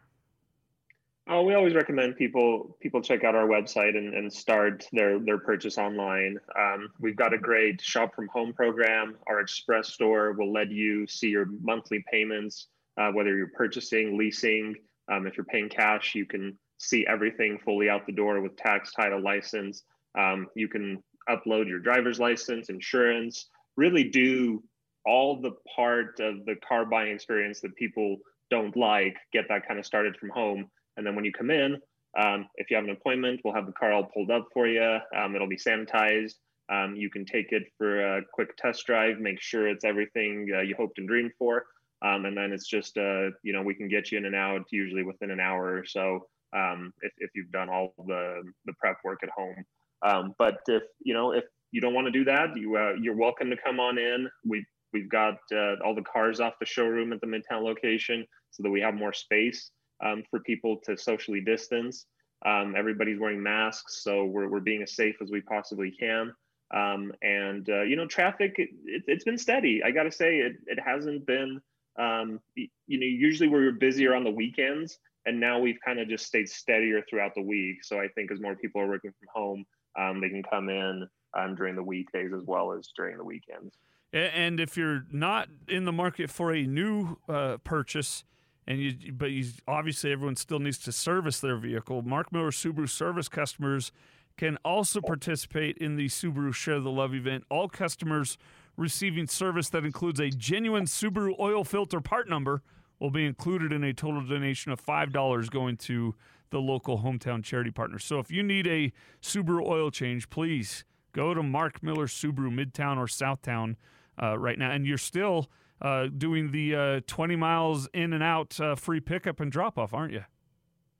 Oh, 1.27 1.41
we 1.41 1.55
always 1.55 1.73
recommend 1.73 2.17
people 2.17 2.77
people 2.79 3.01
check 3.01 3.23
out 3.23 3.33
our 3.33 3.47
website 3.47 3.97
and, 3.97 4.13
and 4.13 4.31
start 4.31 4.87
their 4.91 5.17
their 5.17 5.39
purchase 5.39 5.79
online. 5.79 6.37
Um, 6.57 6.89
we've 6.99 7.15
got 7.15 7.33
a 7.33 7.37
great 7.37 7.81
shop 7.81 8.13
from 8.13 8.27
home 8.27 8.53
program. 8.53 9.15
Our 9.27 9.39
express 9.39 9.91
store 9.91 10.33
will 10.33 10.53
let 10.53 10.69
you 10.69 11.07
see 11.07 11.29
your 11.29 11.47
monthly 11.63 12.05
payments, 12.11 12.67
uh, 12.97 13.09
whether 13.11 13.35
you're 13.35 13.49
purchasing, 13.55 14.19
leasing. 14.19 14.75
Um, 15.11 15.25
if 15.25 15.35
you're 15.35 15.47
paying 15.47 15.67
cash, 15.67 16.13
you 16.13 16.27
can 16.27 16.55
see 16.77 17.07
everything 17.07 17.57
fully 17.65 17.89
out 17.89 18.05
the 18.05 18.11
door 18.11 18.39
with 18.41 18.55
tax, 18.55 18.91
title, 18.93 19.21
license. 19.21 19.81
Um, 20.15 20.45
you 20.55 20.67
can 20.67 21.01
upload 21.27 21.67
your 21.67 21.79
driver's 21.79 22.19
license, 22.19 22.69
insurance. 22.69 23.49
Really 23.77 24.03
do 24.03 24.63
all 25.07 25.41
the 25.41 25.53
part 25.75 26.19
of 26.19 26.45
the 26.45 26.55
car 26.67 26.85
buying 26.85 27.11
experience 27.11 27.61
that 27.61 27.75
people 27.75 28.17
don't 28.51 28.77
like. 28.77 29.15
Get 29.33 29.45
that 29.49 29.67
kind 29.67 29.79
of 29.79 29.87
started 29.87 30.17
from 30.17 30.29
home 30.29 30.69
and 30.97 31.05
then 31.05 31.15
when 31.15 31.25
you 31.25 31.31
come 31.31 31.51
in, 31.51 31.77
um, 32.17 32.47
if 32.55 32.69
you 32.69 32.77
have 32.77 32.85
an 32.85 32.91
appointment, 32.91 33.41
we'll 33.43 33.53
have 33.53 33.65
the 33.65 33.73
car 33.73 33.91
all 33.91 34.05
pulled 34.05 34.31
up 34.31 34.47
for 34.53 34.67
you. 34.67 34.99
Um, 35.15 35.35
it'll 35.35 35.47
be 35.47 35.57
sanitized. 35.57 36.35
Um, 36.71 36.95
you 36.95 37.09
can 37.09 37.25
take 37.25 37.51
it 37.51 37.63
for 37.77 38.17
a 38.17 38.21
quick 38.33 38.55
test 38.57 38.85
drive, 38.85 39.19
make 39.19 39.41
sure 39.41 39.67
it's 39.67 39.85
everything 39.85 40.49
uh, 40.55 40.61
you 40.61 40.75
hoped 40.75 40.97
and 40.97 41.07
dreamed 41.07 41.31
for. 41.37 41.65
Um, 42.01 42.25
and 42.25 42.35
then 42.37 42.51
it's 42.51 42.67
just, 42.67 42.97
uh, 42.97 43.29
you 43.43 43.53
know, 43.53 43.61
we 43.61 43.75
can 43.75 43.87
get 43.87 44.11
you 44.11 44.17
in 44.17 44.25
and 44.25 44.35
out 44.35 44.65
usually 44.71 45.03
within 45.03 45.31
an 45.31 45.39
hour 45.39 45.77
or 45.77 45.85
so 45.85 46.27
um, 46.55 46.93
if, 47.01 47.11
if 47.17 47.29
you've 47.35 47.51
done 47.51 47.69
all 47.69 47.93
the, 48.07 48.43
the 48.65 48.73
prep 48.79 48.97
work 49.03 49.19
at 49.23 49.29
home. 49.29 49.63
Um, 50.05 50.33
but 50.37 50.59
if, 50.67 50.83
you 51.01 51.13
know, 51.13 51.31
if 51.31 51.43
you 51.71 51.81
don't 51.81 51.93
want 51.93 52.05
to 52.07 52.11
do 52.11 52.23
that, 52.25 52.55
you, 52.55 52.75
uh, 52.77 52.93
you're 52.99 53.15
welcome 53.15 53.49
to 53.49 53.57
come 53.57 53.79
on 53.79 53.97
in. 53.97 54.27
We've, 54.45 54.65
we've 54.93 55.09
got 55.09 55.35
uh, 55.53 55.75
all 55.83 55.95
the 55.95 56.03
cars 56.03 56.39
off 56.39 56.53
the 56.59 56.65
showroom 56.65 57.13
at 57.13 57.21
the 57.21 57.27
Midtown 57.27 57.63
location 57.63 58.25
so 58.51 58.63
that 58.63 58.69
we 58.69 58.81
have 58.81 58.93
more 58.93 59.13
space 59.13 59.71
um, 60.03 60.23
for 60.29 60.39
people 60.39 60.77
to 60.85 60.97
socially 60.97 61.41
distance. 61.41 62.05
Um, 62.45 62.75
everybody's 62.77 63.19
wearing 63.19 63.41
masks, 63.41 64.03
so 64.03 64.25
we're, 64.25 64.49
we're 64.49 64.59
being 64.59 64.83
as 64.83 64.95
safe 64.95 65.15
as 65.21 65.31
we 65.31 65.41
possibly 65.41 65.91
can. 65.91 66.33
Um, 66.73 67.11
and 67.21 67.67
uh, 67.69 67.83
you 67.83 67.95
know, 67.95 68.07
traffic 68.07 68.55
it, 68.57 69.03
has 69.07 69.23
been 69.23 69.37
steady. 69.37 69.81
I 69.83 69.91
got 69.91 70.03
to 70.03 70.11
say, 70.11 70.37
it 70.37 70.53
it 70.67 70.79
hasn't 70.79 71.25
been. 71.25 71.61
Um, 71.97 72.39
you 72.55 72.69
know, 72.99 73.05
usually 73.05 73.47
we 73.47 73.65
are 73.65 73.71
busier 73.71 74.13
on 74.13 74.23
the 74.23 74.31
weekends, 74.31 74.99
and 75.25 75.39
now 75.39 75.59
we've 75.59 75.79
kind 75.83 75.99
of 75.99 76.09
just 76.09 76.25
stayed 76.25 76.49
steadier 76.49 77.01
throughout 77.09 77.33
the 77.35 77.41
week. 77.41 77.83
So 77.83 77.99
I 77.99 78.07
think 78.09 78.31
as 78.31 78.41
more 78.41 78.55
people 78.55 78.81
are 78.81 78.87
working 78.87 79.11
from 79.11 79.27
home, 79.33 79.65
um, 79.97 80.21
they 80.21 80.29
can 80.29 80.43
come 80.43 80.69
in 80.69 81.07
um, 81.37 81.55
during 81.55 81.75
the 81.75 81.83
weekdays 81.83 82.31
as 82.33 82.43
well 82.45 82.73
as 82.73 82.89
during 82.95 83.17
the 83.17 83.23
weekends. 83.23 83.77
And 84.11 84.59
if 84.59 84.77
you're 84.77 85.05
not 85.11 85.49
in 85.67 85.85
the 85.85 85.91
market 85.91 86.29
for 86.29 86.53
a 86.53 86.63
new 86.63 87.17
uh, 87.27 87.57
purchase, 87.63 88.23
and 88.67 88.79
you 88.79 89.13
but 89.13 89.31
you 89.31 89.45
obviously 89.67 90.11
everyone 90.11 90.35
still 90.35 90.59
needs 90.59 90.77
to 90.79 90.91
service 90.91 91.39
their 91.39 91.57
vehicle. 91.57 92.01
Mark 92.01 92.31
Miller 92.31 92.51
Subaru 92.51 92.89
service 92.89 93.27
customers 93.27 93.91
can 94.37 94.57
also 94.65 95.01
participate 95.01 95.77
in 95.77 95.95
the 95.95 96.07
Subaru 96.07 96.53
Share 96.53 96.79
the 96.79 96.91
Love 96.91 97.13
event. 97.13 97.43
All 97.49 97.69
customers 97.69 98.37
receiving 98.75 99.27
service 99.27 99.69
that 99.69 99.85
includes 99.85 100.19
a 100.19 100.29
genuine 100.29 100.85
Subaru 100.85 101.33
oil 101.39 101.63
filter 101.63 102.01
part 102.01 102.27
number 102.27 102.61
will 102.99 103.11
be 103.11 103.25
included 103.25 103.71
in 103.71 103.83
a 103.83 103.93
total 103.93 104.21
donation 104.21 104.71
of 104.71 104.83
$5 104.83 105.49
going 105.49 105.77
to 105.77 106.15
the 106.49 106.59
local 106.59 106.99
hometown 106.99 107.43
charity 107.43 107.71
partner. 107.71 107.99
So 107.99 108.19
if 108.19 108.31
you 108.31 108.43
need 108.43 108.67
a 108.67 108.91
Subaru 109.21 109.65
oil 109.65 109.91
change, 109.91 110.29
please 110.29 110.85
go 111.13 111.33
to 111.33 111.43
Mark 111.43 111.81
Miller 111.81 112.07
Subaru 112.07 112.53
Midtown 112.53 112.97
or 112.97 113.07
Southtown 113.07 113.75
uh, 114.21 114.37
right 114.37 114.57
now. 114.57 114.71
And 114.71 114.85
you're 114.85 114.97
still 114.97 115.49
uh, 115.81 116.07
doing 116.07 116.51
the 116.51 116.75
uh, 116.75 117.01
20 117.07 117.35
miles 117.35 117.89
in 117.93 118.13
and 118.13 118.23
out 118.23 118.59
uh, 118.59 118.75
free 118.75 118.99
pickup 118.99 119.39
and 119.39 119.51
drop 119.51 119.77
off, 119.77 119.93
aren't 119.93 120.13
you? 120.13 120.23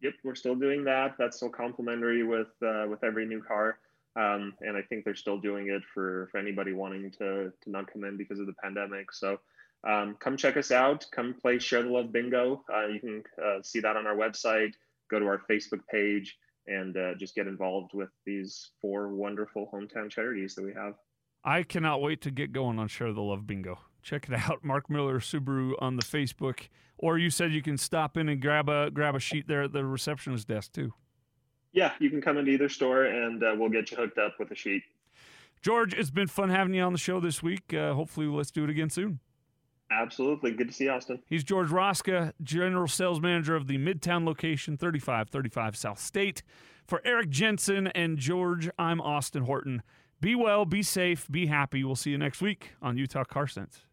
Yep, 0.01 0.13
we're 0.23 0.35
still 0.35 0.55
doing 0.55 0.83
that. 0.83 1.15
That's 1.17 1.37
still 1.37 1.49
complimentary 1.49 2.23
with 2.23 2.49
uh, 2.61 2.85
with 2.87 3.03
every 3.03 3.25
new 3.25 3.41
car, 3.41 3.79
um, 4.15 4.53
and 4.61 4.77
I 4.77 4.81
think 4.81 5.05
they're 5.05 5.15
still 5.15 5.39
doing 5.39 5.69
it 5.69 5.81
for 5.93 6.27
for 6.31 6.37
anybody 6.37 6.73
wanting 6.73 7.09
to 7.11 7.51
to 7.63 7.69
not 7.71 7.91
come 7.91 8.03
in 8.03 8.17
because 8.17 8.39
of 8.39 8.47
the 8.47 8.55
pandemic. 8.61 9.11
So. 9.11 9.39
Um, 9.87 10.15
come 10.19 10.35
check 10.35 10.57
us 10.57 10.71
out. 10.71 11.05
Come 11.11 11.35
play 11.39 11.59
Share 11.59 11.83
the 11.83 11.89
Love 11.89 12.11
Bingo. 12.11 12.63
Uh, 12.73 12.87
you 12.87 12.99
can 12.99 13.23
uh, 13.39 13.59
see 13.61 13.79
that 13.81 13.95
on 13.95 14.07
our 14.07 14.15
website. 14.15 14.71
Go 15.11 15.19
to 15.19 15.27
our 15.27 15.43
Facebook 15.47 15.81
page 15.91 16.35
and 16.65 16.97
just 17.19 17.35
get 17.35 17.45
involved 17.45 17.93
with 17.93 18.09
these 18.25 18.71
four 18.81 19.09
wonderful 19.09 19.69
hometown 19.71 20.09
charities 20.09 20.55
that 20.55 20.65
we 20.65 20.73
have. 20.73 20.95
I 21.43 21.61
cannot 21.61 22.01
wait 22.01 22.21
to 22.21 22.31
get 22.31 22.51
going 22.51 22.79
on 22.79 22.87
Share 22.87 23.13
the 23.13 23.21
Love 23.21 23.45
Bingo 23.45 23.77
check 24.05 24.29
it 24.29 24.35
out. 24.35 24.59
Mark 24.63 24.89
Miller 24.89 25.19
Subaru 25.19 25.73
on 25.79 25.97
the 25.97 26.03
Facebook. 26.03 26.69
Or 26.97 27.17
you 27.17 27.29
said 27.29 27.51
you 27.51 27.61
can 27.61 27.77
stop 27.77 28.15
in 28.15 28.29
and 28.29 28.41
grab 28.41 28.69
a 28.69 28.89
grab 28.89 29.15
a 29.15 29.19
sheet 29.19 29.47
there 29.49 29.63
at 29.63 29.73
the 29.73 29.83
receptionist 29.83 30.47
desk 30.47 30.71
too. 30.71 30.93
Yeah, 31.73 31.91
you 31.99 32.09
can 32.09 32.21
come 32.21 32.37
into 32.37 32.51
either 32.51 32.69
store 32.69 33.03
and 33.03 33.43
uh, 33.43 33.53
we'll 33.57 33.69
get 33.69 33.91
you 33.91 33.97
hooked 33.97 34.17
up 34.17 34.35
with 34.39 34.49
a 34.51 34.55
sheet. 34.55 34.83
George, 35.61 35.93
it's 35.93 36.11
been 36.11 36.27
fun 36.27 36.49
having 36.49 36.73
you 36.73 36.83
on 36.83 36.93
the 36.93 36.99
show 36.99 37.19
this 37.19 37.43
week. 37.43 37.73
Uh, 37.73 37.93
hopefully, 37.93 38.27
let's 38.27 38.51
do 38.51 38.63
it 38.63 38.69
again 38.69 38.89
soon. 38.89 39.19
Absolutely. 39.91 40.51
Good 40.51 40.67
to 40.67 40.73
see 40.73 40.85
you, 40.85 40.91
Austin. 40.91 41.21
He's 41.27 41.43
George 41.43 41.69
Roska, 41.69 42.33
General 42.41 42.87
Sales 42.87 43.19
Manager 43.19 43.55
of 43.55 43.67
the 43.67 43.77
Midtown 43.77 44.25
location, 44.25 44.77
3535 44.77 45.75
South 45.75 45.99
State. 45.99 46.43
For 46.85 47.01
Eric 47.03 47.29
Jensen 47.29 47.87
and 47.87 48.17
George, 48.17 48.69
I'm 48.79 49.01
Austin 49.01 49.43
Horton. 49.43 49.83
Be 50.21 50.33
well, 50.33 50.65
be 50.65 50.81
safe, 50.81 51.27
be 51.29 51.47
happy. 51.47 51.83
We'll 51.83 51.95
see 51.95 52.11
you 52.11 52.17
next 52.17 52.41
week 52.41 52.71
on 52.81 52.97
Utah 52.97 53.23
Car 53.23 53.47
Sense. 53.47 53.85